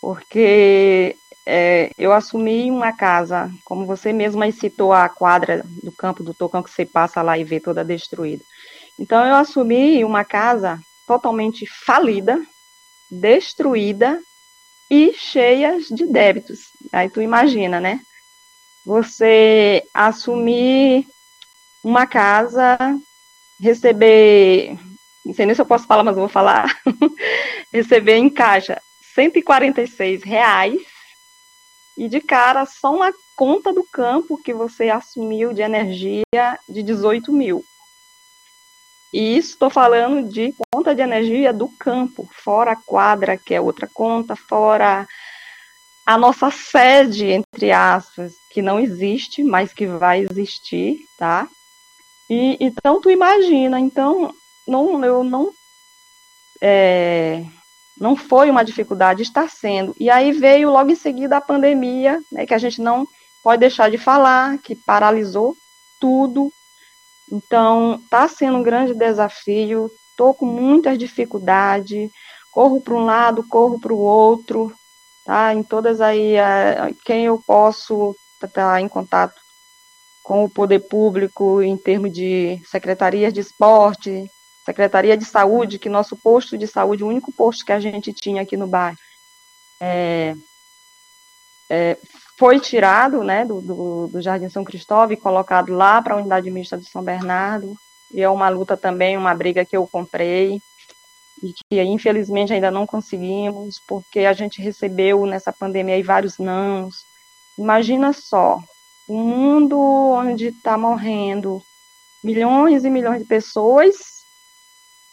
Porque 0.00 1.14
é, 1.44 1.90
eu 1.98 2.14
assumi 2.14 2.70
uma 2.70 2.94
casa, 2.96 3.50
como 3.62 3.84
você 3.84 4.10
mesma 4.10 4.50
citou 4.50 4.90
a 4.90 5.06
quadra 5.06 5.62
do 5.82 5.92
campo 5.92 6.22
do 6.22 6.32
Tocão 6.32 6.62
que 6.62 6.70
você 6.70 6.86
passa 6.86 7.20
lá 7.20 7.36
e 7.36 7.44
vê 7.44 7.60
toda 7.60 7.84
destruída. 7.84 8.42
Então 8.98 9.22
eu 9.26 9.34
assumi 9.34 10.02
uma 10.02 10.24
casa 10.24 10.80
totalmente 11.06 11.66
falida, 11.66 12.40
destruída 13.10 14.18
e 14.90 15.12
cheia 15.12 15.78
de 15.78 16.06
débitos. 16.06 16.70
Aí 16.90 17.10
tu 17.10 17.20
imagina, 17.20 17.78
né? 17.80 18.00
Você 18.82 19.82
assumir 19.92 21.06
uma 21.84 22.06
casa, 22.06 22.78
receber, 23.60 24.78
não 25.24 25.34
sei 25.34 25.46
nem 25.46 25.54
se 25.54 25.60
eu 25.60 25.66
posso 25.66 25.86
falar, 25.86 26.02
mas 26.02 26.16
vou 26.16 26.28
falar, 26.28 26.66
receber 27.72 28.16
em 28.16 28.30
caixa 28.30 28.80
146 29.14 30.22
reais 30.22 30.80
e 31.96 32.08
de 32.08 32.20
cara 32.20 32.64
só 32.64 32.94
uma 32.94 33.12
conta 33.36 33.72
do 33.72 33.84
campo 33.92 34.40
que 34.42 34.54
você 34.54 34.88
assumiu 34.88 35.52
de 35.52 35.62
energia 35.62 36.24
de 36.68 36.82
18 36.82 37.32
mil. 37.32 37.64
E 39.12 39.36
isso 39.36 39.52
estou 39.52 39.70
falando 39.70 40.28
de 40.28 40.54
conta 40.70 40.94
de 40.94 41.02
energia 41.02 41.52
do 41.52 41.68
campo, 41.78 42.28
fora 42.32 42.72
a 42.72 42.76
quadra, 42.76 43.36
que 43.38 43.54
é 43.54 43.60
outra 43.60 43.88
conta, 43.92 44.36
fora 44.36 45.06
a 46.06 46.16
nossa 46.16 46.50
sede, 46.50 47.26
entre 47.26 47.72
aspas, 47.72 48.32
que 48.50 48.62
não 48.62 48.78
existe, 48.78 49.42
mas 49.42 49.72
que 49.72 49.86
vai 49.86 50.20
existir, 50.20 50.98
tá? 51.18 51.48
E, 52.30 52.56
então 52.60 53.00
tu 53.00 53.10
imagina, 53.10 53.80
então 53.80 54.32
não, 54.68 55.04
eu 55.04 55.24
não 55.24 55.50
é, 56.60 57.44
não 57.98 58.16
foi 58.16 58.50
uma 58.50 58.64
dificuldade, 58.64 59.22
está 59.22 59.48
sendo. 59.48 59.94
E 59.98 60.10
aí 60.10 60.32
veio 60.32 60.70
logo 60.70 60.90
em 60.90 60.96
seguida 60.96 61.36
a 61.36 61.40
pandemia, 61.40 62.20
né, 62.30 62.46
que 62.46 62.54
a 62.54 62.58
gente 62.58 62.80
não 62.80 63.06
pode 63.42 63.60
deixar 63.60 63.90
de 63.90 63.98
falar, 63.98 64.58
que 64.58 64.74
paralisou 64.74 65.56
tudo. 66.00 66.52
Então, 67.30 68.00
está 68.02 68.28
sendo 68.28 68.58
um 68.58 68.62
grande 68.62 68.94
desafio, 68.94 69.90
estou 70.10 70.32
com 70.32 70.46
muitas 70.46 70.98
dificuldades, 70.98 72.10
corro 72.50 72.80
para 72.80 72.94
um 72.94 73.04
lado, 73.04 73.46
corro 73.48 73.78
para 73.78 73.92
o 73.92 73.98
outro, 73.98 74.72
tá? 75.24 75.54
Em 75.54 75.62
todas 75.62 76.00
aí, 76.00 76.34
quem 77.04 77.26
eu 77.26 77.40
posso 77.46 78.16
estar 78.36 78.48
tá 78.48 78.80
em 78.80 78.88
contato 78.88 79.40
com 80.22 80.44
o 80.44 80.50
poder 80.50 80.80
público 80.80 81.62
em 81.62 81.76
termos 81.76 82.12
de 82.12 82.60
secretarias 82.66 83.32
de 83.32 83.40
esporte, 83.40 84.30
Secretaria 84.68 85.16
de 85.16 85.24
Saúde, 85.24 85.78
que 85.78 85.88
nosso 85.88 86.14
posto 86.14 86.58
de 86.58 86.66
saúde, 86.66 87.02
o 87.02 87.08
único 87.08 87.32
posto 87.32 87.64
que 87.64 87.72
a 87.72 87.80
gente 87.80 88.12
tinha 88.12 88.42
aqui 88.42 88.54
no 88.54 88.66
bairro, 88.66 88.98
é, 89.80 90.34
é, 91.70 91.96
foi 92.38 92.60
tirado 92.60 93.24
né, 93.24 93.46
do, 93.46 93.62
do, 93.62 94.08
do, 94.08 94.20
Jardim 94.20 94.50
São 94.50 94.64
Cristóvão 94.64 95.12
e 95.12 95.16
colocado 95.16 95.72
lá 95.72 96.02
para 96.02 96.12
a 96.12 96.18
unidade 96.18 96.50
mista 96.50 96.76
de 96.76 96.84
São 96.84 97.02
Bernardo. 97.02 97.74
E 98.12 98.20
é 98.20 98.28
uma 98.28 98.50
luta 98.50 98.76
também, 98.76 99.16
uma 99.16 99.34
briga 99.34 99.64
que 99.64 99.74
eu 99.74 99.86
comprei 99.86 100.60
e 101.42 101.54
que 101.54 101.82
infelizmente 101.82 102.52
ainda 102.52 102.70
não 102.70 102.86
conseguimos, 102.86 103.80
porque 103.88 104.20
a 104.20 104.34
gente 104.34 104.60
recebeu 104.60 105.24
nessa 105.24 105.50
pandemia 105.50 105.94
aí 105.94 106.02
vários 106.02 106.36
nãos. 106.36 107.06
Imagina 107.56 108.12
só, 108.12 108.60
um 109.08 109.24
mundo 109.24 109.80
onde 109.80 110.48
está 110.48 110.76
morrendo 110.76 111.62
milhões 112.22 112.84
e 112.84 112.90
milhões 112.90 113.22
de 113.22 113.26
pessoas 113.26 114.17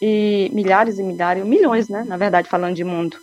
e 0.02 0.50
milhares 0.54 1.00
e 1.00 1.04
milhares, 1.04 1.46
milhões, 1.46 1.88
né, 1.90 2.04
na 2.04 2.18
verdade, 2.18 2.50
falando 2.50 2.76
de 2.76 2.84
mundo. 2.84 3.18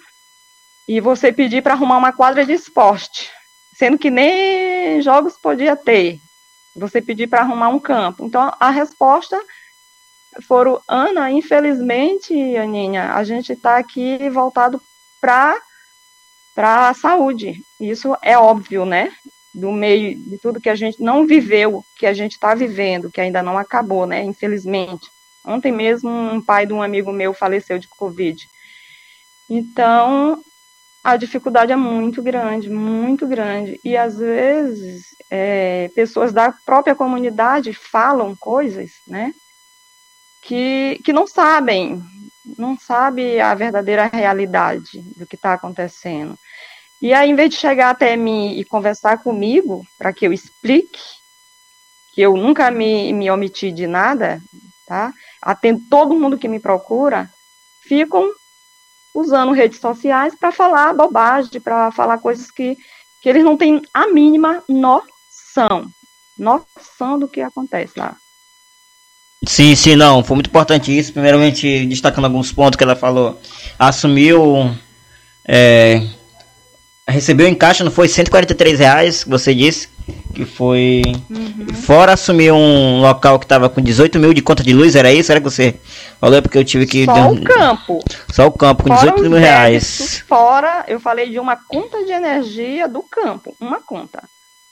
E 0.89 1.01
você 1.01 1.33
pedir 1.33 1.63
para 1.63 1.75
arrumar 1.75 1.99
uma 1.99 2.13
quadra 2.13 2.45
de 2.45 2.53
esporte, 2.53 3.31
sendo 3.75 3.99
que 3.99 4.11
nem 4.11 5.01
jogos 5.01 5.37
podia 5.37 5.77
ter. 5.77 6.19
Você 6.75 7.03
pedir 7.03 7.29
para 7.29 7.41
arrumar 7.41 7.69
um 7.69 7.79
campo. 7.79 8.25
Então 8.25 8.53
a 8.59 8.71
resposta 8.71 9.39
foram, 10.47 10.81
Ana, 10.89 11.31
infelizmente, 11.31 12.35
Aninha, 12.57 13.13
a 13.15 13.23
gente 13.23 13.53
está 13.53 13.77
aqui 13.77 14.29
voltado 14.31 14.81
para 15.21 15.61
para 16.55 16.91
a 16.91 16.95
saúde. 16.95 17.63
Isso 17.81 18.15
é 18.23 18.37
óbvio, 18.37 18.85
né? 18.85 19.11
Do 19.55 19.73
meio 19.73 20.19
de 20.19 20.39
tudo 20.39 20.61
que 20.61 20.69
a 20.69 20.75
gente 20.75 21.03
não 21.03 21.27
viveu, 21.27 21.83
que 21.97 22.07
a 22.07 22.13
gente 22.13 22.33
está 22.33 22.55
vivendo, 22.55 23.11
que 23.11 23.21
ainda 23.21 23.43
não 23.43 23.57
acabou, 23.57 24.07
né? 24.07 24.23
Infelizmente. 24.23 25.11
Ontem 25.45 25.73
mesmo 25.73 26.11
um 26.11 26.41
pai 26.41 26.67
de 26.67 26.73
um 26.73 26.83
amigo 26.83 27.13
meu 27.13 27.35
faleceu 27.35 27.79
de 27.79 27.89
Covid. 27.89 28.49
Então, 29.49 30.43
a 31.03 31.17
dificuldade 31.17 31.73
é 31.73 31.77
muito 31.77 32.23
grande, 32.23 32.71
muito 32.71 33.27
grande. 33.27 33.81
E 33.85 33.97
às 33.97 34.19
vezes 34.19 35.07
é, 35.29 35.91
pessoas 35.95 36.33
da 36.33 36.53
própria 36.65 36.95
comunidade 36.95 37.73
falam 37.73 38.37
coisas, 38.37 38.93
né? 39.07 39.35
Que, 40.41 41.01
que 41.05 41.13
não 41.13 41.27
sabem, 41.27 42.01
não 42.57 42.77
sabe 42.79 43.41
a 43.41 43.55
verdadeira 43.55 44.07
realidade 44.07 45.03
do 45.17 45.27
que 45.27 45.37
está 45.37 45.55
acontecendo. 45.55 46.37
E 47.01 47.13
aí, 47.13 47.31
em 47.31 47.35
vez 47.35 47.51
de 47.51 47.57
chegar 47.57 47.91
até 47.91 48.17
mim 48.17 48.57
e 48.57 48.65
conversar 48.65 49.19
comigo, 49.19 49.85
para 49.99 50.13
que 50.13 50.25
eu 50.25 50.33
explique, 50.33 51.01
que 52.13 52.21
eu 52.21 52.35
nunca 52.35 52.71
me, 52.71 53.13
me 53.13 53.29
omiti 53.29 53.73
de 53.73 53.89
nada, 53.89 54.41
tá? 54.87 55.13
Atendo 55.43 55.83
todo 55.91 56.19
mundo 56.19 56.39
que 56.39 56.49
me 56.49 56.61
procura, 56.61 57.29
ficam 57.83 58.31
usando 59.15 59.53
redes 59.53 59.81
sociais 59.81 60.35
para 60.39 60.53
falar 60.53 60.95
bobagem, 60.95 61.61
para 61.61 61.91
falar 61.91 62.19
coisas 62.19 62.51
que, 62.51 62.77
que 63.21 63.29
eles 63.29 63.45
não 63.45 63.57
têm 63.57 63.83
a 63.93 64.07
mínima 64.09 64.63
noção, 64.69 65.91
noção 66.39 67.19
do 67.19 67.29
que 67.29 67.41
acontece 67.41 67.99
lá. 67.99 68.17
Sim, 69.47 69.75
sim, 69.75 69.97
não, 69.97 70.23
foi 70.23 70.37
muito 70.37 70.49
importante 70.49 70.97
isso. 70.97 71.13
Primeiramente, 71.13 71.85
destacando 71.87 72.27
alguns 72.27 72.53
pontos 72.53 72.77
que 72.77 72.85
ela 72.85 72.95
falou, 72.95 73.41
assumiu, 73.77 74.73
é, 75.47 76.07
recebeu 77.09 77.49
em 77.49 77.55
caixa, 77.55 77.83
não 77.83 77.91
foi? 77.91 78.09
143 78.09 78.79
reais, 78.79 79.25
você 79.27 79.53
disse, 79.53 79.89
que 80.35 80.45
foi 80.45 81.03
uhum. 81.31 81.75
fora 81.75 82.13
assumir 82.13 82.53
um 82.53 83.01
local 83.01 83.39
que 83.39 83.47
tava 83.47 83.69
com 83.69 83.81
18 83.81 84.19
mil 84.19 84.33
de 84.33 84.43
conta 84.43 84.63
de 84.63 84.73
luz, 84.73 84.97
era 84.97 85.13
isso? 85.13 85.31
Era 85.31 85.41
que 85.41 85.45
você 85.45 85.79
falou? 86.21 86.39
É 86.39 86.41
porque 86.41 86.59
eu 86.59 86.65
tive 86.65 86.87
que. 86.87 87.05
Só 87.05 87.31
o 87.31 87.43
campo. 87.43 87.99
Só 88.33 88.47
o 88.47 88.53
campo, 88.53 88.83
com 88.85 88.89
fora 88.89 89.11
18 89.13 89.31
mil 89.31 89.39
reais. 89.39 90.25
Fora, 90.27 90.85
eu 90.89 90.99
falei 90.99 91.31
de 91.31 91.39
uma 91.39 91.57
conta 91.57 92.05
de 92.05 92.13
energia 92.13 92.89
do 92.89 93.03
campo. 93.03 93.55
Uma 93.61 93.81
conta. 93.81 94.23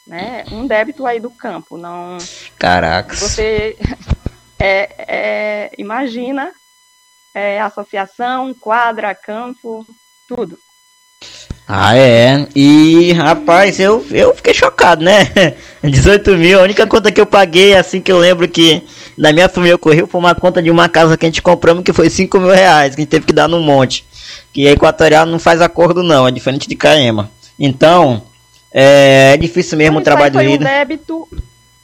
Né? 0.06 0.44
Um 0.50 0.66
débito 0.66 1.06
aí 1.06 1.20
do 1.20 1.30
campo. 1.30 1.76
Não. 1.76 2.18
Caracas. 2.58 3.20
Você 3.20 3.76
é, 4.58 4.90
é, 4.98 5.70
imagina 5.78 6.52
é, 7.34 7.60
associação, 7.60 8.52
quadra, 8.54 9.14
campo, 9.14 9.86
tudo. 10.28 10.58
Ah, 11.72 11.96
é. 11.96 12.48
E, 12.52 13.12
rapaz, 13.12 13.78
eu, 13.78 14.04
eu 14.10 14.34
fiquei 14.34 14.52
chocado, 14.52 15.04
né? 15.04 15.54
18 15.84 16.36
mil, 16.36 16.58
a 16.58 16.64
única 16.64 16.84
conta 16.84 17.12
que 17.12 17.20
eu 17.20 17.26
paguei, 17.26 17.76
assim 17.76 18.00
que 18.00 18.10
eu 18.10 18.18
lembro 18.18 18.48
que 18.48 18.82
na 19.16 19.32
minha 19.32 19.48
família 19.48 19.76
ocorreu, 19.76 20.04
foi 20.04 20.20
uma 20.20 20.34
conta 20.34 20.60
de 20.60 20.68
uma 20.68 20.88
casa 20.88 21.16
que 21.16 21.24
a 21.24 21.28
gente 21.28 21.40
compramos 21.40 21.84
que 21.84 21.92
foi 21.92 22.10
5 22.10 22.40
mil 22.40 22.50
reais, 22.50 22.96
que 22.96 23.00
a 23.00 23.04
gente 23.04 23.10
teve 23.10 23.24
que 23.24 23.32
dar 23.32 23.46
no 23.46 23.60
monte. 23.60 24.04
Que 24.52 24.66
a 24.66 24.72
Equatorial 24.72 25.24
não 25.26 25.38
faz 25.38 25.60
acordo, 25.60 26.02
não, 26.02 26.26
é 26.26 26.32
diferente 26.32 26.68
de 26.68 26.74
Caema. 26.74 27.30
Então, 27.56 28.24
é, 28.72 29.34
é 29.34 29.36
difícil 29.36 29.78
mesmo 29.78 30.00
o 30.00 30.02
trabalho 30.02 30.32
do. 30.32 30.40
Um 30.40 30.58
débito, 30.58 31.28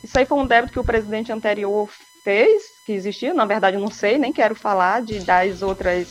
isso 0.02 0.18
aí 0.18 0.26
foi 0.26 0.36
um 0.36 0.46
débito 0.46 0.72
que 0.72 0.80
o 0.80 0.84
presidente 0.84 1.30
anterior 1.30 1.88
fez, 2.24 2.64
que 2.84 2.92
existia, 2.92 3.32
na 3.32 3.44
verdade 3.44 3.76
eu 3.76 3.80
não 3.80 3.90
sei, 3.92 4.18
nem 4.18 4.32
quero 4.32 4.56
falar 4.56 5.00
de 5.02 5.20
das 5.20 5.62
outras 5.62 6.08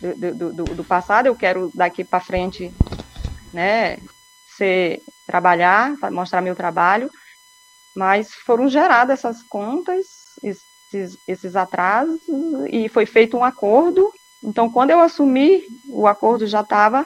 do, 0.00 0.34
do, 0.34 0.52
do, 0.52 0.64
do 0.76 0.84
passado, 0.84 1.26
eu 1.26 1.34
quero 1.34 1.70
daqui 1.74 2.02
para 2.04 2.20
frente 2.20 2.72
né, 3.52 3.98
ser, 4.56 5.00
trabalhar, 5.26 5.94
mostrar 6.10 6.40
meu 6.40 6.54
trabalho, 6.54 7.10
mas 7.94 8.32
foram 8.32 8.68
geradas 8.68 9.18
essas 9.18 9.42
contas, 9.42 10.06
esses, 10.42 11.18
esses 11.26 11.56
atrasos, 11.56 12.20
e 12.70 12.88
foi 12.88 13.06
feito 13.06 13.36
um 13.36 13.44
acordo. 13.44 14.10
Então, 14.42 14.70
quando 14.70 14.90
eu 14.90 15.00
assumi, 15.00 15.62
o 15.88 16.06
acordo 16.06 16.46
já 16.46 16.60
estava. 16.60 17.04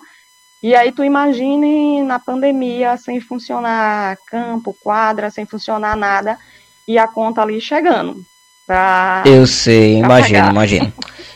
E 0.62 0.74
aí, 0.74 0.92
tu 0.92 1.02
imagine 1.02 2.02
na 2.02 2.18
pandemia, 2.18 2.96
sem 2.96 3.20
funcionar 3.20 4.16
campo, 4.26 4.76
quadra, 4.80 5.30
sem 5.30 5.46
funcionar 5.46 5.96
nada, 5.96 6.38
e 6.86 6.98
a 6.98 7.08
conta 7.08 7.42
ali 7.42 7.60
chegando. 7.60 8.22
Pra, 8.66 9.24
eu 9.26 9.46
sei, 9.46 9.98
imagino, 9.98 10.50
imagino. 10.50 10.92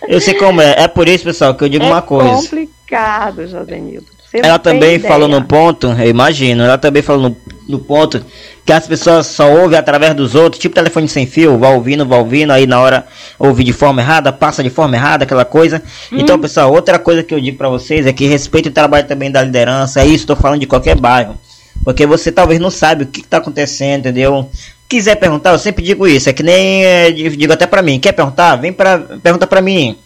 Eu 0.06 0.20
sei 0.20 0.34
como 0.34 0.60
é. 0.60 0.82
É 0.82 0.88
por 0.88 1.08
isso, 1.08 1.24
pessoal, 1.24 1.54
que 1.56 1.64
eu 1.64 1.68
digo 1.68 1.82
é 1.84 1.88
uma 1.88 2.02
coisa. 2.02 2.30
É 2.30 2.34
complicado, 2.34 3.46
Josenildo. 3.46 4.15
Ela 4.42 4.58
também 4.58 4.98
falou 4.98 5.28
no 5.28 5.44
ponto, 5.44 5.88
eu 5.88 6.08
imagino, 6.08 6.62
ela 6.62 6.78
também 6.78 7.02
falou 7.02 7.30
no, 7.30 7.36
no, 7.68 7.78
ponto 7.78 8.24
que 8.64 8.72
as 8.72 8.86
pessoas 8.86 9.26
só 9.26 9.50
ouvem 9.50 9.78
através 9.78 10.14
dos 10.14 10.34
outros, 10.34 10.60
tipo 10.60 10.74
telefone 10.74 11.08
sem 11.08 11.26
fio, 11.26 11.58
vai 11.58 11.72
ouvindo, 11.72 12.04
vai 12.04 12.18
ouvindo, 12.18 12.52
aí 12.52 12.66
na 12.66 12.80
hora 12.80 13.06
ouve 13.38 13.62
de 13.62 13.72
forma 13.72 14.02
errada, 14.02 14.32
passa 14.32 14.62
de 14.62 14.70
forma 14.70 14.96
errada, 14.96 15.24
aquela 15.24 15.44
coisa. 15.44 15.82
Hum. 16.12 16.18
Então, 16.18 16.38
pessoal, 16.38 16.72
outra 16.72 16.98
coisa 16.98 17.22
que 17.22 17.32
eu 17.32 17.40
digo 17.40 17.56
para 17.56 17.68
vocês 17.68 18.06
é 18.06 18.12
que 18.12 18.26
respeite 18.26 18.68
o 18.68 18.72
trabalho 18.72 19.06
também 19.06 19.30
da 19.30 19.42
liderança, 19.42 20.00
é 20.00 20.06
isso, 20.06 20.24
estou 20.24 20.36
falando 20.36 20.60
de 20.60 20.66
qualquer 20.66 20.96
bairro. 20.96 21.36
Porque 21.84 22.04
você 22.06 22.32
talvez 22.32 22.58
não 22.58 22.70
sabe 22.70 23.04
o 23.04 23.06
que 23.06 23.20
está 23.20 23.36
acontecendo, 23.36 24.00
entendeu? 24.00 24.50
Quiser 24.88 25.14
perguntar, 25.16 25.52
eu 25.52 25.58
sempre 25.58 25.84
digo 25.84 26.06
isso. 26.06 26.28
É 26.28 26.32
que 26.32 26.42
nem 26.42 26.84
é, 26.84 27.10
digo 27.10 27.52
até 27.52 27.66
para 27.66 27.82
mim. 27.82 28.00
Quer 28.00 28.12
perguntar? 28.12 28.56
Vem 28.56 28.72
para 28.72 28.98
pergunta 29.22 29.46
para 29.46 29.60
mim. 29.60 29.96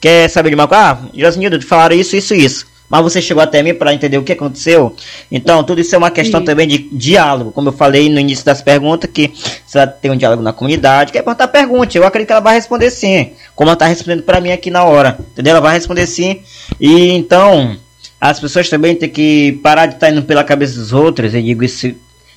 Quer 0.00 0.30
saber 0.30 0.50
de 0.50 0.54
uma 0.54 0.68
coisa? 0.68 0.82
Ah, 0.82 0.98
Josinildo, 1.14 1.60
falaram 1.62 1.96
isso, 1.96 2.16
isso, 2.16 2.34
isso 2.34 2.75
mas 2.88 3.02
você 3.02 3.20
chegou 3.20 3.42
até 3.42 3.62
mim 3.62 3.74
para 3.74 3.92
entender 3.92 4.18
o 4.18 4.22
que 4.22 4.32
aconteceu. 4.32 4.94
Então, 5.30 5.62
tudo 5.64 5.80
isso 5.80 5.94
é 5.94 5.98
uma 5.98 6.10
questão 6.10 6.40
Sim. 6.40 6.46
também 6.46 6.68
de 6.68 6.78
diálogo. 6.78 7.50
Como 7.50 7.68
eu 7.68 7.72
falei 7.72 8.08
no 8.08 8.20
início 8.20 8.44
das 8.44 8.62
perguntas, 8.62 9.10
que 9.12 9.32
se 9.66 9.76
ela 9.76 9.86
tem 9.86 10.10
um 10.10 10.16
diálogo 10.16 10.42
na 10.42 10.52
comunidade, 10.52 11.12
quer 11.12 11.22
perguntar, 11.22 11.48
pergunte. 11.48 11.98
Eu 11.98 12.06
acredito 12.06 12.28
que 12.28 12.32
ela 12.32 12.40
vai 12.40 12.54
responder 12.54 12.90
sim. 12.90 13.32
Como 13.54 13.68
ela 13.68 13.74
está 13.74 13.86
respondendo 13.86 14.22
para 14.22 14.40
mim 14.40 14.52
aqui 14.52 14.70
na 14.70 14.84
hora. 14.84 15.18
Entendeu? 15.32 15.52
Ela 15.52 15.60
vai 15.60 15.74
responder 15.74 16.06
sim. 16.06 16.40
E 16.80 17.10
então, 17.10 17.76
as 18.20 18.38
pessoas 18.38 18.68
também 18.68 18.94
têm 18.94 19.08
que 19.08 19.58
parar 19.62 19.86
de 19.86 19.94
estar 19.94 20.06
tá 20.06 20.12
indo 20.12 20.22
pela 20.22 20.44
cabeça 20.44 20.78
dos 20.78 20.92
outros. 20.92 21.34
Eu 21.34 21.42
digo 21.42 21.64
isso 21.64 21.92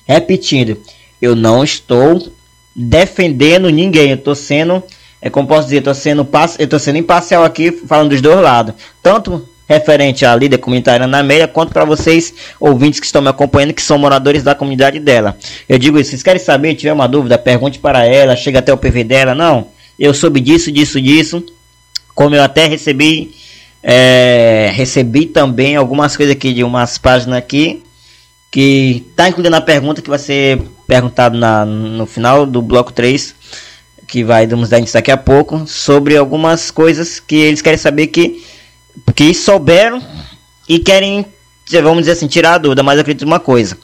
repetindo. 0.06 0.76
Eu 1.22 1.36
não 1.36 1.62
estou 1.62 2.32
defendendo 2.74 3.70
ninguém. 3.70 4.10
Eu 4.10 4.16
estou 4.16 4.34
sendo. 4.34 4.82
É 5.22 5.30
como 5.30 5.46
posso 5.46 5.64
dizer, 5.64 5.76
eu 5.76 5.80
estou 5.80 5.94
sendo, 5.94 6.28
eu 6.58 6.66
tô 6.66 6.78
sendo 6.78 6.96
imparcial 6.96 7.44
aqui, 7.44 7.70
falando 7.70 8.08
dos 8.08 8.22
dois 8.22 8.40
lados. 8.40 8.74
Tanto 9.02 9.46
referente 9.70 10.26
à 10.26 10.34
líder 10.34 10.58
comunitária 10.58 11.04
Ana 11.04 11.20
Amélia, 11.20 11.46
quanto 11.46 11.72
para 11.72 11.84
vocês, 11.84 12.34
ouvintes 12.58 12.98
que 12.98 13.06
estão 13.06 13.22
me 13.22 13.28
acompanhando, 13.28 13.72
que 13.72 13.80
são 13.80 13.96
moradores 13.96 14.42
da 14.42 14.52
comunidade 14.52 14.98
dela. 14.98 15.38
Eu 15.68 15.78
digo 15.78 15.96
isso, 15.96 16.10
vocês 16.10 16.24
querem 16.24 16.42
saber, 16.42 16.74
tiver 16.74 16.92
uma 16.92 17.06
dúvida, 17.06 17.38
pergunte 17.38 17.78
para 17.78 18.04
ela, 18.04 18.34
chega 18.34 18.58
até 18.58 18.72
o 18.72 18.76
PV 18.76 19.04
dela, 19.04 19.32
não, 19.32 19.68
eu 19.96 20.12
soube 20.12 20.40
disso, 20.40 20.72
disso, 20.72 21.00
disso, 21.00 21.44
como 22.16 22.34
eu 22.34 22.42
até 22.42 22.66
recebi, 22.66 23.32
é, 23.80 24.72
recebi 24.74 25.26
também 25.26 25.76
algumas 25.76 26.16
coisas 26.16 26.34
aqui 26.34 26.52
de 26.52 26.64
umas 26.64 26.98
páginas 26.98 27.38
aqui, 27.38 27.84
que 28.50 29.06
está 29.08 29.28
incluindo 29.28 29.50
na 29.50 29.60
pergunta 29.60 30.02
que 30.02 30.10
vai 30.10 30.18
ser 30.18 30.60
perguntado 30.84 31.38
na, 31.38 31.64
no 31.64 32.06
final 32.06 32.44
do 32.44 32.60
bloco 32.60 32.92
3, 32.92 33.36
que 34.08 34.24
vai 34.24 34.48
nos 34.48 34.68
dar 34.68 34.80
daqui 34.80 35.12
a 35.12 35.16
pouco, 35.16 35.64
sobre 35.68 36.16
algumas 36.16 36.72
coisas 36.72 37.20
que 37.20 37.36
eles 37.36 37.62
querem 37.62 37.78
saber 37.78 38.08
que 38.08 38.42
que 39.14 39.34
souberam 39.34 40.02
e 40.68 40.78
querem, 40.78 41.26
vamos 41.82 42.00
dizer 42.00 42.12
assim, 42.12 42.26
tirar 42.26 42.54
a 42.54 42.58
dúvida, 42.58 42.82
mas 42.82 42.98
acredito 42.98 43.26
uma 43.26 43.40
coisa. 43.40 43.76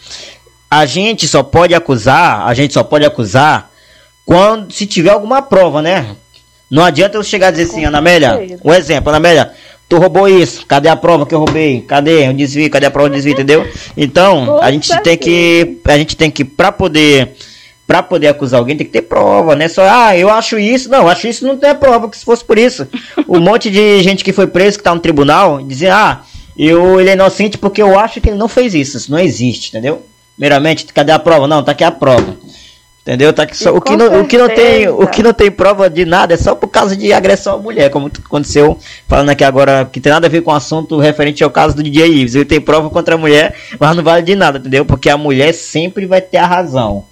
A 0.71 0.87
gente 0.87 1.29
só 1.29 1.43
pode 1.43 1.75
acusar, 1.75 2.47
a 2.47 2.55
gente 2.55 2.75
só 2.75 2.83
pode 2.83 3.05
acusar 3.05 3.71
quando 4.25 4.73
se 4.73 4.87
tiver 4.87 5.11
alguma 5.11 5.43
prova, 5.43 5.81
né? 5.81 6.17
Não 6.71 6.85
adianta 6.85 7.17
eu 7.17 7.23
chegar 7.23 7.49
a 7.49 7.51
dizer 7.51 7.65
assim, 7.65 7.85
Ana 7.85 7.99
Amélia, 7.99 8.59
um 8.65 8.73
exemplo, 8.75 9.09
Ana 9.11 9.19
Amélia, 9.19 9.53
tu 9.89 9.99
roubou 9.99 10.29
isso, 10.29 10.67
cadê 10.67 10.89
a 10.89 10.97
prova 10.97 11.25
que 11.25 11.35
eu 11.35 11.39
roubei? 11.39 11.81
Cadê 11.83 12.29
o 12.29 12.35
desvio? 12.35 12.69
Cadê 12.69 12.87
a 12.87 12.91
prova 12.91 13.09
do 13.09 13.15
desvio, 13.15 13.35
entendeu? 13.35 13.67
Então, 13.97 14.59
a 14.61 14.71
gente 14.73 14.91
tem 15.03 15.17
que 15.17 15.79
a 15.85 15.97
gente 15.97 16.17
tem 16.17 16.31
que 16.31 16.45
para 16.45 16.73
poder 16.73 17.37
para 17.87 18.03
poder 18.03 18.29
acusar 18.29 18.59
alguém 18.59 18.77
tem 18.77 18.87
que 18.87 18.93
ter 18.93 19.03
prova, 19.03 19.55
né? 19.55 19.69
Só, 19.69 19.83
ah, 19.89 20.17
eu 20.17 20.29
acho 20.29 20.59
isso. 20.59 20.89
Não, 20.91 21.09
acho 21.09 21.29
isso 21.29 21.47
não 21.47 21.57
tem 21.57 21.75
prova, 21.75 22.09
que 22.09 22.17
se 22.17 22.25
fosse 22.25 22.45
por 22.45 22.59
isso. 22.59 22.87
Um 23.29 23.41
monte 23.41 23.71
de 23.71 24.03
gente 24.03 24.25
que 24.25 24.33
foi 24.33 24.47
preso, 24.47 24.79
que 24.79 24.85
tá 24.85 24.95
no 24.95 25.01
tribunal, 25.01 25.63
dizia, 25.63 25.95
ah, 25.95 26.21
eu, 26.57 27.01
ele 27.01 27.11
é 27.11 27.13
inocente 27.13 27.59
porque 27.59 27.83
eu 27.83 27.99
acho 27.99 28.21
que 28.21 28.31
ele 28.31 28.39
não 28.39 28.49
fez 28.49 28.75
isso. 28.75 28.97
Isso 28.97 29.11
não 29.11 29.19
existe, 29.19 29.69
entendeu? 29.69 30.03
Meramente, 30.39 30.87
cadê 30.87 31.13
a 31.13 31.19
prova? 31.19 31.47
Não, 31.47 31.63
tá 31.63 31.73
aqui 31.73 31.85
a 31.85 31.91
prova. 31.91 32.37
Entendeu? 33.03 33.33
Tá 33.33 33.45
aqui 33.45 33.57
só, 33.57 33.73
o, 33.73 33.81
que 33.81 33.97
não, 33.97 34.21
o, 34.21 34.27
que 34.27 34.37
não 34.37 34.49
tem, 34.49 34.89
o 34.89 35.07
que 35.07 35.23
não 35.23 35.33
tem 35.33 35.49
prova 35.49 35.89
de 35.89 36.05
nada 36.05 36.35
é 36.35 36.37
só 36.37 36.57
por 36.57 36.67
causa 36.67 36.97
de 36.97 37.13
agressão 37.13 37.55
à 37.55 37.59
mulher, 37.59 37.89
como 37.89 38.09
aconteceu, 38.09 38.77
falando 39.07 39.31
aqui 39.31 39.45
agora, 39.45 39.89
que 39.93 40.01
tem 40.01 40.13
nada 40.13 40.27
a 40.27 40.31
ver 40.31 40.41
com 40.43 40.51
o 40.51 40.55
assunto 40.55 40.99
referente 40.99 41.45
ao 41.45 41.51
caso 41.51 41.77
do 41.77 41.85
DJ 41.85 42.09
Ives. 42.09 42.35
Ele 42.35 42.45
tem 42.45 42.61
prova 42.61 42.91
contra 42.91 43.15
a 43.15 43.19
mulher, 43.19 43.55
mas 43.79 43.95
não 43.95 44.03
vale 44.03 44.23
de 44.23 44.35
nada, 44.35 44.59
entendeu? 44.59 44.85
Porque 44.85 45.09
a 45.09 45.17
mulher 45.17 45.55
sempre 45.55 46.05
vai 46.05 46.21
ter 46.21 46.39
a 46.39 46.47
razão. 46.47 47.05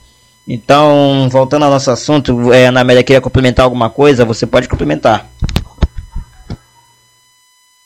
Então, 0.46 1.28
voltando 1.30 1.64
ao 1.64 1.70
nosso 1.70 1.90
assunto, 1.90 2.52
é, 2.52 2.66
Ana 2.66 2.80
Amélia 2.80 3.02
queria 3.02 3.20
complementar 3.20 3.64
alguma 3.64 3.88
coisa, 3.88 4.24
você 4.24 4.46
pode 4.46 4.68
complementar. 4.68 5.28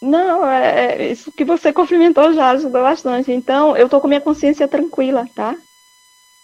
Não, 0.00 0.48
é, 0.48 0.96
é, 0.96 1.12
isso 1.12 1.30
que 1.30 1.44
você 1.44 1.70
cumprimentou 1.72 2.32
já 2.32 2.50
ajudou 2.50 2.82
bastante. 2.82 3.30
Então, 3.30 3.76
eu 3.76 3.88
tô 3.88 4.00
com 4.00 4.09
minha 4.09 4.20
consciência 4.20 4.66
tranquila, 4.66 5.26
tá? 5.34 5.56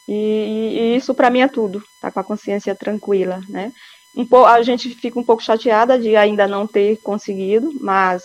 E, 0.06 0.12
e 0.12 0.96
isso 0.96 1.14
para 1.14 1.30
mim 1.30 1.40
é 1.40 1.48
tudo, 1.48 1.82
tá 2.00 2.10
com 2.10 2.20
a 2.20 2.24
consciência 2.24 2.74
tranquila, 2.74 3.40
né? 3.48 3.72
Um 4.14 4.24
po 4.24 4.44
a 4.44 4.62
gente 4.62 4.90
fica 4.90 5.18
um 5.18 5.24
pouco 5.24 5.42
chateada 5.42 5.98
de 5.98 6.14
ainda 6.14 6.46
não 6.46 6.66
ter 6.66 6.98
conseguido, 6.98 7.72
mas 7.80 8.22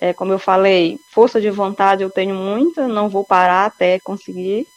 é, 0.00 0.12
como 0.12 0.32
eu 0.32 0.38
falei, 0.38 1.00
força 1.10 1.40
de 1.40 1.50
vontade 1.50 2.02
eu 2.02 2.10
tenho 2.10 2.34
muita, 2.34 2.86
não 2.86 3.08
vou 3.08 3.24
parar 3.24 3.66
até 3.66 3.98
conseguir. 3.98 4.68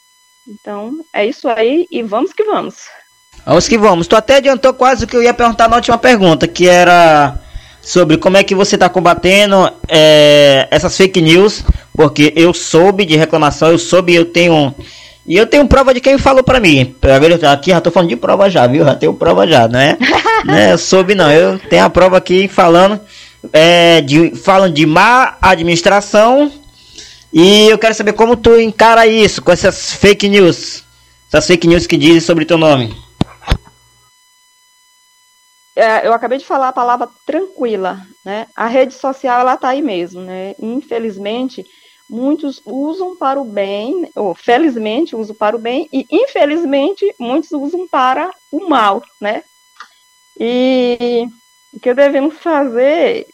Então, 0.48 0.94
é 1.14 1.26
isso 1.26 1.48
aí 1.48 1.88
e 1.92 2.02
vamos 2.02 2.34
que 2.34 2.44
vamos. 2.44 2.76
Vamos 3.46 3.68
que 3.68 3.78
vamos. 3.78 4.08
Tu 4.08 4.16
até 4.16 4.38
adiantou 4.38 4.74
quase 4.74 5.06
o 5.06 5.08
que 5.08 5.16
eu 5.16 5.24
ia 5.24 5.34
perguntar 5.34 5.68
na 5.68 5.76
última 5.76 5.98
pergunta, 5.98 6.48
que 6.48 6.68
era 6.68 7.40
sobre 7.82 8.18
como 8.18 8.38
é 8.38 8.44
que 8.44 8.54
você 8.54 8.76
está 8.76 8.88
combatendo 8.88 9.72
é, 9.88 10.68
essas 10.70 10.96
fake 10.96 11.22
news, 11.22 11.64
porque 11.96 12.32
eu 12.36 12.54
soube 12.54 13.06
de 13.06 13.16
reclamação, 13.16 13.72
eu 13.72 13.80
soube, 13.80 14.14
eu 14.14 14.26
tenho 14.26 14.74
e 15.26 15.38
eu 15.38 15.46
tenho 15.46 15.68
prova 15.68 15.94
de 15.94 16.02
quem 16.02 16.18
falou 16.18 16.44
para 16.44 16.60
mim. 16.60 16.96
Aqui 17.52 17.70
já 17.70 17.80
tô 17.80 17.92
falando 17.92 18.10
de 18.10 18.16
prova 18.16 18.50
já, 18.50 18.66
viu? 18.68 18.84
Já 18.84 18.96
tenho 18.96 19.14
prova 19.14 19.48
já, 19.48 19.68
não 19.68 19.80
é? 19.80 19.98
né? 20.46 20.74
Eu 20.74 20.78
soube 20.78 21.16
não, 21.16 21.32
eu 21.32 21.60
tenho 21.60 21.86
a 21.86 21.90
prova 21.90 22.18
aqui 22.18 22.48
falando 22.48 23.00
é, 23.54 24.02
de 24.02 24.36
falando 24.36 24.74
de 24.74 24.86
má 24.86 25.38
administração 25.42 26.52
e 27.34 27.68
eu 27.70 27.78
quero 27.78 27.96
saber 27.96 28.14
como 28.14 28.36
tu 28.36 28.60
encara 28.60 29.08
isso 29.08 29.42
com 29.42 29.52
essas 29.52 29.94
fake 29.94 30.28
news. 30.28 30.84
Essas 31.28 31.48
fake 31.48 31.68
news 31.68 31.88
que 31.88 31.98
dizem 31.98 32.20
sobre 32.20 32.46
teu 32.46 32.58
nome. 32.58 32.94
É, 35.76 36.06
eu 36.06 36.14
acabei 36.14 36.38
de 36.38 36.46
falar 36.46 36.68
a 36.68 36.74
palavra 36.74 37.10
tranquila, 37.26 38.06
né? 38.26 38.48
A 38.56 38.68
rede 38.68 38.94
social 38.94 39.40
ela 39.40 39.56
tá 39.56 39.70
aí 39.70 39.82
mesmo, 39.82 40.22
né? 40.22 40.54
Infelizmente, 40.60 41.64
muitos 42.10 42.62
usam 42.66 43.16
para 43.16 43.40
o 43.40 43.46
bem, 43.46 44.12
ou 44.14 44.36
felizmente 44.36 45.16
usam 45.16 45.34
para 45.34 45.56
o 45.56 45.60
bem, 45.60 45.88
e 45.94 46.06
infelizmente 46.12 47.16
muitos 47.18 47.52
usam 47.54 47.88
para 47.88 48.30
o 48.52 48.68
mal, 48.68 49.02
né? 49.20 49.44
E 50.38 51.26
o 51.74 51.80
que 51.80 51.94
devemos 51.94 52.38
fazer 52.38 53.28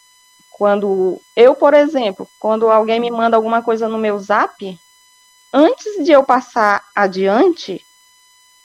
quando 0.58 1.22
eu, 1.36 1.54
por 1.54 1.76
exemplo, 1.76 2.28
quando 2.40 2.68
alguém 2.68 3.00
me 3.00 3.12
manda 3.12 3.38
alguma 3.38 3.62
coisa 3.62 3.88
no 3.88 4.00
meu 4.00 4.18
zap, 4.18 4.80
antes 5.54 6.04
de 6.04 6.12
eu 6.12 6.24
passar 6.24 6.84
adiante, 6.96 7.86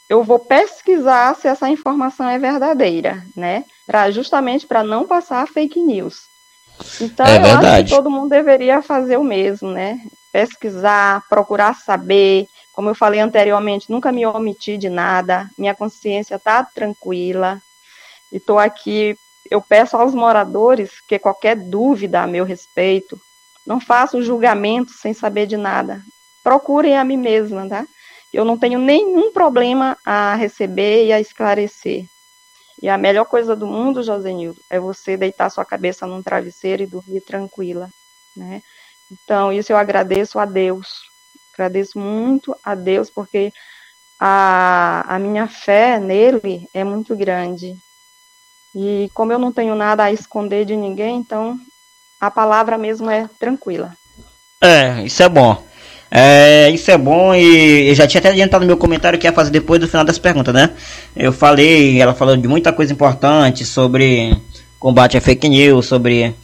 eu 0.09 0.25
vou 0.25 0.39
pesquisar 0.39 1.37
se 1.37 1.49
essa 1.49 1.69
informação 1.69 2.27
é 2.31 2.39
verdadeira, 2.39 3.23
né? 3.37 3.67
Pra, 3.87 4.11
justamente 4.11 4.67
para 4.67 4.83
não 4.83 5.07
passar 5.07 5.47
fake 5.47 5.81
news. 5.83 6.29
Então, 6.99 7.27
é 7.27 7.37
eu 7.37 7.43
verdade. 7.43 7.67
acho 7.67 7.85
que 7.85 7.91
todo 7.91 8.11
mundo 8.11 8.31
deveria 8.31 8.81
fazer 8.81 9.19
o 9.19 9.25
mesmo, 9.25 9.71
né? 9.71 10.01
Pesquisar, 10.33 11.23
procurar 11.29 11.75
saber. 11.75 12.49
Como 12.73 12.89
eu 12.89 12.95
falei 12.95 13.21
anteriormente, 13.21 13.91
nunca 13.91 14.11
me 14.11 14.25
omiti 14.25 14.79
de 14.79 14.89
nada. 14.89 15.47
Minha 15.59 15.75
consciência 15.75 16.37
está 16.37 16.65
tranquila. 16.65 17.61
E 18.33 18.39
estou 18.39 18.59
aqui 18.59 19.15
eu 19.51 19.61
peço 19.61 19.97
aos 19.97 20.15
moradores 20.15 21.01
que 21.07 21.19
qualquer 21.19 21.57
dúvida 21.57 22.23
a 22.23 22.27
meu 22.27 22.45
respeito, 22.45 23.21
não 23.67 23.81
façam 23.81 24.23
julgamento 24.23 24.93
sem 24.93 25.13
saber 25.15 25.47
de 25.47 25.57
nada. 25.57 26.03
Procurem 26.43 26.97
a 26.97 27.05
mim 27.05 27.17
mesma, 27.17 27.69
tá? 27.69 27.87
Eu 28.33 28.45
não 28.45 28.59
tenho 28.59 28.79
nenhum 28.79 29.33
problema 29.33 29.97
a 30.05 30.35
receber 30.35 31.07
e 31.07 31.13
a 31.13 31.21
esclarecer. 31.21 32.07
E 32.81 32.89
a 32.89 32.99
melhor 32.99 33.27
coisa 33.27 33.55
do 33.55 33.67
mundo, 33.67 34.03
Josenildo, 34.03 34.61
é 34.69 34.81
você 34.81 35.17
deitar 35.17 35.51
sua 35.51 35.65
cabeça 35.65 36.07
num 36.07 36.23
travesseiro 36.23 36.83
e 36.83 36.87
dormir 36.87 37.21
tranquila, 37.21 37.89
né? 38.37 38.63
Então, 39.11 39.53
isso 39.53 39.73
eu 39.73 39.77
agradeço 39.77 40.39
a 40.39 40.45
Deus. 40.47 41.03
Agradeço 41.53 41.99
muito 41.99 42.57
a 42.65 42.75
Deus, 42.75 43.11
porque 43.11 43.53
a, 44.19 45.05
a 45.15 45.19
minha 45.19 45.47
fé 45.47 46.01
nele 46.01 46.67
é 46.73 46.83
muito 46.83 47.15
grande. 47.15 47.77
E 48.75 49.11
como 49.15 49.33
eu 49.33 49.39
não 49.39 49.53
tenho 49.53 49.75
nada 49.75 50.05
a 50.05 50.13
esconder 50.13 50.65
de 50.65 50.77
ninguém, 50.77 51.17
então 51.17 51.59
a 52.21 52.31
palavra 52.31 52.79
mesmo 52.79 53.11
é 53.11 53.29
tranquila. 53.39 53.93
É, 54.63 55.03
isso 55.03 55.23
é 55.23 55.29
bom. 55.29 55.63
É, 56.15 56.69
isso 56.71 56.91
é 56.91 56.99
bom 56.99 57.35
e 57.35 57.89
eu 57.89 57.95
já 57.95 58.07
tinha 58.07 58.21
até 58.21 58.29
adiantado 58.29 58.63
no 58.63 58.67
meu 58.67 58.77
comentário 58.77 59.19
que 59.19 59.27
ia 59.27 59.33
fazer 59.33 59.51
depois 59.51 59.81
do 59.81 59.89
final 59.89 60.05
das 60.05 60.19
perguntas, 60.19 60.53
né? 60.53 60.71
Eu 61.17 61.33
falei, 61.33 62.01
ela 62.01 62.13
falou 62.13 62.37
de 62.37 62.47
muita 62.47 62.71
coisa 62.71 62.93
importante 62.93 63.65
sobre 63.65 64.37
combate 64.79 65.17
a 65.17 65.23
fake 65.23 65.49
news, 65.49 65.87
sobre 65.87 66.35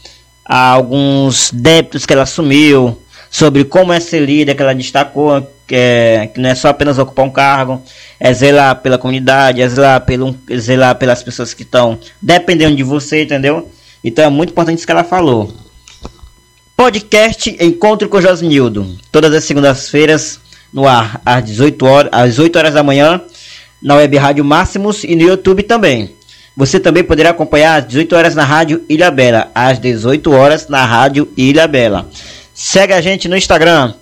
alguns 0.43 1.51
débitos 1.53 2.07
que 2.07 2.13
ela 2.15 2.23
assumiu, 2.23 2.99
sobre 3.31 3.63
como 3.65 3.93
é 3.93 4.01
ser 4.01 4.21
líder, 4.21 4.55
que 4.55 4.63
ela 4.63 4.75
destacou, 4.75 5.47
que, 5.69 5.75
é, 5.75 6.31
que 6.33 6.41
não 6.41 6.49
é 6.49 6.55
só 6.55 6.69
apenas 6.69 6.99
ocupar 6.99 7.27
um 7.27 7.31
cargo, 7.31 7.81
é 8.19 8.33
zelar 8.33 8.77
pela 8.77 8.97
comunidade, 8.97 9.61
é 9.61 9.69
zelar, 9.69 10.01
pelo, 10.01 10.35
zelar 10.57 10.95
pelas 10.97 11.23
pessoas 11.23 11.53
que 11.53 11.63
estão 11.63 11.99
dependendo 12.21 12.75
de 12.75 12.83
você, 12.83 13.23
entendeu? 13.23 13.71
Então 14.03 14.25
é 14.25 14.31
muito 14.31 14.51
importante 14.51 14.79
isso 14.79 14.87
que 14.87 14.93
ela 14.93 15.05
falou. 15.05 15.53
Podcast 16.75 17.55
Encontro 17.61 18.09
com 18.09 18.21
Josnildo, 18.21 18.97
todas 19.13 19.33
as 19.35 19.45
segundas-feiras, 19.45 20.41
no 20.73 20.89
ar 20.89 21.21
às 21.25 21.45
18 21.45 21.87
horas, 21.87 22.11
às 22.13 22.39
8 22.39 22.57
horas 22.57 22.75
da 22.75 22.83
manhã, 22.83 23.21
na 23.83 23.97
Web 23.97 24.17
Rádio 24.17 24.45
Máximos 24.45 25.05
e 25.05 25.15
no 25.15 25.23
YouTube 25.23 25.63
também. 25.65 26.15
Você 26.57 26.81
também 26.81 27.05
poderá 27.05 27.31
acompanhar 27.31 27.77
às 27.77 27.87
18 27.87 28.17
horas 28.17 28.35
na 28.35 28.45
Rádio 28.45 28.85
Ilha 28.89 29.11
Bela, 29.11 29.51
às 29.55 29.79
18 29.79 30.33
horas 30.33 30.69
na 30.69 30.85
Rádio 30.85 31.29
Ilha 31.37 31.69
Bela. 31.69 32.09
Segue 32.55 32.93
a 32.93 33.01
gente 33.01 33.29
no 33.29 33.37
Instagram, 33.37 33.95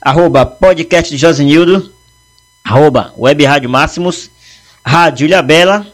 arroba 0.00 0.46
podcast 0.46 1.10
de 1.10 1.20
Josinildo, 1.20 1.92
arroba 2.64 3.12
Web 3.18 3.44
Rádio 3.44 3.68
Máximos, 3.68 4.30
Rádio 4.84 5.26
Ilha 5.26 5.42
Bela, 5.42 5.86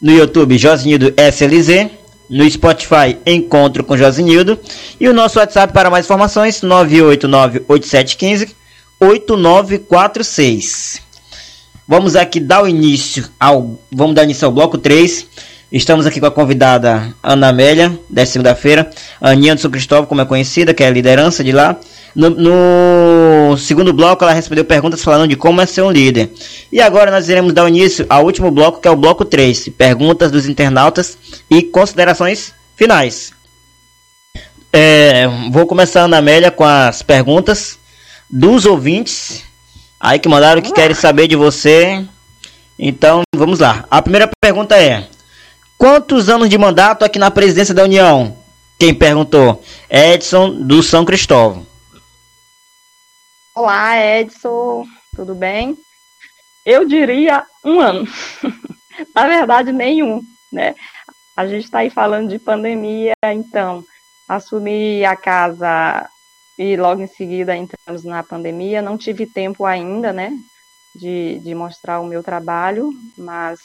no 0.00 0.12
YouTube 0.12 0.56
Josinildo 0.56 1.12
SLZ, 1.16 1.90
no 2.28 2.48
Spotify 2.48 3.18
Encontro 3.26 3.82
com 3.82 3.96
Josinildo 3.96 4.58
e 5.00 5.08
o 5.08 5.12
nosso 5.12 5.38
WhatsApp 5.38 5.72
para 5.72 5.90
mais 5.90 6.06
informações 6.06 6.60
9898715 6.60 8.50
8946. 9.00 11.02
Vamos 11.88 12.14
aqui 12.14 12.38
dar 12.38 12.62
o 12.62 12.68
início 12.68 13.28
ao 13.38 13.80
vamos 13.90 14.14
dar 14.14 14.22
início 14.22 14.46
ao 14.46 14.52
bloco 14.52 14.78
3. 14.78 15.26
Estamos 15.72 16.06
aqui 16.06 16.20
com 16.20 16.26
a 16.26 16.30
convidada 16.30 17.14
Ana 17.22 17.48
Amélia, 17.48 17.98
desta 18.08 18.34
segunda-feira, 18.34 18.90
Aninha 19.20 19.54
do 19.54 19.60
São 19.60 19.70
Cristóvão, 19.70 20.06
como 20.06 20.20
é 20.20 20.24
conhecida, 20.24 20.74
que 20.74 20.82
é 20.82 20.88
a 20.88 20.90
liderança 20.90 21.44
de 21.44 21.52
lá. 21.52 21.76
No, 22.14 22.30
no, 22.30 23.56
segundo 23.56 23.92
bloco, 23.92 24.24
ela 24.24 24.32
respondeu 24.32 24.64
perguntas 24.64 25.02
falando 25.02 25.28
de 25.28 25.36
como 25.36 25.60
é 25.60 25.66
ser 25.66 25.82
um 25.82 25.90
líder. 25.90 26.30
E 26.72 26.80
agora 26.80 27.10
nós 27.10 27.28
iremos 27.28 27.52
dar 27.52 27.68
início 27.68 28.04
ao 28.08 28.24
último 28.24 28.50
bloco, 28.50 28.80
que 28.80 28.88
é 28.88 28.90
o 28.90 28.96
bloco 28.96 29.24
3, 29.24 29.68
perguntas 29.70 30.30
dos 30.30 30.46
internautas 30.46 31.16
e 31.48 31.62
considerações 31.62 32.52
finais. 32.76 33.32
É, 34.72 35.26
vou 35.50 35.66
começar, 35.66 36.02
Ana 36.02 36.18
Amélia, 36.18 36.50
com 36.50 36.64
as 36.64 37.02
perguntas 37.02 37.78
dos 38.28 38.64
ouvintes 38.64 39.42
aí 40.00 40.18
que 40.18 40.28
mandaram 40.28 40.62
que 40.62 40.72
querem 40.72 40.94
saber 40.94 41.28
de 41.28 41.36
você. 41.36 42.04
Então, 42.78 43.22
vamos 43.34 43.58
lá. 43.58 43.84
A 43.90 44.00
primeira 44.00 44.30
pergunta 44.40 44.76
é: 44.76 45.06
Quantos 45.76 46.28
anos 46.28 46.48
de 46.48 46.56
mandato 46.58 47.04
aqui 47.04 47.18
na 47.18 47.30
presidência 47.30 47.74
da 47.74 47.84
União? 47.84 48.36
Quem 48.78 48.94
perguntou? 48.94 49.62
Edson 49.90 50.50
do 50.62 50.82
São 50.82 51.04
Cristóvão. 51.04 51.66
Olá, 53.52 53.98
Edson, 53.98 54.86
tudo 55.16 55.34
bem? 55.34 55.76
Eu 56.64 56.86
diria 56.86 57.44
um 57.64 57.80
ano. 57.80 58.06
Na 59.12 59.26
verdade, 59.26 59.72
nenhum, 59.72 60.22
né? 60.52 60.76
A 61.36 61.48
gente 61.48 61.64
está 61.64 61.80
aí 61.80 61.90
falando 61.90 62.28
de 62.28 62.38
pandemia, 62.38 63.12
então 63.24 63.82
assumi 64.28 65.04
a 65.04 65.16
casa 65.16 66.08
e 66.56 66.76
logo 66.76 67.02
em 67.02 67.08
seguida 67.08 67.56
entramos 67.56 68.04
na 68.04 68.22
pandemia. 68.22 68.80
Não 68.80 68.96
tive 68.96 69.26
tempo 69.26 69.66
ainda, 69.66 70.12
né, 70.12 70.32
de, 70.94 71.40
de 71.40 71.52
mostrar 71.52 71.98
o 71.98 72.06
meu 72.06 72.22
trabalho, 72.22 72.90
mas 73.18 73.58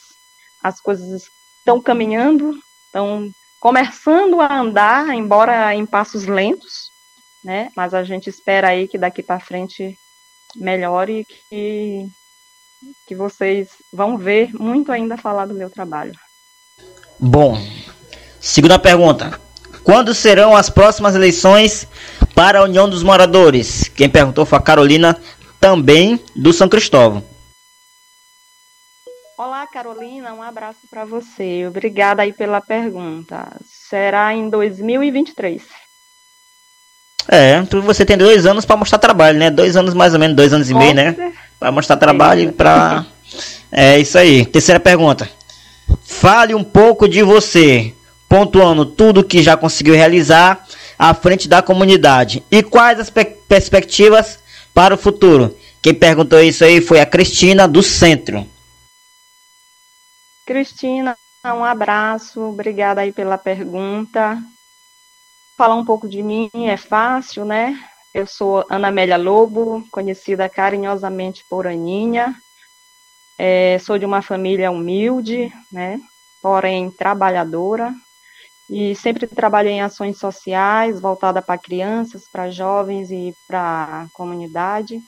as 0.64 0.80
coisas 0.80 1.30
estão 1.58 1.80
caminhando, 1.80 2.58
estão 2.86 3.30
começando 3.60 4.40
a 4.40 4.52
andar, 4.58 5.14
embora 5.14 5.72
em 5.76 5.86
passos 5.86 6.26
lentos, 6.26 6.85
né? 7.46 7.70
Mas 7.76 7.94
a 7.94 8.02
gente 8.02 8.28
espera 8.28 8.70
aí 8.70 8.88
que 8.88 8.98
daqui 8.98 9.22
para 9.22 9.38
frente 9.38 9.96
melhore 10.56 11.20
e 11.20 11.24
que, 11.24 12.08
que 13.06 13.14
vocês 13.14 13.68
vão 13.92 14.18
ver 14.18 14.52
muito 14.52 14.90
ainda 14.90 15.16
falar 15.16 15.46
do 15.46 15.54
meu 15.54 15.70
trabalho. 15.70 16.12
Bom, 17.20 17.56
segunda 18.40 18.80
pergunta. 18.80 19.40
Quando 19.84 20.12
serão 20.12 20.56
as 20.56 20.68
próximas 20.68 21.14
eleições 21.14 21.86
para 22.34 22.58
a 22.58 22.64
União 22.64 22.90
dos 22.90 23.04
Moradores? 23.04 23.88
Quem 23.88 24.10
perguntou 24.10 24.44
foi 24.44 24.58
a 24.58 24.62
Carolina, 24.62 25.16
também 25.60 26.20
do 26.34 26.52
São 26.52 26.68
Cristóvão. 26.68 27.22
Olá, 29.38 29.64
Carolina, 29.68 30.34
um 30.34 30.42
abraço 30.42 30.80
para 30.90 31.04
você. 31.04 31.64
Obrigada 31.68 32.22
aí 32.22 32.32
pela 32.32 32.60
pergunta. 32.60 33.56
Será 33.64 34.34
em 34.34 34.50
2023. 34.50 35.85
É, 37.28 37.60
você 37.82 38.04
tem 38.04 38.16
dois 38.16 38.46
anos 38.46 38.64
para 38.64 38.76
mostrar 38.76 38.98
trabalho, 38.98 39.38
né? 39.38 39.50
Dois 39.50 39.76
anos 39.76 39.94
mais 39.94 40.14
ou 40.14 40.20
menos, 40.20 40.36
dois 40.36 40.52
anos 40.52 40.70
e 40.70 40.74
meio, 40.74 40.94
né? 40.94 41.32
Para 41.58 41.72
mostrar 41.72 41.96
trabalho 41.96 42.52
para. 42.52 43.04
É 43.70 43.98
isso 43.98 44.16
aí. 44.16 44.46
Terceira 44.46 44.78
pergunta. 44.78 45.28
Fale 46.04 46.54
um 46.54 46.62
pouco 46.62 47.08
de 47.08 47.20
você, 47.22 47.92
pontuando 48.28 48.86
tudo 48.86 49.24
que 49.24 49.42
já 49.42 49.56
conseguiu 49.56 49.94
realizar 49.94 50.64
à 50.98 51.12
frente 51.12 51.48
da 51.48 51.60
comunidade 51.60 52.42
e 52.50 52.62
quais 52.62 53.00
as 53.00 53.10
pe 53.10 53.24
perspectivas 53.24 54.38
para 54.72 54.94
o 54.94 54.98
futuro. 54.98 55.56
Quem 55.82 55.94
perguntou 55.94 56.40
isso 56.40 56.64
aí 56.64 56.80
foi 56.80 57.00
a 57.00 57.06
Cristina 57.06 57.68
do 57.68 57.82
Centro. 57.82 58.46
Cristina, 60.46 61.16
um 61.44 61.64
abraço, 61.64 62.40
obrigada 62.40 63.00
aí 63.00 63.12
pela 63.12 63.36
pergunta. 63.36 64.38
Falar 65.56 65.74
um 65.74 65.86
pouco 65.86 66.06
de 66.06 66.22
mim 66.22 66.50
é 66.66 66.76
fácil, 66.76 67.46
né? 67.46 67.82
Eu 68.12 68.26
sou 68.26 68.62
Ana 68.68 68.88
Amélia 68.88 69.16
Lobo, 69.16 69.82
conhecida 69.90 70.50
carinhosamente 70.50 71.46
por 71.48 71.66
Aninha. 71.66 72.36
É, 73.38 73.78
sou 73.78 73.98
de 73.98 74.04
uma 74.04 74.20
família 74.20 74.70
humilde, 74.70 75.50
né? 75.72 75.98
Porém 76.42 76.90
trabalhadora. 76.90 77.90
E 78.68 78.94
sempre 78.96 79.26
trabalhei 79.26 79.72
em 79.72 79.80
ações 79.80 80.18
sociais 80.18 81.00
voltadas 81.00 81.42
para 81.42 81.56
crianças, 81.56 82.28
para 82.30 82.50
jovens 82.50 83.10
e 83.10 83.34
para 83.48 84.02
a 84.02 84.08
comunidade. 84.12 85.00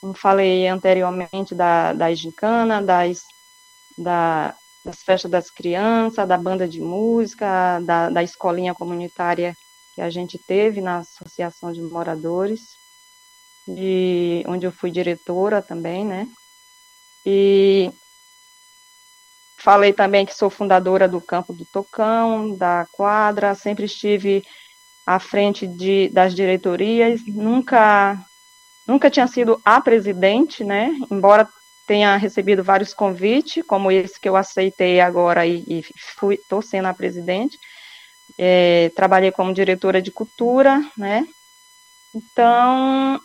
Como 0.00 0.14
falei 0.14 0.66
anteriormente 0.66 1.54
da, 1.54 1.92
da 1.92 2.10
gincana, 2.14 2.80
das, 2.80 3.22
da, 3.98 4.54
das 4.82 5.02
festas 5.02 5.30
das 5.30 5.50
crianças, 5.50 6.26
da 6.26 6.38
banda 6.38 6.66
de 6.66 6.80
música, 6.80 7.80
da, 7.80 8.08
da 8.08 8.22
escolinha 8.22 8.74
comunitária 8.74 9.54
que 9.94 10.02
a 10.02 10.10
gente 10.10 10.38
teve 10.38 10.80
na 10.80 10.98
Associação 10.98 11.72
de 11.72 11.80
Moradores, 11.80 12.76
de, 13.66 14.42
onde 14.46 14.66
eu 14.66 14.72
fui 14.72 14.90
diretora 14.90 15.62
também, 15.62 16.04
né? 16.04 16.28
E 17.24 17.90
falei 19.56 19.92
também 19.92 20.26
que 20.26 20.34
sou 20.34 20.50
fundadora 20.50 21.08
do 21.08 21.20
Campo 21.20 21.52
do 21.54 21.64
Tocão, 21.64 22.54
da 22.56 22.86
quadra, 22.92 23.54
sempre 23.54 23.84
estive 23.84 24.44
à 25.06 25.18
frente 25.18 25.66
de, 25.66 26.08
das 26.10 26.34
diretorias, 26.34 27.20
nunca 27.26 28.18
nunca 28.86 29.10
tinha 29.10 29.26
sido 29.26 29.60
a 29.64 29.80
presidente, 29.80 30.62
né? 30.62 30.90
Embora 31.10 31.48
tenha 31.86 32.16
recebido 32.16 32.62
vários 32.62 32.92
convites, 32.92 33.64
como 33.66 33.90
esse 33.90 34.20
que 34.20 34.28
eu 34.28 34.36
aceitei 34.36 35.00
agora 35.00 35.46
e, 35.46 35.82
fui, 36.18 36.34
estou 36.34 36.60
sendo 36.60 36.88
a 36.88 36.94
presidente. 36.94 37.58
É, 38.38 38.90
trabalhei 38.96 39.30
como 39.30 39.54
diretora 39.54 40.02
de 40.02 40.10
cultura, 40.10 40.80
né? 40.96 41.26
Então, 42.14 43.20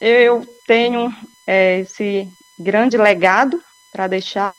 eu 0.00 0.46
tenho 0.66 1.12
é, 1.46 1.80
esse 1.80 2.28
grande 2.58 2.96
legado 2.96 3.62
para 3.92 4.06
deixar 4.06 4.54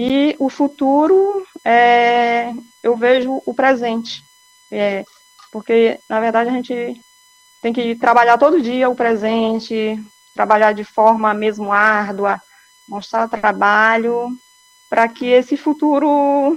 e 0.00 0.36
o 0.38 0.48
futuro 0.48 1.44
é, 1.64 2.52
eu 2.84 2.96
vejo 2.96 3.42
o 3.44 3.52
presente, 3.52 4.22
é, 4.70 5.04
porque 5.50 5.98
na 6.08 6.20
verdade 6.20 6.50
a 6.50 6.52
gente 6.52 7.02
tem 7.60 7.72
que 7.72 7.96
trabalhar 7.96 8.38
todo 8.38 8.62
dia 8.62 8.88
o 8.88 8.94
presente, 8.94 10.00
trabalhar 10.32 10.72
de 10.72 10.84
forma 10.84 11.34
mesmo 11.34 11.72
árdua, 11.72 12.40
mostrar 12.88 13.26
trabalho, 13.26 14.28
para 14.88 15.08
que 15.08 15.26
esse 15.26 15.56
futuro. 15.56 16.56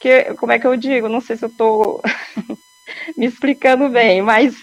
Que, 0.00 0.34
como 0.34 0.52
é 0.52 0.58
que 0.58 0.66
eu 0.66 0.76
digo? 0.76 1.08
Não 1.08 1.20
sei 1.20 1.36
se 1.36 1.44
eu 1.44 1.48
estou 1.48 2.02
me 3.16 3.26
explicando 3.26 3.88
bem, 3.88 4.22
mas 4.22 4.54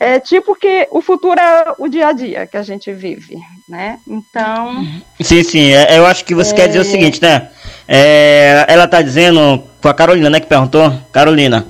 é 0.00 0.20
tipo 0.20 0.54
que 0.54 0.86
o 0.92 1.00
futuro 1.00 1.40
é 1.40 1.74
o 1.76 1.88
dia 1.88 2.08
a 2.08 2.12
dia 2.12 2.46
que 2.46 2.56
a 2.56 2.62
gente 2.62 2.92
vive, 2.92 3.36
né? 3.68 3.98
Então. 4.06 4.86
Sim, 5.20 5.42
sim. 5.42 5.72
É, 5.72 5.98
eu 5.98 6.06
acho 6.06 6.24
que 6.24 6.34
você 6.34 6.52
é... 6.52 6.54
quer 6.54 6.66
dizer 6.68 6.80
o 6.80 6.84
seguinte, 6.84 7.20
né? 7.20 7.50
É, 7.86 8.64
ela 8.68 8.84
está 8.84 9.02
dizendo 9.02 9.62
com 9.80 9.88
a 9.88 9.94
Carolina, 9.94 10.30
né? 10.30 10.38
Que 10.38 10.46
perguntou. 10.46 10.92
Carolina. 11.10 11.66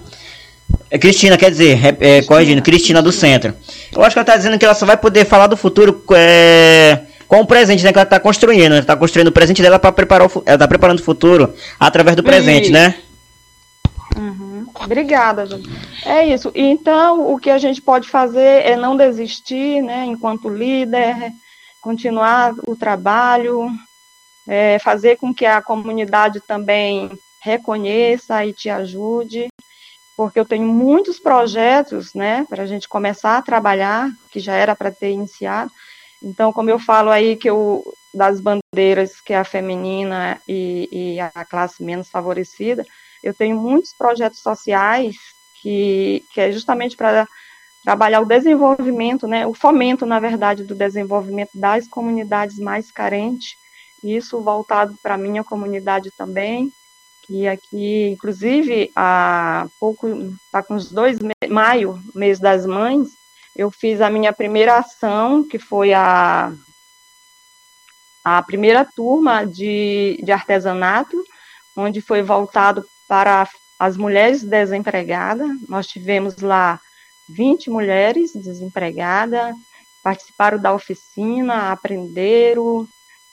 É 0.90 0.98
Cristina, 0.98 1.36
quer 1.38 1.50
dizer, 1.50 1.78
é, 1.84 2.18
é, 2.18 2.22
corrigindo, 2.22 2.62
Cristina 2.62 3.00
do 3.00 3.12
Centro. 3.12 3.54
Eu 3.94 4.02
acho 4.02 4.14
que 4.14 4.18
ela 4.18 4.22
está 4.22 4.36
dizendo 4.36 4.58
que 4.58 4.64
ela 4.64 4.74
só 4.74 4.84
vai 4.84 4.96
poder 4.96 5.24
falar 5.24 5.46
do 5.46 5.56
futuro 5.56 6.04
é, 6.14 7.00
com 7.28 7.40
o 7.40 7.46
presente, 7.46 7.84
né? 7.84 7.92
Que 7.92 7.98
ela 7.98 8.04
está 8.04 8.18
construindo. 8.18 8.72
Ela 8.72 8.78
está 8.80 8.96
construindo 8.96 9.28
o 9.28 9.32
presente 9.32 9.62
dela 9.62 9.78
para 9.78 9.92
preparar 9.92 10.26
o 10.26 10.42
Ela 10.44 10.56
está 10.56 10.66
preparando 10.66 10.98
o 10.98 11.04
futuro 11.04 11.54
através 11.78 12.16
do 12.16 12.22
presente, 12.22 12.64
isso. 12.64 12.72
né? 12.72 12.98
Uhum. 14.16 14.66
Obrigada, 14.74 15.44
gente. 15.44 15.68
É 16.04 16.26
isso. 16.26 16.50
Então, 16.54 17.32
o 17.32 17.38
que 17.38 17.50
a 17.50 17.58
gente 17.58 17.82
pode 17.82 18.08
fazer 18.08 18.64
é 18.64 18.76
não 18.76 18.96
desistir, 18.96 19.82
né? 19.82 20.06
Enquanto 20.06 20.48
líder, 20.48 21.30
continuar 21.80 22.54
o 22.66 22.74
trabalho, 22.74 23.70
é, 24.48 24.78
fazer 24.78 25.16
com 25.18 25.32
que 25.32 25.44
a 25.44 25.60
comunidade 25.60 26.40
também 26.40 27.10
reconheça 27.42 28.44
e 28.44 28.52
te 28.52 28.70
ajude 28.70 29.48
porque 30.18 30.40
eu 30.40 30.44
tenho 30.44 30.66
muitos 30.66 31.20
projetos, 31.20 32.12
né, 32.12 32.44
para 32.50 32.64
a 32.64 32.66
gente 32.66 32.88
começar 32.88 33.38
a 33.38 33.42
trabalhar, 33.42 34.10
que 34.32 34.40
já 34.40 34.52
era 34.52 34.74
para 34.74 34.90
ter 34.90 35.12
iniciado. 35.12 35.70
Então, 36.22 36.52
como 36.52 36.70
eu 36.70 36.78
falo 36.78 37.10
aí 37.10 37.36
que 37.36 37.48
eu 37.48 37.82
das 38.14 38.40
bandeiras 38.40 39.20
que 39.20 39.32
é 39.32 39.38
a 39.38 39.44
feminina 39.44 40.40
e, 40.48 40.88
e 40.90 41.20
a 41.20 41.44
classe 41.44 41.82
menos 41.82 42.08
favorecida, 42.08 42.84
eu 43.22 43.34
tenho 43.34 43.56
muitos 43.56 43.92
projetos 43.96 44.40
sociais 44.40 45.14
que, 45.60 46.24
que 46.32 46.40
é 46.40 46.52
justamente 46.52 46.96
para 46.96 47.26
trabalhar 47.84 48.20
o 48.20 48.26
desenvolvimento, 48.26 49.26
né, 49.26 49.46
o 49.46 49.54
fomento, 49.54 50.04
na 50.04 50.18
verdade, 50.18 50.64
do 50.64 50.74
desenvolvimento 50.74 51.50
das 51.54 51.86
comunidades 51.86 52.58
mais 52.58 52.90
carentes, 52.90 53.56
isso 54.02 54.40
voltado 54.40 54.94
para 55.02 55.14
a 55.14 55.18
minha 55.18 55.42
comunidade 55.42 56.10
também, 56.16 56.70
que 57.26 57.46
aqui, 57.46 58.10
inclusive, 58.10 58.90
há 58.96 59.66
pouco, 59.78 60.08
está 60.08 60.62
com 60.62 60.74
uns 60.74 60.90
dois, 60.90 61.18
maio, 61.48 61.98
mês 62.14 62.38
das 62.38 62.64
mães, 62.64 63.08
eu 63.54 63.70
fiz 63.70 64.00
a 64.00 64.10
minha 64.10 64.32
primeira 64.32 64.78
ação, 64.78 65.46
que 65.46 65.58
foi 65.58 65.92
a, 65.92 66.52
a 68.24 68.42
primeira 68.42 68.84
turma 68.84 69.44
de, 69.44 70.20
de 70.22 70.32
artesanato, 70.32 71.16
onde 71.76 72.00
foi 72.00 72.22
voltado 72.22 72.84
para 73.06 73.48
as 73.78 73.96
mulheres 73.96 74.42
desempregadas. 74.42 75.48
Nós 75.68 75.86
tivemos 75.86 76.36
lá 76.38 76.80
20 77.28 77.70
mulheres 77.70 78.32
desempregadas, 78.34 79.54
participaram 80.02 80.58
da 80.58 80.72
oficina, 80.72 81.70
aprenderam, 81.70 82.88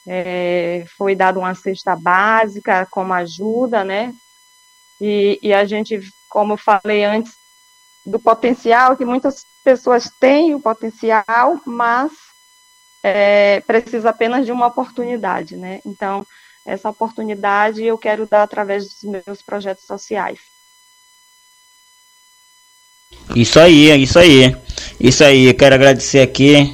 é, 0.06 0.84
foi 0.96 1.16
dada 1.16 1.38
uma 1.38 1.54
cesta 1.54 1.96
básica 1.96 2.86
como 2.90 3.12
ajuda, 3.12 3.84
né? 3.84 4.14
E, 5.00 5.38
e, 5.42 5.52
a 5.52 5.64
gente, 5.64 5.98
como 6.28 6.54
eu 6.54 6.56
falei 6.56 7.04
antes, 7.04 7.34
do 8.06 8.20
potencial, 8.20 8.96
que 8.96 9.04
muitas 9.04 9.44
pessoas 9.64 10.08
têm 10.20 10.54
o 10.54 10.60
potencial, 10.60 11.60
mas 11.66 12.12
é, 13.02 13.60
precisa 13.66 14.10
apenas 14.10 14.46
de 14.46 14.52
uma 14.52 14.68
oportunidade, 14.68 15.56
né? 15.56 15.80
Então, 15.84 16.24
essa 16.64 16.88
oportunidade 16.88 17.84
eu 17.84 17.98
quero 17.98 18.26
dar 18.26 18.44
através 18.44 18.84
dos 18.84 19.02
meus 19.02 19.42
projetos 19.42 19.84
sociais. 19.84 20.38
Isso 23.34 23.58
aí, 23.58 23.90
isso 24.02 24.18
aí. 24.18 24.56
Isso 25.00 25.24
aí, 25.24 25.46
eu 25.46 25.54
quero 25.54 25.74
agradecer 25.74 26.20
aqui 26.20 26.72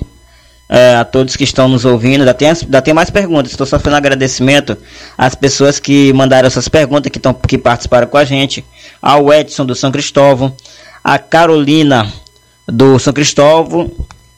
é, 0.68 0.95
a 0.95 1.05
todos 1.05 1.37
que 1.37 1.45
estão 1.45 1.68
nos 1.68 1.85
ouvindo. 1.85 2.20
Ainda 2.20 2.35
tem, 2.35 2.55
tem 2.55 2.95
mais 2.95 3.11
perguntas. 3.11 3.53
Estou 3.53 3.66
só 3.66 3.78
fazendo 3.78 3.97
agradecimento 3.97 4.76
às 5.16 5.35
pessoas 5.35 5.78
que 5.78 6.12
mandaram 6.12 6.47
essas 6.47 6.68
perguntas, 6.68 7.11
que, 7.11 7.18
tão, 7.18 7.35
que 7.35 7.59
participaram 7.59 8.07
com 8.07 8.16
a 8.16 8.24
gente. 8.24 8.64
Ao 9.01 9.33
Edson 9.33 9.66
do 9.66 9.74
São 9.74 9.93
Cristóvão, 9.93 10.57
a 11.03 11.19
Carolina 11.19 12.13
do 12.67 12.99
São 12.99 13.13
Cristóvão 13.13 13.91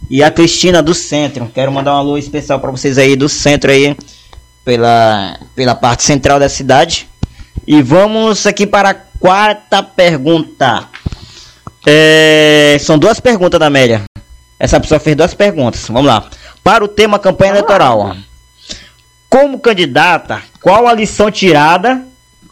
e 0.08 0.22
a 0.22 0.30
Cristina 0.30 0.82
do 0.82 0.94
Centro. 0.94 1.50
Quero 1.54 1.72
mandar 1.72 1.94
um 1.94 1.98
alô 1.98 2.18
especial 2.18 2.60
para 2.60 2.70
vocês 2.70 2.98
aí 2.98 3.16
do 3.16 3.28
centro 3.28 3.70
aí, 3.70 3.96
pela, 4.64 5.38
pela 5.54 5.74
parte 5.74 6.02
central 6.04 6.38
da 6.38 6.48
cidade. 6.48 7.08
E 7.66 7.82
vamos 7.82 8.46
aqui 8.46 8.66
para 8.66 8.90
a 8.90 8.94
quarta 8.94 9.82
pergunta. 9.82 10.88
É, 11.86 12.76
são 12.80 12.98
duas 12.98 13.20
perguntas 13.20 13.60
da 13.60 13.66
Amélia. 13.66 14.02
Essa 14.58 14.80
pessoa 14.80 15.00
fez 15.00 15.16
duas 15.16 15.34
perguntas. 15.34 15.86
Vamos 15.88 16.06
lá. 16.06 16.28
Para 16.62 16.84
o 16.84 16.88
tema 16.88 17.18
campanha 17.18 17.52
eleitoral. 17.52 18.16
Como 19.28 19.58
candidata, 19.58 20.42
qual 20.62 20.86
a 20.86 20.92
lição 20.92 21.30
tirada 21.30 22.02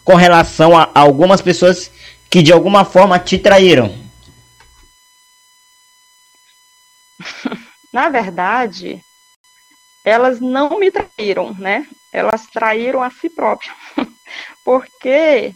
com 0.04 0.14
relação 0.14 0.76
a 0.76 0.90
algumas 0.94 1.40
pessoas 1.40 1.90
que 2.28 2.42
de 2.42 2.52
alguma 2.52 2.84
forma 2.84 3.18
te 3.18 3.38
traíram? 3.38 4.01
Na 7.92 8.08
verdade, 8.08 9.00
elas 10.04 10.40
não 10.40 10.78
me 10.78 10.90
traíram, 10.90 11.54
né? 11.54 11.86
Elas 12.12 12.46
traíram 12.46 13.02
a 13.02 13.10
si 13.10 13.28
próprias. 13.28 13.74
Porque 14.64 15.54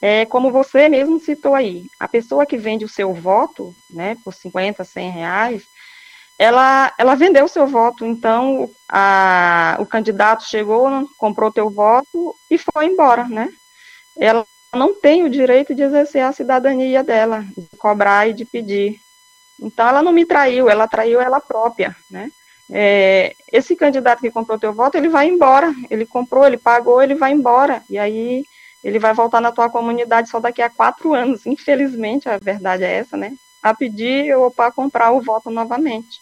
é, 0.00 0.26
como 0.26 0.52
você 0.52 0.88
mesmo 0.88 1.18
citou 1.18 1.54
aí, 1.54 1.86
a 1.98 2.06
pessoa 2.06 2.46
que 2.46 2.56
vende 2.56 2.84
o 2.84 2.88
seu 2.88 3.14
voto, 3.14 3.74
né, 3.90 4.16
por 4.22 4.32
50, 4.32 4.84
100 4.84 5.10
reais, 5.10 5.64
ela, 6.38 6.92
ela 6.98 7.14
vendeu 7.14 7.46
o 7.46 7.48
seu 7.48 7.66
voto, 7.66 8.04
então 8.04 8.70
a, 8.88 9.76
o 9.80 9.86
candidato 9.86 10.44
chegou, 10.44 11.08
comprou 11.16 11.50
teu 11.50 11.70
voto 11.70 12.34
e 12.50 12.58
foi 12.58 12.86
embora, 12.86 13.24
né? 13.24 13.48
Ela 14.18 14.44
não 14.74 14.94
tem 14.94 15.24
o 15.24 15.30
direito 15.30 15.74
de 15.74 15.82
exercer 15.82 16.22
a 16.22 16.32
cidadania 16.32 17.02
dela, 17.02 17.42
de 17.56 17.76
cobrar 17.78 18.28
e 18.28 18.34
de 18.34 18.44
pedir. 18.44 19.00
Então 19.60 19.88
ela 19.88 20.02
não 20.02 20.12
me 20.12 20.24
traiu, 20.24 20.68
ela 20.68 20.86
traiu 20.86 21.20
ela 21.20 21.40
própria, 21.40 21.96
né? 22.10 22.30
É, 22.70 23.34
esse 23.52 23.76
candidato 23.76 24.20
que 24.20 24.30
comprou 24.30 24.58
teu 24.58 24.72
voto, 24.72 24.96
ele 24.96 25.08
vai 25.08 25.28
embora, 25.28 25.72
ele 25.88 26.04
comprou, 26.04 26.46
ele 26.46 26.56
pagou, 26.56 27.00
ele 27.00 27.14
vai 27.14 27.32
embora, 27.32 27.82
e 27.88 27.96
aí 27.96 28.44
ele 28.82 28.98
vai 28.98 29.14
voltar 29.14 29.40
na 29.40 29.52
tua 29.52 29.70
comunidade 29.70 30.28
só 30.28 30.40
daqui 30.40 30.62
a 30.62 30.70
quatro 30.70 31.14
anos. 31.14 31.46
Infelizmente, 31.46 32.28
a 32.28 32.38
verdade 32.38 32.84
é 32.84 32.92
essa, 32.92 33.16
né? 33.16 33.34
A 33.62 33.74
pedir 33.74 34.36
ou 34.36 34.50
para 34.50 34.72
comprar 34.72 35.10
o 35.12 35.20
voto 35.20 35.50
novamente. 35.50 36.20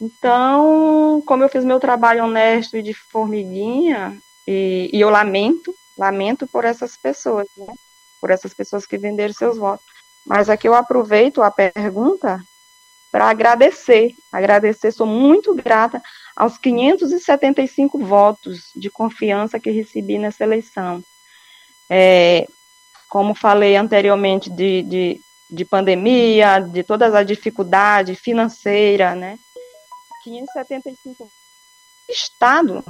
Então, 0.00 1.22
como 1.26 1.42
eu 1.42 1.48
fiz 1.48 1.64
meu 1.64 1.80
trabalho 1.80 2.24
honesto 2.24 2.76
e 2.76 2.82
de 2.82 2.94
formiguinha, 2.94 4.18
e, 4.46 4.90
e 4.92 5.00
eu 5.00 5.08
lamento, 5.10 5.74
lamento 5.96 6.46
por 6.46 6.64
essas 6.64 6.96
pessoas, 6.96 7.48
né? 7.56 7.72
Por 8.20 8.30
essas 8.30 8.52
pessoas 8.54 8.86
que 8.86 8.98
venderam 8.98 9.32
seus 9.32 9.56
votos. 9.56 9.93
Mas 10.26 10.48
aqui 10.48 10.68
eu 10.68 10.74
aproveito 10.74 11.42
a 11.42 11.50
pergunta 11.50 12.40
para 13.10 13.28
agradecer. 13.28 14.14
Agradecer, 14.32 14.92
sou 14.92 15.06
muito 15.06 15.54
grata 15.54 16.02
aos 16.34 16.58
575 16.58 17.98
votos 17.98 18.70
de 18.74 18.90
confiança 18.90 19.60
que 19.60 19.70
recebi 19.70 20.18
nessa 20.18 20.44
eleição 20.44 21.02
é, 21.88 22.46
como 23.08 23.34
falei 23.34 23.76
anteriormente, 23.76 24.50
de, 24.50 24.82
de, 24.82 25.20
de 25.50 25.64
pandemia, 25.64 26.60
de 26.60 26.82
todas 26.82 27.14
as 27.14 27.26
dificuldades 27.26 28.18
financeiras, 28.18 29.16
né? 29.16 29.38
575 30.24 31.30
estados, 32.08 32.82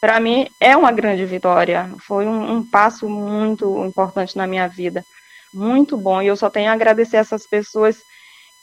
para 0.00 0.18
mim, 0.20 0.48
é 0.58 0.76
uma 0.76 0.90
grande 0.90 1.24
vitória. 1.24 1.94
Foi 2.00 2.26
um, 2.26 2.56
um, 2.56 2.66
passo 2.66 3.08
muito 3.08 3.84
importante 3.84 4.36
na 4.36 4.46
minha 4.46 4.66
vida. 4.66 5.04
Muito 5.52 5.96
bom. 5.96 6.20
E 6.22 6.26
eu 6.26 6.36
só 6.36 6.50
tenho 6.50 6.70
a 6.70 6.72
agradecer 6.72 7.16
essas 7.16 7.46
pessoas 7.46 7.96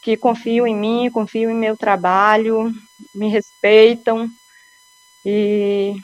que 0.02 0.16
confiam 0.16 0.68
em 0.68 0.76
mim, 0.76 1.10
confiam 1.12 1.52
em 1.52 1.56
meu 1.56 1.76
trabalho, 1.76 2.72
me 3.14 3.30
respeitam. 3.30 4.30
E 5.26 5.96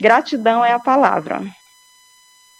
gratidão 0.00 0.64
é 0.64 0.72
a 0.72 0.80
palavra. 0.80 1.42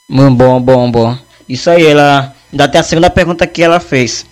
Bom, 0.08 0.60
bom, 0.60 0.90
bom. 0.90 1.18
Isso 1.48 1.70
aí, 1.70 1.84
ela. 1.84 2.34
Ainda 2.52 2.68
tem 2.68 2.80
a 2.80 2.84
segunda 2.84 3.10
pergunta 3.10 3.46
que 3.46 3.62
ela 3.62 3.80
fez. 3.80 4.24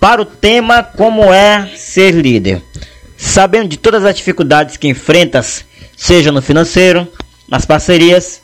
Para 0.00 0.22
o 0.22 0.24
tema 0.24 0.82
Como 0.82 1.32
é 1.32 1.66
ser 1.76 2.12
líder? 2.12 2.62
Sabendo 3.16 3.68
de 3.68 3.76
todas 3.76 4.04
as 4.04 4.16
dificuldades 4.16 4.76
que 4.76 4.88
enfrentas, 4.88 5.64
seja 5.96 6.32
no 6.32 6.42
financeiro, 6.42 7.06
nas 7.48 7.64
parcerias 7.64 8.42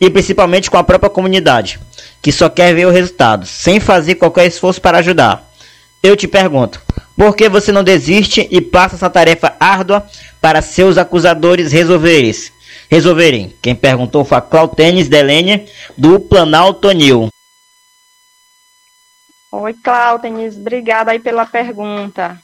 e 0.00 0.10
principalmente 0.10 0.70
com 0.70 0.76
a 0.76 0.84
própria 0.84 1.10
comunidade, 1.10 1.78
que 2.22 2.32
só 2.32 2.48
quer 2.48 2.74
ver 2.74 2.86
o 2.86 2.90
resultado, 2.90 3.44
sem 3.44 3.80
fazer 3.80 4.14
qualquer 4.14 4.46
esforço 4.46 4.80
para 4.80 4.98
ajudar. 4.98 5.46
Eu 6.02 6.16
te 6.16 6.26
pergunto, 6.26 6.80
por 7.16 7.36
que 7.36 7.48
você 7.48 7.70
não 7.70 7.84
desiste 7.84 8.48
e 8.50 8.60
passa 8.60 8.94
essa 8.94 9.10
tarefa 9.10 9.54
árdua 9.60 10.06
para 10.40 10.62
seus 10.62 10.96
acusadores 10.96 11.72
resolverem? 11.72 12.32
resolverem. 12.92 13.56
Quem 13.62 13.74
perguntou 13.74 14.22
foi 14.22 14.36
a 14.36 14.42
Clautênis 14.42 15.08
Delene, 15.08 15.66
do 15.96 16.20
Planalto 16.20 16.90
Nil. 16.92 17.30
Oi, 19.50 19.72
Clautênis, 19.82 20.58
obrigada 20.58 21.10
aí 21.10 21.18
pela 21.18 21.46
pergunta. 21.46 22.38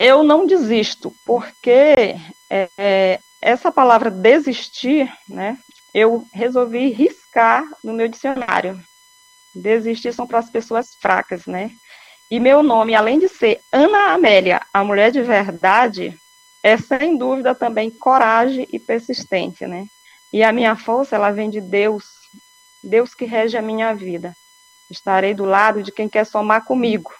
Eu 0.00 0.24
não 0.24 0.44
desisto, 0.44 1.14
porque 1.24 2.16
é, 2.50 2.68
é, 2.76 3.20
essa 3.40 3.70
palavra 3.70 4.10
desistir, 4.10 5.08
né, 5.28 5.56
eu 5.94 6.26
resolvi 6.32 6.90
riscar 6.90 7.64
no 7.82 7.92
meu 7.92 8.08
dicionário. 8.08 8.80
Desistir 9.54 10.12
são 10.12 10.26
para 10.26 10.38
as 10.38 10.50
pessoas 10.50 10.94
fracas, 11.00 11.46
né? 11.46 11.70
E 12.30 12.38
meu 12.38 12.62
nome, 12.62 12.94
além 12.94 13.18
de 13.18 13.28
ser 13.28 13.60
Ana 13.72 14.12
Amélia, 14.12 14.60
a 14.72 14.84
mulher 14.84 15.10
de 15.10 15.22
verdade, 15.22 16.16
é 16.62 16.76
sem 16.76 17.16
dúvida 17.16 17.54
também 17.54 17.90
coragem 17.90 18.66
e 18.70 18.78
persistência, 18.78 19.66
né? 19.66 19.86
E 20.32 20.42
a 20.42 20.52
minha 20.52 20.76
força, 20.76 21.16
ela 21.16 21.30
vem 21.30 21.48
de 21.48 21.60
Deus, 21.60 22.04
Deus 22.82 23.14
que 23.14 23.24
rege 23.24 23.56
a 23.56 23.62
minha 23.62 23.94
vida. 23.94 24.36
Estarei 24.90 25.34
do 25.34 25.44
lado 25.44 25.82
de 25.82 25.90
quem 25.90 26.08
quer 26.08 26.24
somar 26.24 26.64
comigo. 26.64 27.10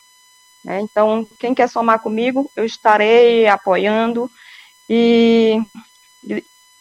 Né? 0.65 0.81
Então, 0.81 1.27
quem 1.39 1.55
quer 1.55 1.69
somar 1.69 2.01
comigo, 2.01 2.51
eu 2.55 2.65
estarei 2.65 3.47
apoiando 3.47 4.31
e 4.89 5.59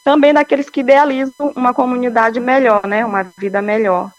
também 0.07 0.33
daqueles 0.33 0.69
que 0.69 0.79
idealizam 0.79 1.51
uma 1.53 1.73
comunidade 1.73 2.39
melhor, 2.39 2.87
né? 2.87 3.05
Uma 3.05 3.29
vida 3.37 3.61
melhor. 3.61 4.09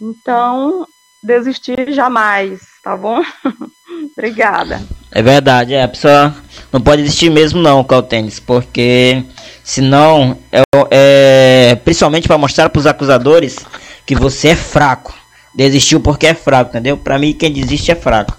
Então, 0.00 0.86
desistir 1.20 1.92
jamais, 1.92 2.60
tá 2.80 2.96
bom? 2.96 3.20
Obrigada. 4.16 4.80
É 5.10 5.20
verdade, 5.20 5.74
é, 5.74 5.82
a 5.82 5.88
pessoa 5.88 6.32
não 6.72 6.80
pode 6.80 7.02
desistir 7.02 7.28
mesmo 7.28 7.60
não 7.60 7.82
com 7.82 7.96
o 7.96 8.02
tênis, 8.02 8.38
porque 8.38 9.24
senão 9.64 10.38
é, 10.52 10.62
é 10.92 11.74
principalmente 11.74 12.28
para 12.28 12.38
mostrar 12.38 12.68
para 12.68 12.78
os 12.78 12.86
acusadores 12.86 13.58
que 14.06 14.14
você 14.14 14.50
é 14.50 14.56
fraco. 14.56 15.12
Desistiu 15.52 15.98
porque 16.00 16.28
é 16.28 16.34
fraco, 16.34 16.70
entendeu? 16.70 16.96
Para 16.96 17.18
mim 17.18 17.32
quem 17.32 17.52
desiste 17.52 17.90
é 17.90 17.96
fraco. 17.96 18.38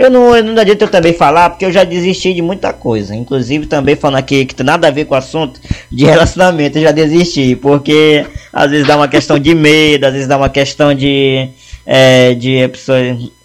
Eu 0.00 0.08
não, 0.08 0.34
eu 0.34 0.42
não 0.42 0.58
adianta 0.58 0.84
eu 0.84 0.88
também 0.88 1.12
falar, 1.12 1.50
porque 1.50 1.66
eu 1.66 1.70
já 1.70 1.84
desisti 1.84 2.32
de 2.32 2.40
muita 2.40 2.72
coisa. 2.72 3.14
Inclusive 3.14 3.66
também 3.66 3.94
falando 3.94 4.16
aqui 4.16 4.46
que 4.46 4.54
tem 4.54 4.64
nada 4.64 4.88
a 4.88 4.90
ver 4.90 5.04
com 5.04 5.14
o 5.14 5.18
assunto 5.18 5.60
de 5.92 6.06
relacionamento, 6.08 6.78
eu 6.78 6.84
já 6.84 6.90
desisti. 6.90 7.54
Porque 7.54 8.24
às 8.50 8.70
vezes 8.70 8.86
dá 8.86 8.96
uma 8.96 9.08
questão 9.08 9.38
de 9.38 9.54
medo, 9.54 10.06
às 10.06 10.12
vezes 10.14 10.26
dá 10.26 10.38
uma 10.38 10.48
questão 10.48 10.94
de. 10.94 11.50
É, 11.84 12.32
de 12.32 12.66
pessoa, 12.68 12.96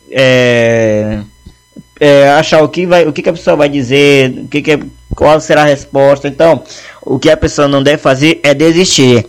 é, 0.09 1.19
é, 1.99 2.29
achar 2.29 2.63
o 2.63 2.69
que, 2.69 2.85
vai, 2.85 3.05
o 3.05 3.11
que, 3.11 3.21
que 3.21 3.29
a 3.29 3.33
pessoa 3.33 3.57
vai 3.57 3.67
dizer, 3.67 4.29
o 4.45 4.47
que, 4.47 4.61
que 4.61 4.71
é, 4.71 4.79
qual 5.13 5.41
será 5.41 5.63
a 5.63 5.65
resposta. 5.65 6.29
Então, 6.29 6.63
o 7.01 7.19
que 7.19 7.29
a 7.29 7.35
pessoa 7.35 7.67
não 7.67 7.83
deve 7.83 7.97
fazer 7.97 8.39
é 8.43 8.53
desistir. 8.53 9.27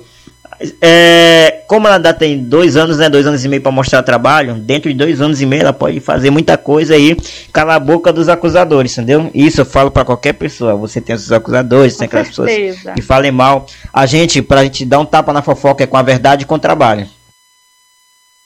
É, 0.80 1.64
como 1.66 1.86
ela 1.86 1.96
ainda 1.96 2.14
tem 2.14 2.42
dois 2.42 2.76
anos, 2.76 2.98
né, 2.98 3.08
dois 3.08 3.26
anos 3.26 3.44
e 3.44 3.48
meio 3.48 3.62
para 3.62 3.72
mostrar 3.72 4.02
trabalho, 4.02 4.54
dentro 4.54 4.90
de 4.90 4.96
dois 4.96 5.20
anos 5.20 5.40
e 5.40 5.46
meio 5.46 5.62
ela 5.62 5.72
pode 5.72 6.00
fazer 6.00 6.30
muita 6.30 6.56
coisa 6.56 6.94
aí, 6.94 7.16
calar 7.52 7.76
a 7.76 7.80
boca 7.80 8.12
dos 8.12 8.28
acusadores, 8.28 8.92
entendeu? 8.92 9.30
Isso 9.34 9.60
eu 9.60 9.66
falo 9.66 9.90
para 9.90 10.04
qualquer 10.04 10.32
pessoa. 10.34 10.76
Você 10.76 11.00
tem 11.00 11.14
os 11.14 11.30
acusadores, 11.30 11.94
com 11.94 11.98
tem 12.00 12.06
aquelas 12.06 12.34
certeza. 12.34 12.76
pessoas 12.76 12.94
que 12.94 13.02
falem 13.02 13.32
mal. 13.32 13.66
A 13.92 14.06
gente, 14.06 14.40
para 14.40 14.60
a 14.60 14.64
gente 14.64 14.84
dar 14.84 14.98
um 14.98 15.06
tapa 15.06 15.32
na 15.32 15.42
fofoca, 15.42 15.84
é 15.84 15.86
com 15.86 15.96
a 15.96 16.02
verdade 16.02 16.44
e 16.44 16.46
com 16.46 16.58
trabalho. 16.58 17.08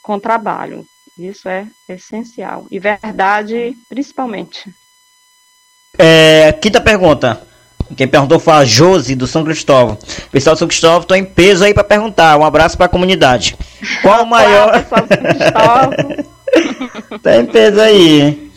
Com 0.03 0.19
trabalho. 0.19 0.85
Isso 1.19 1.49
é 1.49 1.67
essencial. 1.89 2.67
E 2.71 2.79
verdade, 2.79 3.77
principalmente. 3.89 4.73
É, 5.99 6.53
quinta 6.53 6.81
pergunta. 6.81 7.50
Quem 7.97 8.07
perguntou 8.07 8.39
foi 8.39 8.55
a 8.55 8.65
Josi 8.65 9.15
do 9.15 9.27
São 9.27 9.45
Cristóvão. 9.45 9.99
Pessoal 10.31 10.55
do 10.55 10.59
São 10.59 10.69
Cristóvão, 10.69 11.01
estou 11.01 11.17
em 11.17 11.25
peso 11.25 11.65
aí 11.65 11.75
para 11.75 11.83
perguntar. 11.83 12.39
Um 12.39 12.45
abraço 12.45 12.77
para 12.77 12.87
a 12.87 12.91
comunidade. 12.91 13.57
Qual 14.03 14.23
o 14.23 14.27
maior. 14.27 14.85
tá 17.23 17.37
em 17.37 17.47
peso 17.47 17.81
aí. 17.81 18.51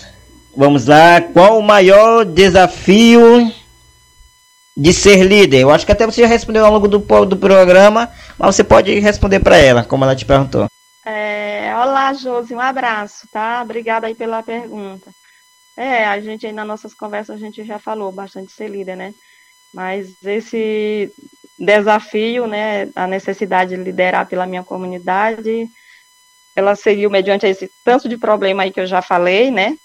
Vamos 0.56 0.86
lá. 0.86 1.20
Qual 1.22 1.58
o 1.58 1.64
maior 1.64 2.26
desafio 2.26 3.52
de 4.78 4.94
ser 4.94 5.24
líder? 5.24 5.62
Eu 5.62 5.72
acho 5.72 5.86
que 5.86 5.92
até 5.92 6.06
você 6.06 6.22
já 6.22 6.28
respondeu 6.28 6.66
ao 6.66 6.72
longo 6.72 6.88
do, 6.88 7.00
do 7.26 7.38
programa, 7.38 8.10
mas 8.38 8.56
você 8.56 8.64
pode 8.64 9.00
responder 9.00 9.40
para 9.40 9.58
ela, 9.58 9.84
como 9.84 10.04
ela 10.04 10.16
te 10.16 10.26
perguntou. 10.26 10.68
É, 11.06 11.74
olá, 11.76 12.14
Josi, 12.14 12.54
um 12.54 12.62
abraço, 12.62 13.28
tá? 13.32 13.62
Obrigada 13.64 14.08
aí 14.08 14.16
pela 14.16 14.44
pergunta. 14.44 15.10
É, 15.76 16.05
a 16.05 16.19
gente 16.19 16.45
aí 16.45 16.53
nas 16.53 16.67
nossas 16.67 16.93
conversas 16.93 17.36
a 17.36 17.39
gente 17.39 17.63
já 17.63 17.80
falou 17.80 18.11
bastante 18.11 18.51
ser 18.51 18.69
líder, 18.69 18.95
né? 18.95 19.13
Mas 19.74 20.15
esse 20.24 21.11
desafio, 21.57 22.45
né, 22.45 22.89
a 22.95 23.07
necessidade 23.07 23.76
de 23.76 23.84
liderar 23.84 24.28
pela 24.28 24.45
minha 24.45 24.63
comunidade, 24.63 25.67
ela 26.55 26.76
seguiu 26.76 27.09
mediante 27.09 27.47
esse 27.47 27.71
tanto 27.84 28.07
de 28.07 28.17
problema 28.17 28.63
aí 28.63 28.71
que 28.71 28.80
eu 28.80 28.86
já 28.86 29.01
falei, 29.01 29.49
né? 29.49 29.76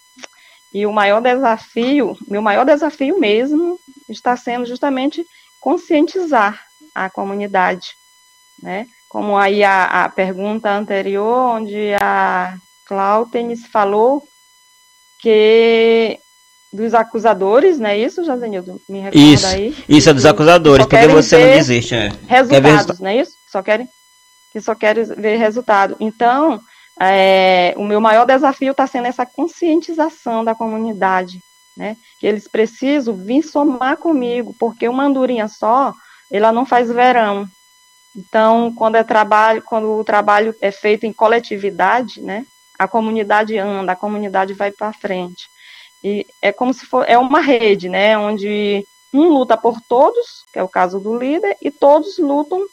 E 0.72 0.84
o 0.84 0.92
maior 0.92 1.22
desafio, 1.22 2.14
meu 2.26 2.42
maior 2.42 2.66
desafio 2.66 3.18
mesmo, 3.18 3.78
está 4.08 4.36
sendo 4.36 4.66
justamente 4.66 5.24
conscientizar 5.58 6.62
a 6.94 7.08
comunidade, 7.08 7.94
né? 8.62 8.86
Como 9.08 9.38
aí 9.38 9.64
a, 9.64 10.04
a 10.04 10.08
pergunta 10.10 10.70
anterior, 10.70 11.56
onde 11.56 11.94
a 11.94 12.58
Cláutenes 12.84 13.66
falou 13.66 14.22
que 15.18 16.18
dos 16.72 16.94
acusadores, 16.94 17.78
não 17.78 17.88
é 17.88 17.98
isso, 17.98 18.24
Jazenildo? 18.24 18.80
Me 18.88 19.00
recorda 19.00 19.18
isso, 19.18 19.46
aí. 19.46 19.76
Isso, 19.88 20.10
é 20.10 20.12
dos 20.12 20.26
acusadores, 20.26 20.86
porque 20.86 21.08
você 21.08 21.38
não 21.38 21.52
desiste. 21.56 21.94
É. 21.94 22.12
Resultados, 22.26 23.00
não 23.00 23.08
é 23.08 23.16
isso? 23.20 23.32
Só 23.50 23.62
querem, 23.62 23.88
que 24.52 24.60
só 24.60 24.74
querem 24.74 25.04
ver 25.04 25.36
resultado. 25.36 25.96
Então, 25.98 26.60
é, 27.00 27.74
o 27.76 27.84
meu 27.84 28.00
maior 28.00 28.26
desafio 28.26 28.72
está 28.72 28.86
sendo 28.86 29.06
essa 29.06 29.24
conscientização 29.24 30.44
da 30.44 30.54
comunidade, 30.54 31.40
né? 31.76 31.96
Que 32.20 32.26
eles 32.26 32.46
precisam 32.46 33.16
vir 33.16 33.42
somar 33.42 33.96
comigo, 33.96 34.54
porque 34.58 34.88
uma 34.88 35.04
andorinha 35.04 35.48
só, 35.48 35.94
ela 36.30 36.52
não 36.52 36.66
faz 36.66 36.90
verão. 36.90 37.48
Então, 38.14 38.74
quando 38.76 38.96
é 38.96 39.04
trabalho, 39.04 39.62
quando 39.62 39.96
o 39.96 40.04
trabalho 40.04 40.54
é 40.60 40.70
feito 40.70 41.06
em 41.06 41.12
coletividade, 41.12 42.20
né? 42.20 42.44
A 42.78 42.86
comunidade 42.86 43.58
anda, 43.58 43.92
a 43.92 43.96
comunidade 43.96 44.54
vai 44.54 44.70
para 44.70 44.92
frente. 44.92 45.48
E 46.02 46.26
é 46.40 46.52
como 46.52 46.72
se 46.72 46.86
for, 46.86 47.04
é 47.08 47.18
uma 47.18 47.40
rede, 47.40 47.88
né, 47.88 48.16
onde 48.16 48.86
um 49.12 49.28
luta 49.28 49.56
por 49.56 49.80
todos, 49.80 50.44
que 50.52 50.58
é 50.58 50.62
o 50.62 50.68
caso 50.68 51.00
do 51.00 51.16
líder, 51.16 51.56
e 51.60 51.70
todos 51.70 52.18
lutam 52.18 52.64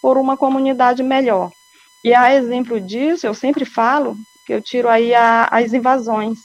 por 0.00 0.18
uma 0.18 0.36
comunidade 0.36 1.02
melhor. 1.02 1.52
E 2.02 2.12
a 2.12 2.34
exemplo 2.34 2.80
disso, 2.80 3.26
eu 3.26 3.34
sempre 3.34 3.64
falo 3.64 4.16
que 4.44 4.52
eu 4.52 4.60
tiro 4.60 4.88
aí 4.88 5.14
a, 5.14 5.44
as 5.44 5.72
invasões. 5.72 6.40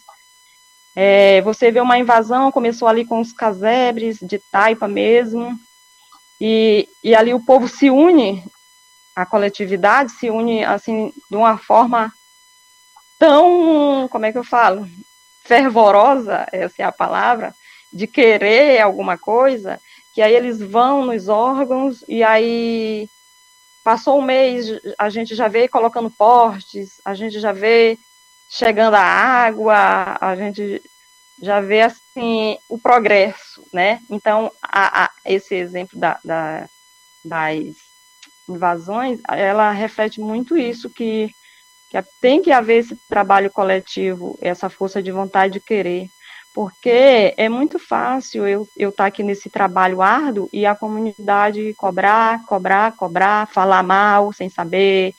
É, 0.96 1.42
você 1.42 1.72
vê 1.72 1.80
uma 1.80 1.98
invasão, 1.98 2.52
começou 2.52 2.88
ali 2.88 3.06
com 3.06 3.20
os 3.20 3.34
casebres, 3.34 4.20
de 4.22 4.40
taipa 4.52 4.88
mesmo, 4.88 5.58
e, 6.40 6.88
e 7.04 7.16
ali 7.16 7.34
o 7.34 7.44
povo 7.44 7.68
se 7.68 7.90
une, 7.90 8.44
a 9.16 9.26
coletividade 9.26 10.12
se 10.12 10.30
une, 10.30 10.64
assim, 10.64 11.12
de 11.30 11.36
uma 11.36 11.58
forma 11.58 12.14
tão, 13.18 14.08
como 14.10 14.26
é 14.26 14.32
que 14.32 14.38
eu 14.38 14.44
falo, 14.44 14.88
fervorosa, 15.44 16.48
essa 16.52 16.82
é 16.82 16.86
a 16.86 16.92
palavra, 16.92 17.56
de 17.92 18.06
querer 18.06 18.82
alguma 18.82 19.18
coisa, 19.18 19.80
que 20.14 20.22
aí 20.22 20.34
eles 20.34 20.60
vão 20.60 21.06
nos 21.06 21.28
órgãos 21.28 22.04
e 22.08 22.24
aí 22.24 23.10
passou 23.84 24.20
um 24.20 24.22
mês, 24.22 24.68
a 24.98 25.10
gente 25.10 25.34
já 25.34 25.48
vê 25.48 25.68
colocando 25.68 26.12
postes, 26.12 27.00
a 27.06 27.14
gente 27.14 27.40
já 27.40 27.54
vê 27.54 27.98
chegando 28.50 28.96
a 28.96 29.02
água, 29.02 30.18
a 30.20 30.36
gente 30.36 30.82
já 31.42 31.62
vê 31.62 31.82
assim 31.82 32.58
o 32.68 32.78
progresso, 32.78 33.64
né? 33.72 34.02
Então 34.10 34.52
a, 34.62 35.06
a, 35.06 35.12
esse 35.26 35.56
exemplo 35.56 35.98
da, 36.00 36.20
da, 36.24 36.68
das 37.24 37.76
invasões, 38.50 39.20
ela 39.30 39.72
reflete 39.72 40.20
muito 40.20 40.58
isso 40.58 40.90
que 40.90 41.34
que 41.90 41.98
tem 42.22 42.42
que 42.42 42.52
haver 42.52 42.80
esse 42.80 42.98
trabalho 43.08 43.52
coletivo, 43.52 44.38
essa 44.42 44.70
força 44.70 45.02
de 45.02 45.12
vontade 45.12 45.54
de 45.54 45.60
querer, 45.60 46.08
porque 46.54 47.34
é 47.38 47.48
muito 47.48 47.78
fácil 47.78 48.48
eu 48.48 48.68
estar 48.76 48.92
tá 48.92 49.06
aqui 49.06 49.24
nesse 49.24 49.50
trabalho 49.50 50.02
árduo 50.02 50.50
e 50.52 50.66
a 50.66 50.76
comunidade 50.76 51.74
cobrar, 51.76 52.44
cobrar, 52.46 52.96
cobrar, 52.96 53.48
falar 53.48 53.84
mal, 53.84 54.34
sem 54.34 54.50
saber, 54.50 55.14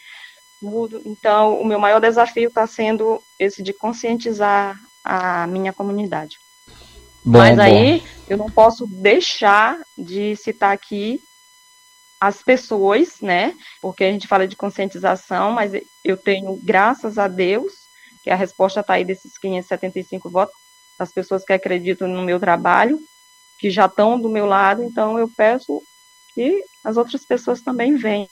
tudo. 0.60 1.00
Então, 1.04 1.60
o 1.60 1.64
meu 1.64 1.78
maior 1.78 2.00
desafio 2.00 2.48
está 2.48 2.66
sendo 2.66 3.22
esse 3.38 3.62
de 3.62 3.72
conscientizar 3.72 4.76
a 5.04 5.46
minha 5.46 5.72
comunidade. 5.72 6.38
Bom, 7.24 7.38
Mas 7.38 7.58
aí, 7.58 8.00
bom. 8.00 8.06
eu 8.28 8.36
não 8.36 8.50
posso 8.50 8.86
deixar 8.86 9.78
de 9.96 10.34
citar 10.36 10.72
aqui 10.72 11.20
as 12.20 12.42
pessoas, 12.42 13.20
né? 13.20 13.54
Porque 13.80 14.04
a 14.04 14.10
gente 14.10 14.26
fala 14.26 14.46
de 14.46 14.56
conscientização, 14.56 15.52
mas 15.52 15.72
eu 16.04 16.16
tenho, 16.16 16.56
graças 16.62 17.18
a 17.18 17.28
Deus, 17.28 17.72
que 18.22 18.30
a 18.30 18.36
resposta 18.36 18.80
está 18.80 18.94
aí 18.94 19.04
desses 19.04 19.38
575 19.38 20.28
votos, 20.28 20.54
das 20.98 21.12
pessoas 21.12 21.44
que 21.44 21.52
acreditam 21.52 22.08
no 22.08 22.22
meu 22.22 22.40
trabalho, 22.40 22.98
que 23.58 23.70
já 23.70 23.86
estão 23.86 24.20
do 24.20 24.28
meu 24.28 24.46
lado, 24.46 24.82
então 24.82 25.18
eu 25.18 25.30
peço 25.36 25.82
que 26.34 26.62
as 26.84 26.96
outras 26.96 27.24
pessoas 27.24 27.60
também 27.60 27.96
venham. 27.96 28.28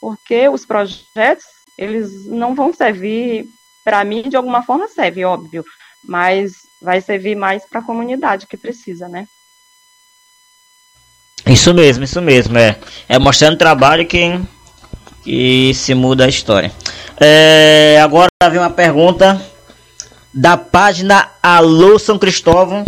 Porque 0.00 0.48
os 0.48 0.66
projetos, 0.66 1.46
eles 1.76 2.26
não 2.26 2.54
vão 2.54 2.72
servir, 2.72 3.48
para 3.82 4.04
mim, 4.04 4.28
de 4.28 4.36
alguma 4.36 4.62
forma 4.62 4.88
serve, 4.88 5.24
óbvio, 5.24 5.64
mas 6.04 6.66
vai 6.80 7.00
servir 7.00 7.34
mais 7.34 7.64
para 7.64 7.80
a 7.80 7.84
comunidade 7.84 8.46
que 8.46 8.56
precisa, 8.56 9.08
né? 9.08 9.26
Isso 11.46 11.72
mesmo, 11.72 12.04
isso 12.04 12.20
mesmo, 12.20 12.58
é. 12.58 12.76
É 13.08 13.18
mostrando 13.18 13.56
trabalho 13.56 14.04
que, 14.04 14.40
que 15.22 15.72
se 15.74 15.94
muda 15.94 16.24
a 16.24 16.28
história. 16.28 16.72
É, 17.20 17.98
agora 18.02 18.28
vem 18.50 18.58
uma 18.58 18.70
pergunta 18.70 19.40
da 20.34 20.56
página 20.56 21.30
Alô 21.42 21.98
São 21.98 22.18
Cristóvão. 22.18 22.84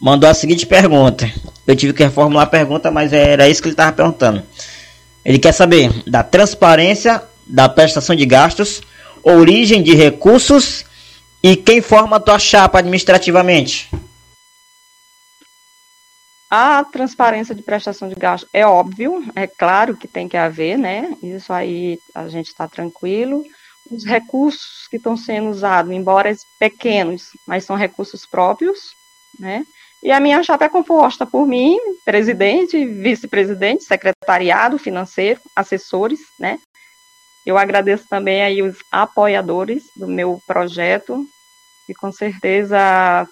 Mandou 0.00 0.28
a 0.28 0.34
seguinte 0.34 0.66
pergunta. 0.66 1.30
Eu 1.66 1.76
tive 1.76 1.92
que 1.92 2.02
reformular 2.02 2.44
a 2.44 2.50
pergunta, 2.50 2.90
mas 2.90 3.12
era 3.12 3.48
isso 3.48 3.60
que 3.60 3.68
ele 3.68 3.74
estava 3.74 3.92
perguntando. 3.92 4.42
Ele 5.24 5.38
quer 5.38 5.52
saber 5.52 5.92
da 6.06 6.22
transparência 6.22 7.22
da 7.46 7.68
prestação 7.68 8.16
de 8.16 8.24
gastos, 8.24 8.80
origem 9.22 9.82
de 9.82 9.94
recursos 9.94 10.84
e 11.42 11.54
quem 11.56 11.82
forma 11.82 12.16
a 12.16 12.20
tua 12.20 12.38
chapa 12.38 12.78
administrativamente. 12.78 13.90
A 16.50 16.82
transparência 16.82 17.54
de 17.54 17.62
prestação 17.62 18.08
de 18.08 18.16
gasto 18.16 18.48
é 18.52 18.66
óbvio, 18.66 19.22
é 19.36 19.46
claro 19.46 19.96
que 19.96 20.08
tem 20.08 20.28
que 20.28 20.36
haver, 20.36 20.76
né? 20.76 21.16
Isso 21.22 21.52
aí 21.52 21.96
a 22.12 22.28
gente 22.28 22.48
está 22.48 22.66
tranquilo. 22.66 23.44
os 23.88 24.04
recursos 24.04 24.86
que 24.88 24.96
estão 24.96 25.16
sendo 25.16 25.48
usados, 25.48 25.92
embora 25.92 26.34
pequenos, 26.58 27.30
mas 27.46 27.64
são 27.64 27.76
recursos 27.76 28.26
próprios, 28.26 28.78
né? 29.38 29.64
E 30.02 30.10
a 30.10 30.18
minha 30.18 30.42
chapa 30.42 30.64
é 30.64 30.68
composta 30.68 31.26
por 31.26 31.46
mim, 31.46 31.78
presidente, 32.04 32.84
vice-presidente, 32.84 33.84
secretariado 33.84 34.78
financeiro, 34.78 35.40
assessores, 35.54 36.20
né? 36.38 36.58
Eu 37.46 37.56
agradeço 37.58 38.06
também 38.08 38.42
aí 38.42 38.62
os 38.62 38.78
apoiadores 38.90 39.84
do 39.96 40.08
meu 40.08 40.40
projeto, 40.46 41.24
que 41.86 41.94
com 41.94 42.10
certeza 42.10 43.26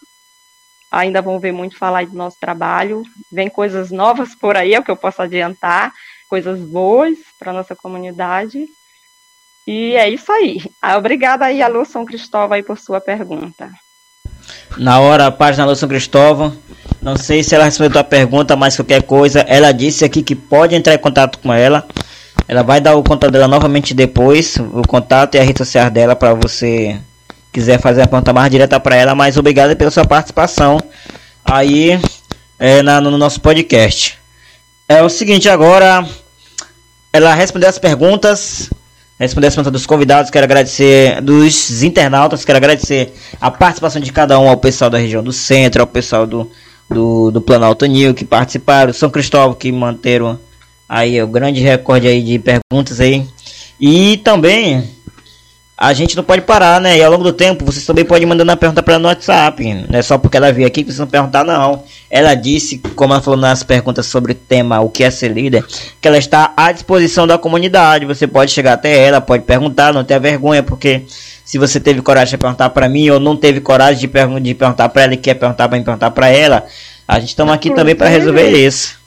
ainda 0.90 1.20
vão 1.20 1.38
ver 1.38 1.52
muito 1.52 1.76
falar 1.76 2.06
do 2.06 2.16
nosso 2.16 2.36
trabalho. 2.40 3.02
Vem 3.30 3.48
coisas 3.48 3.90
novas 3.90 4.34
por 4.34 4.56
aí, 4.56 4.74
é 4.74 4.80
o 4.80 4.82
que 4.82 4.90
eu 4.90 4.96
posso 4.96 5.22
adiantar, 5.22 5.92
coisas 6.28 6.60
boas 6.60 7.18
para 7.38 7.52
nossa 7.52 7.76
comunidade. 7.76 8.66
E 9.66 9.94
é 9.96 10.08
isso 10.08 10.32
aí. 10.32 10.62
Ah, 10.80 10.96
obrigada 10.96 11.44
aí, 11.44 11.60
Alô 11.60 11.84
São 11.84 12.04
Cristóvão, 12.04 12.54
aí, 12.54 12.62
por 12.62 12.78
sua 12.78 13.00
pergunta. 13.00 13.70
Na 14.78 14.98
hora, 14.98 15.26
a 15.26 15.30
página 15.30 15.64
Alô 15.64 15.74
São 15.74 15.88
Cristóvão. 15.88 16.56
Não 17.02 17.16
sei 17.16 17.44
se 17.44 17.54
ela 17.54 17.64
respondeu 17.64 18.00
a 18.00 18.04
pergunta, 18.04 18.56
mas 18.56 18.76
qualquer 18.76 19.02
coisa, 19.02 19.40
ela 19.40 19.70
disse 19.72 20.04
aqui 20.04 20.22
que 20.22 20.34
pode 20.34 20.74
entrar 20.74 20.94
em 20.94 20.98
contato 20.98 21.38
com 21.38 21.52
ela. 21.52 21.86
Ela 22.46 22.62
vai 22.62 22.80
dar 22.80 22.96
o 22.96 23.04
contato 23.04 23.30
dela 23.30 23.46
novamente 23.46 23.92
depois, 23.92 24.56
o 24.56 24.82
contato 24.88 25.34
e 25.34 25.38
a 25.38 25.42
rede 25.42 25.58
social 25.58 25.90
dela 25.90 26.16
para 26.16 26.32
você 26.32 26.98
quiser 27.52 27.80
fazer 27.80 28.02
a 28.02 28.06
pergunta 28.06 28.32
mais 28.32 28.50
direta 28.50 28.78
para 28.78 28.96
ela, 28.96 29.14
mas 29.14 29.36
obrigado 29.36 29.76
pela 29.76 29.90
sua 29.90 30.04
participação 30.04 30.78
aí 31.44 31.98
é, 32.58 32.82
na, 32.82 33.00
no 33.00 33.16
nosso 33.16 33.40
podcast. 33.40 34.18
É 34.88 35.02
o 35.02 35.08
seguinte, 35.08 35.48
agora 35.48 36.06
ela 37.12 37.34
respondeu 37.34 37.68
as 37.68 37.78
perguntas, 37.78 38.70
respondeu 39.18 39.48
as 39.48 39.54
perguntas 39.54 39.72
dos 39.72 39.86
convidados, 39.86 40.30
quero 40.30 40.44
agradecer 40.44 41.20
dos 41.20 41.82
internautas, 41.82 42.44
quero 42.44 42.58
agradecer 42.58 43.12
a 43.40 43.50
participação 43.50 44.00
de 44.00 44.12
cada 44.12 44.38
um, 44.38 44.48
ao 44.48 44.56
pessoal 44.56 44.90
da 44.90 44.98
região 44.98 45.22
do 45.22 45.32
centro, 45.32 45.80
ao 45.82 45.86
pessoal 45.86 46.26
do, 46.26 46.50
do, 46.88 47.30
do 47.30 47.40
Planalto 47.40 47.86
Nil 47.86 48.14
que 48.14 48.24
participaram, 48.24 48.92
São 48.92 49.10
Cristóvão 49.10 49.54
que 49.54 49.70
manteram 49.72 50.38
aí 50.88 51.22
o 51.22 51.26
grande 51.26 51.60
recorde 51.60 52.06
aí 52.06 52.22
de 52.22 52.38
perguntas 52.38 53.00
aí. 53.00 53.26
E 53.80 54.16
também 54.18 54.88
a 55.80 55.92
gente 55.92 56.16
não 56.16 56.24
pode 56.24 56.42
parar, 56.42 56.80
né? 56.80 56.98
E 56.98 57.04
ao 57.04 57.12
longo 57.12 57.22
do 57.22 57.32
tempo, 57.32 57.64
vocês 57.64 57.86
também 57.86 58.04
podem 58.04 58.26
mandar 58.26 58.42
uma 58.42 58.56
pergunta 58.56 58.82
para 58.82 58.98
no 58.98 59.06
WhatsApp. 59.06 59.86
Não 59.88 59.96
é 59.96 60.02
só 60.02 60.18
porque 60.18 60.36
ela 60.36 60.52
veio 60.52 60.66
aqui 60.66 60.82
que 60.82 60.88
vocês 60.88 60.98
vão 60.98 61.06
perguntar, 61.06 61.44
não. 61.44 61.84
Ela 62.10 62.34
disse, 62.34 62.78
como 62.96 63.12
ela 63.12 63.22
falou 63.22 63.38
nas 63.38 63.62
perguntas 63.62 64.06
sobre 64.06 64.32
o 64.32 64.34
tema 64.34 64.80
O 64.80 64.90
que 64.90 65.04
é 65.04 65.10
ser 65.10 65.28
líder, 65.28 65.64
que 66.00 66.08
ela 66.08 66.18
está 66.18 66.52
à 66.56 66.72
disposição 66.72 67.28
da 67.28 67.38
comunidade. 67.38 68.06
Você 68.06 68.26
pode 68.26 68.50
chegar 68.50 68.72
até 68.72 69.06
ela, 69.06 69.20
pode 69.20 69.44
perguntar, 69.44 69.94
não 69.94 70.02
tenha 70.02 70.18
vergonha, 70.18 70.64
porque 70.64 71.04
se 71.44 71.58
você 71.58 71.78
teve 71.78 72.02
coragem 72.02 72.32
de 72.32 72.38
perguntar 72.38 72.70
para 72.70 72.88
mim 72.88 73.08
ou 73.10 73.20
não 73.20 73.36
teve 73.36 73.60
coragem 73.60 74.00
de, 74.00 74.08
pergun 74.08 74.40
de 74.40 74.54
perguntar 74.56 74.88
para 74.88 75.02
ela 75.02 75.14
e 75.14 75.16
quer 75.16 75.34
perguntar 75.34 75.68
para 75.68 75.80
perguntar 75.80 76.10
para 76.10 76.28
ela, 76.28 76.66
a 77.06 77.20
gente 77.20 77.28
estamos 77.28 77.54
aqui 77.54 77.72
também 77.72 77.94
para 77.94 78.08
resolver 78.08 78.50
isso. 78.50 78.98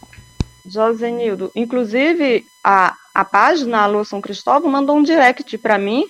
Josenildo, 0.65 1.51
inclusive 1.53 2.45
a, 2.63 2.93
a 3.13 3.25
página 3.25 3.79
Alô 3.79 4.05
São 4.05 4.21
Cristóvão 4.21 4.71
mandou 4.71 4.95
um 4.95 5.03
direct 5.03 5.57
para 5.57 5.77
mim 5.77 6.05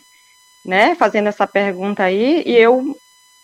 né, 0.66 0.96
fazendo 0.96 1.28
essa 1.28 1.48
pergunta 1.48 2.04
aí, 2.04 2.44
e 2.46 2.56
eu 2.56 2.96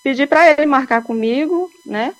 pedi 0.03 0.25
para 0.25 0.51
ele 0.51 0.65
marcar 0.65 1.01
comigo, 1.03 1.69
né? 1.85 2.13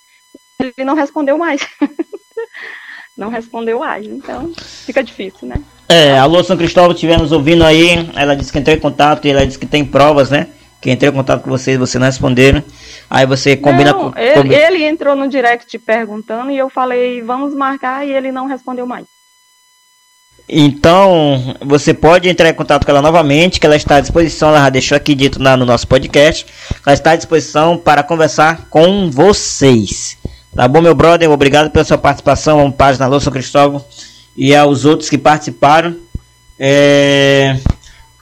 Ele 0.59 0.85
não 0.85 0.95
respondeu 0.95 1.37
mais. 1.37 1.61
não 3.17 3.29
respondeu 3.29 3.79
mais, 3.79 4.05
então 4.05 4.51
fica 4.55 5.03
difícil, 5.03 5.47
né? 5.47 5.61
É, 5.89 6.17
alô 6.19 6.43
São 6.43 6.57
Cristóvão, 6.57 6.91
estivermos 6.91 7.31
ouvindo 7.31 7.63
aí, 7.63 8.09
ela 8.15 8.35
disse 8.35 8.51
que 8.51 8.59
entrou 8.59 8.75
em 8.75 8.79
contato 8.79 9.25
e 9.25 9.31
ela 9.31 9.45
disse 9.45 9.57
que 9.57 9.65
tem 9.65 9.85
provas, 9.85 10.29
né? 10.29 10.47
Que 10.81 10.91
entrou 10.91 11.11
em 11.11 11.15
contato 11.15 11.43
com 11.43 11.49
vocês, 11.49 11.77
você 11.77 11.97
não 11.97 12.05
responderam. 12.05 12.63
Aí 13.09 13.25
você 13.25 13.55
combina 13.55 13.93
não, 13.93 14.11
com. 14.11 14.19
Ele, 14.19 14.53
ele 14.53 14.83
entrou 14.83 15.15
no 15.15 15.27
direct 15.27 15.79
perguntando 15.79 16.51
e 16.51 16.57
eu 16.57 16.69
falei, 16.69 17.21
vamos 17.21 17.55
marcar, 17.55 18.05
e 18.05 18.11
ele 18.11 18.31
não 18.31 18.45
respondeu 18.45 18.85
mais. 18.85 19.16
Então, 20.49 21.55
você 21.59 21.93
pode 21.93 22.29
entrar 22.29 22.49
em 22.49 22.53
contato 22.53 22.85
com 22.85 22.91
ela 22.91 23.01
novamente, 23.01 23.59
que 23.59 23.65
ela 23.65 23.75
está 23.75 23.97
à 23.97 24.01
disposição, 24.01 24.49
ela 24.49 24.61
já 24.61 24.69
deixou 24.69 24.95
aqui 24.95 25.13
dito 25.13 25.39
na, 25.39 25.57
no 25.57 25.65
nosso 25.65 25.85
podcast. 25.87 26.45
Ela 26.85 26.93
está 26.93 27.11
à 27.11 27.15
disposição 27.17 27.77
para 27.77 28.01
conversar 28.01 28.67
com 28.69 29.11
vocês. 29.11 30.17
Tá 30.55 30.67
bom, 30.67 30.81
meu 30.81 30.95
brother? 30.95 31.29
Obrigado 31.29 31.69
pela 31.69 31.83
sua 31.83 31.97
participação, 31.97 32.65
a 32.65 32.71
página 32.71 33.05
Alô 33.05 33.19
São 33.19 33.33
Cristóvão 33.33 33.83
e 34.37 34.55
aos 34.55 34.85
outros 34.85 35.09
que 35.09 35.17
participaram. 35.17 35.95
É... 36.57 37.57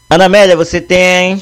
Ana 0.10 0.26
Amélia, 0.26 0.56
você 0.56 0.82
tem. 0.82 1.42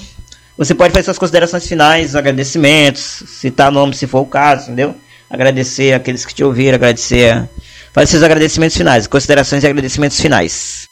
Você 0.58 0.76
pode 0.76 0.94
fazer 0.94 1.06
suas 1.06 1.18
considerações 1.18 1.66
finais, 1.66 2.16
agradecimentos, 2.16 3.24
citar 3.28 3.72
nome 3.72 3.96
se 3.96 4.06
for 4.06 4.20
o 4.20 4.26
caso, 4.26 4.66
entendeu? 4.66 4.96
Agradecer 5.30 5.94
aqueles 5.94 6.26
que 6.26 6.34
te 6.34 6.44
ouviram, 6.44 6.76
agradecer 6.76 7.50
Faz 7.94 8.10
seus 8.10 8.24
agradecimentos 8.24 8.76
finais, 8.76 9.06
considerações 9.06 9.64
e 9.64 9.68
agradecimentos 9.68 10.20
finais. 10.20 10.90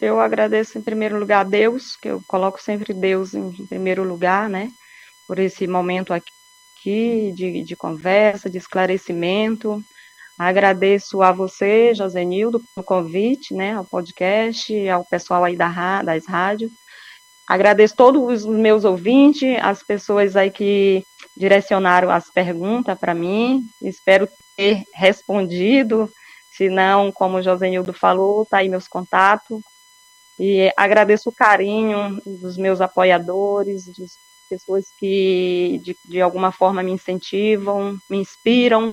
Eu 0.00 0.20
agradeço 0.20 0.78
em 0.78 0.82
primeiro 0.82 1.18
lugar 1.18 1.40
a 1.40 1.48
Deus, 1.48 1.96
que 1.96 2.08
eu 2.08 2.22
coloco 2.28 2.62
sempre 2.62 2.94
Deus 2.94 3.34
em 3.34 3.66
primeiro 3.66 4.04
lugar, 4.04 4.48
né? 4.48 4.70
Por 5.26 5.40
esse 5.40 5.66
momento 5.66 6.14
aqui 6.14 7.32
de, 7.34 7.64
de 7.64 7.74
conversa, 7.74 8.48
de 8.48 8.58
esclarecimento. 8.58 9.82
Agradeço 10.38 11.22
a 11.22 11.32
você, 11.32 11.92
Josenildo, 11.92 12.62
pelo 12.74 12.86
convite, 12.86 13.52
né, 13.52 13.74
ao 13.74 13.84
podcast, 13.84 14.88
ao 14.88 15.04
pessoal 15.04 15.42
aí 15.42 15.56
da, 15.56 16.02
das 16.02 16.24
rádios. 16.24 16.70
Agradeço 17.48 17.96
todos 17.96 18.44
os 18.44 18.56
meus 18.56 18.84
ouvintes, 18.84 19.56
as 19.60 19.82
pessoas 19.82 20.36
aí 20.36 20.50
que 20.50 21.02
direcionaram 21.36 22.10
as 22.10 22.30
perguntas 22.30 22.98
para 22.98 23.14
mim. 23.14 23.62
Espero 23.82 24.28
ter 24.56 24.82
respondido. 24.94 26.10
Se 26.52 26.68
não, 26.68 27.10
como 27.10 27.38
o 27.38 27.42
Josenildo 27.42 27.92
falou, 27.92 28.46
tá 28.46 28.58
aí 28.58 28.68
meus 28.68 28.86
contatos. 28.86 29.60
E 30.38 30.72
agradeço 30.76 31.28
o 31.28 31.34
carinho 31.34 32.20
dos 32.24 32.56
meus 32.56 32.80
apoiadores, 32.80 33.86
das 33.86 34.12
pessoas 34.48 34.86
que 34.98 35.80
de, 35.82 35.96
de 36.04 36.20
alguma 36.20 36.52
forma 36.52 36.82
me 36.82 36.92
incentivam, 36.92 37.98
me 38.08 38.18
inspiram. 38.18 38.92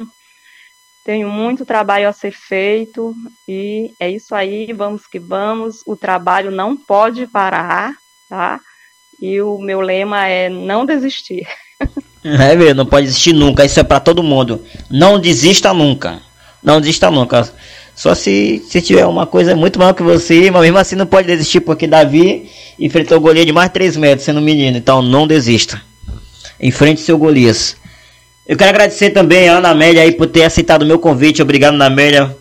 Tenho 1.03 1.29
muito 1.29 1.65
trabalho 1.65 2.07
a 2.07 2.13
ser 2.13 2.31
feito 2.31 3.15
e 3.47 3.91
é 3.99 4.09
isso 4.09 4.35
aí, 4.35 4.71
vamos 4.71 5.07
que 5.07 5.17
vamos. 5.17 5.81
O 5.85 5.95
trabalho 5.95 6.51
não 6.51 6.77
pode 6.77 7.25
parar, 7.25 7.95
tá? 8.29 8.59
E 9.19 9.41
o 9.41 9.57
meu 9.57 9.81
lema 9.81 10.27
é 10.27 10.47
não 10.47 10.85
desistir. 10.85 11.47
É 12.23 12.55
mesmo, 12.55 12.75
não 12.75 12.85
pode 12.85 13.07
desistir 13.07 13.33
nunca. 13.33 13.65
Isso 13.65 13.79
é 13.79 13.83
para 13.83 13.99
todo 13.99 14.21
mundo. 14.21 14.63
Não 14.89 15.19
desista 15.19 15.73
nunca. 15.73 16.19
Não 16.63 16.79
desista 16.79 17.09
nunca. 17.09 17.49
Só 17.95 18.15
se, 18.15 18.63
se 18.67 18.81
tiver 18.81 19.05
uma 19.05 19.25
coisa 19.25 19.55
muito 19.55 19.77
maior 19.77 19.93
que 19.93 20.03
você, 20.03 20.49
mas 20.49 20.61
mesmo 20.61 20.77
assim 20.77 20.95
não 20.95 21.05
pode 21.05 21.27
desistir, 21.27 21.61
porque 21.61 21.87
Davi 21.87 22.49
enfrentou 22.79 23.17
o 23.17 23.21
Golias 23.21 23.45
de 23.45 23.51
mais 23.51 23.69
de 23.69 23.73
3 23.73 23.97
metros, 23.97 24.25
sendo 24.25 24.41
menino. 24.41 24.77
Então 24.77 25.01
não 25.01 25.27
desista. 25.27 25.81
Enfrente 26.59 27.01
seu 27.01 27.17
Golias. 27.17 27.75
Eu 28.47 28.57
quero 28.57 28.69
agradecer 28.69 29.11
também 29.11 29.49
a 29.49 29.57
Ana 29.57 29.69
Amélia 29.69 30.01
aí 30.03 30.11
por 30.11 30.27
ter 30.27 30.43
aceitado 30.43 30.83
o 30.83 30.85
meu 30.85 30.99
convite. 30.99 31.41
Obrigado, 31.41 31.73
Ana 31.73 31.85
Amélia, 31.85 32.35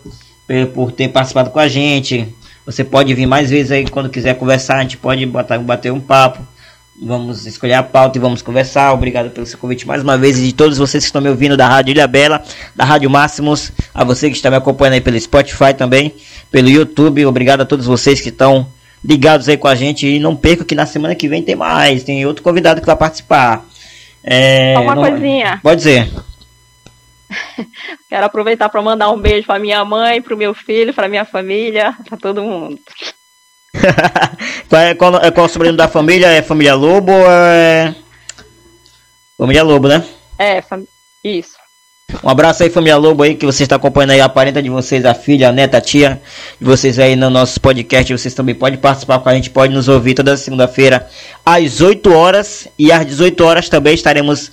por 0.73 0.91
ter 0.91 1.07
participado 1.09 1.49
com 1.49 1.59
a 1.59 1.67
gente. 1.67 2.27
Você 2.65 2.83
pode 2.83 3.13
vir 3.13 3.25
mais 3.25 3.49
vezes 3.49 3.71
aí 3.71 3.87
quando 3.87 4.09
quiser 4.09 4.35
conversar. 4.35 4.77
A 4.77 4.81
gente 4.81 4.97
pode 4.97 5.25
bater 5.25 5.91
um 5.91 5.99
papo. 5.99 6.45
Vamos 7.03 7.47
escolher 7.47 7.73
a 7.73 7.81
pauta 7.81 8.19
e 8.19 8.21
vamos 8.21 8.43
conversar. 8.43 8.93
Obrigado 8.93 9.31
pelo 9.31 9.47
seu 9.47 9.57
convite 9.57 9.87
mais 9.87 10.03
uma 10.03 10.19
vez. 10.19 10.37
E 10.37 10.45
de 10.45 10.53
todos 10.53 10.77
vocês 10.77 11.03
que 11.03 11.07
estão 11.07 11.19
me 11.19 11.29
ouvindo 11.29 11.57
da 11.57 11.67
Rádio 11.67 11.93
Ilha 11.93 12.05
Bela, 12.05 12.43
da 12.75 12.85
Rádio 12.85 13.09
Máximos, 13.09 13.71
a 13.91 14.03
você 14.03 14.29
que 14.29 14.35
está 14.35 14.51
me 14.51 14.57
acompanhando 14.57 14.93
aí 14.93 15.01
pelo 15.01 15.19
Spotify 15.19 15.73
também, 15.75 16.13
pelo 16.51 16.69
YouTube. 16.69 17.25
Obrigado 17.25 17.61
a 17.61 17.65
todos 17.65 17.87
vocês 17.87 18.21
que 18.21 18.29
estão 18.29 18.67
ligados 19.03 19.49
aí 19.49 19.57
com 19.57 19.67
a 19.67 19.73
gente. 19.73 20.05
E 20.05 20.19
não 20.19 20.35
perca 20.35 20.63
que 20.63 20.75
na 20.75 20.85
semana 20.85 21.15
que 21.15 21.27
vem 21.27 21.41
tem 21.41 21.55
mais. 21.55 22.03
Tem 22.03 22.23
outro 22.23 22.43
convidado 22.43 22.81
que 22.81 22.85
vai 22.85 22.95
participar. 22.95 23.65
É, 24.23 24.77
Uma 24.77 24.93
não... 24.93 25.01
coisinha. 25.01 25.59
Pode 25.63 25.77
dizer. 25.77 26.07
Quero 28.07 28.25
aproveitar 28.27 28.69
para 28.69 28.79
mandar 28.79 29.09
um 29.09 29.19
beijo 29.19 29.47
para 29.47 29.57
minha 29.57 29.83
mãe, 29.83 30.21
para 30.21 30.35
o 30.35 30.37
meu 30.37 30.53
filho, 30.53 30.93
para 30.93 31.09
minha 31.09 31.25
família, 31.25 31.95
para 32.07 32.17
todo 32.17 32.43
mundo. 32.43 32.77
Qual, 34.69 34.81
é, 34.81 34.93
qual, 34.93 35.15
é, 35.17 35.31
qual 35.31 35.45
é 35.45 35.49
o 35.49 35.51
sobrenome 35.51 35.77
da 35.77 35.87
família? 35.87 36.27
É 36.27 36.41
família 36.41 36.75
Lobo 36.75 37.11
ou 37.11 37.25
é. 37.29 37.95
Família 39.37 39.63
Lobo, 39.63 39.87
né? 39.87 40.03
É, 40.37 40.61
fam... 40.61 40.83
isso. 41.23 41.61
Um 42.23 42.29
abraço 42.29 42.61
aí, 42.63 42.69
família 42.69 42.97
Lobo 42.97 43.23
aí, 43.23 43.35
que 43.35 43.45
você 43.45 43.63
está 43.63 43.77
acompanhando 43.77 44.11
aí 44.11 44.21
a 44.21 44.27
parenta 44.27 44.61
de 44.61 44.69
vocês, 44.69 45.05
a 45.05 45.13
filha, 45.13 45.49
a 45.49 45.51
neta, 45.51 45.77
a 45.77 45.81
tia 45.81 46.21
de 46.59 46.65
vocês 46.65 46.99
aí 46.99 47.15
no 47.15 47.29
nosso 47.29 47.59
podcast. 47.61 48.11
Vocês 48.11 48.33
também 48.33 48.53
podem 48.53 48.77
participar 48.77 49.19
com 49.19 49.29
a 49.29 49.33
gente, 49.33 49.49
pode 49.49 49.73
nos 49.73 49.87
ouvir 49.87 50.13
toda 50.13 50.35
segunda-feira 50.35 51.07
às 51.45 51.79
8 51.79 52.11
horas 52.13 52.67
e 52.77 52.91
às 52.91 53.05
18 53.05 53.43
horas 53.45 53.69
também 53.69 53.93
estaremos 53.93 54.51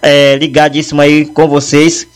é, 0.00 0.36
ligadíssimo 0.36 1.00
aí 1.00 1.26
com 1.26 1.48
vocês. 1.48 2.06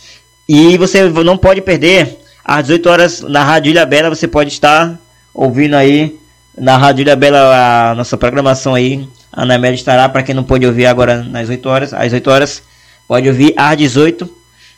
E 0.48 0.78
você 0.78 1.02
não 1.08 1.36
pode 1.36 1.60
perder 1.60 2.18
às 2.44 2.62
18 2.62 2.88
horas 2.88 3.20
na 3.22 3.42
Rádio 3.42 3.70
Ilha 3.70 3.84
Bela, 3.84 4.08
você 4.08 4.28
pode 4.28 4.50
estar 4.50 4.98
ouvindo 5.34 5.74
aí 5.74 6.16
na 6.56 6.76
Rádio 6.76 7.02
Ilha 7.02 7.16
Bela, 7.16 7.90
a 7.90 7.94
nossa 7.94 8.16
programação 8.16 8.74
aí. 8.74 9.08
A 9.32 9.42
Ana 9.42 9.56
Amélia 9.56 9.74
estará, 9.74 10.08
para 10.08 10.22
quem 10.22 10.34
não 10.34 10.44
pôde 10.44 10.66
ouvir 10.66 10.86
agora 10.86 11.22
nas 11.22 11.48
8 11.48 11.68
horas, 11.68 11.92
às 11.92 12.12
8 12.12 12.30
horas, 12.30 12.62
pode 13.08 13.28
ouvir 13.28 13.52
às 13.56 13.76
18 13.76 14.28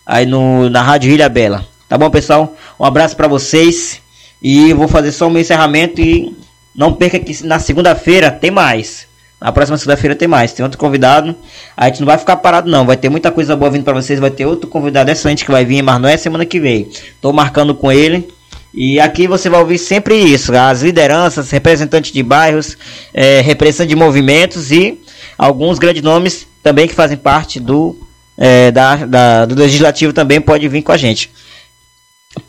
aí 0.05 0.25
no, 0.25 0.71
na 0.71 0.83
Rádio 0.83 1.13
Ilha 1.13 1.29
Bela. 1.29 1.67
Tá 1.89 1.99
bom, 1.99 2.11
pessoal? 2.11 2.57
Um 2.81 2.85
abraço 2.85 3.17
para 3.17 3.29
vocês. 3.29 4.01
E 4.43 4.73
vou 4.73 4.89
fazer 4.89 5.13
só 5.13 5.27
o 5.27 5.31
meu 5.31 5.41
encerramento 5.41 6.01
e 6.01 6.37
não 6.75 6.93
perca 6.93 7.19
que 7.19 7.45
na 7.45 7.59
segunda-feira 7.59 8.31
tem 8.31 8.51
mais. 8.51 9.07
Na 9.41 9.53
próxima 9.53 9.77
segunda-feira 9.77 10.15
tem 10.15 10.27
mais. 10.27 10.53
Tem 10.53 10.63
outro 10.65 10.79
convidado. 10.79 11.35
A 11.77 11.87
gente 11.87 12.01
não 12.01 12.07
vai 12.07 12.19
ficar 12.19 12.37
parado, 12.37 12.71
não. 12.71 12.87
Vai 12.87 12.97
ter 12.97 13.09
muita 13.09 13.31
coisa 13.31 13.55
boa 13.55 13.71
vindo 13.71 13.85
para 13.85 13.95
vocês. 13.95 14.19
Vai 14.19 14.31
ter 14.31 14.47
outro 14.47 14.69
convidado 14.69 15.11
excelente 15.11 15.45
que 15.45 15.51
vai 15.51 15.65
vir, 15.65 15.83
mas 15.83 16.01
não 16.01 16.09
é 16.09 16.17
semana 16.17 16.45
que 16.45 16.59
vem. 16.59 16.89
Tô 17.21 17.33
marcando 17.33 17.75
com 17.75 17.91
ele. 17.93 18.29
E 18.77 19.01
aqui 19.01 19.27
você 19.27 19.49
vai 19.49 19.59
ouvir 19.61 19.79
sempre 19.79 20.15
isso: 20.15 20.55
as 20.55 20.83
lideranças, 20.83 21.51
representantes 21.51 22.13
de 22.13 22.23
bairros, 22.23 22.77
é, 23.15 23.41
repressão 23.41 23.87
de 23.87 23.97
movimentos 23.97 24.71
e 24.71 25.01
alguns 25.39 25.79
grandes 25.79 26.03
nomes 26.03 26.47
também 26.63 26.87
que 26.87 26.95
fazem 26.95 27.17
parte 27.17 27.59
do, 27.59 27.97
é, 28.37 28.71
da, 28.71 28.97
da, 28.97 29.47
do 29.47 29.55
legislativo 29.55 30.13
também 30.13 30.43
pode 30.43 30.69
vir 30.69 30.83
com 30.83 30.93
a 30.93 30.97
gente. 30.97 31.31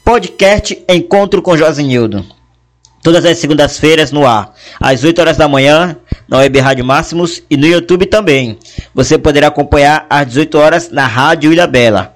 Podcast 0.03 0.83
Encontro 0.89 1.41
com 1.41 1.55
Josenildo. 1.55 2.25
Todas 3.01 3.23
as 3.23 3.37
segundas-feiras 3.37 4.11
no 4.11 4.27
ar, 4.27 4.53
às 4.81 5.01
8 5.03 5.21
horas 5.21 5.37
da 5.37 5.47
manhã, 5.47 5.95
na 6.27 6.39
Web 6.39 6.59
Rádio 6.59 6.83
Máximos 6.83 7.41
e 7.49 7.55
no 7.55 7.65
YouTube 7.65 8.05
também. 8.05 8.57
Você 8.93 9.17
poderá 9.17 9.47
acompanhar 9.47 10.05
às 10.09 10.27
18 10.27 10.57
horas 10.57 10.91
na 10.91 11.07
Rádio 11.07 11.53
Ilha 11.53 11.67
Bela. 11.67 12.15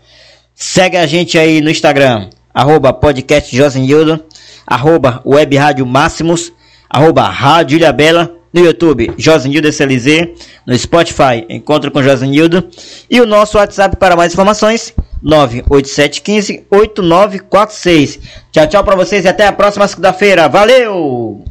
Segue 0.53 0.97
a 0.97 1.05
gente 1.05 1.37
aí 1.37 1.61
no 1.61 1.69
Instagram, 1.69 2.27
arroba 2.53 2.93
podcast 2.93 3.55
Josenildo, 3.55 4.23
arroba 4.65 5.21
Web 5.25 5.55
Rádio 5.57 5.85
Máximos, 5.85 6.51
arroba 6.89 7.23
Rádio 7.23 7.77
Ilha 7.77 7.91
Bela, 7.91 8.35
no 8.53 8.61
YouTube, 8.65 9.13
Josenildo 9.17 9.67
SLZ, 9.67 10.29
no 10.65 10.77
Spotify, 10.77 11.45
Encontro 11.49 11.91
com 11.91 12.03
Josenildo, 12.03 12.67
e 13.09 13.21
o 13.21 13.25
nosso 13.25 13.57
WhatsApp 13.57 13.95
para 13.95 14.15
mais 14.15 14.33
informações, 14.33 14.93
98715 15.21 16.65
8946. 16.69 18.19
Tchau, 18.51 18.67
tchau 18.67 18.83
para 18.83 18.95
vocês 18.95 19.25
e 19.25 19.27
até 19.27 19.47
a 19.47 19.53
próxima 19.53 19.87
segunda-feira. 19.87 20.49
Valeu! 20.49 21.45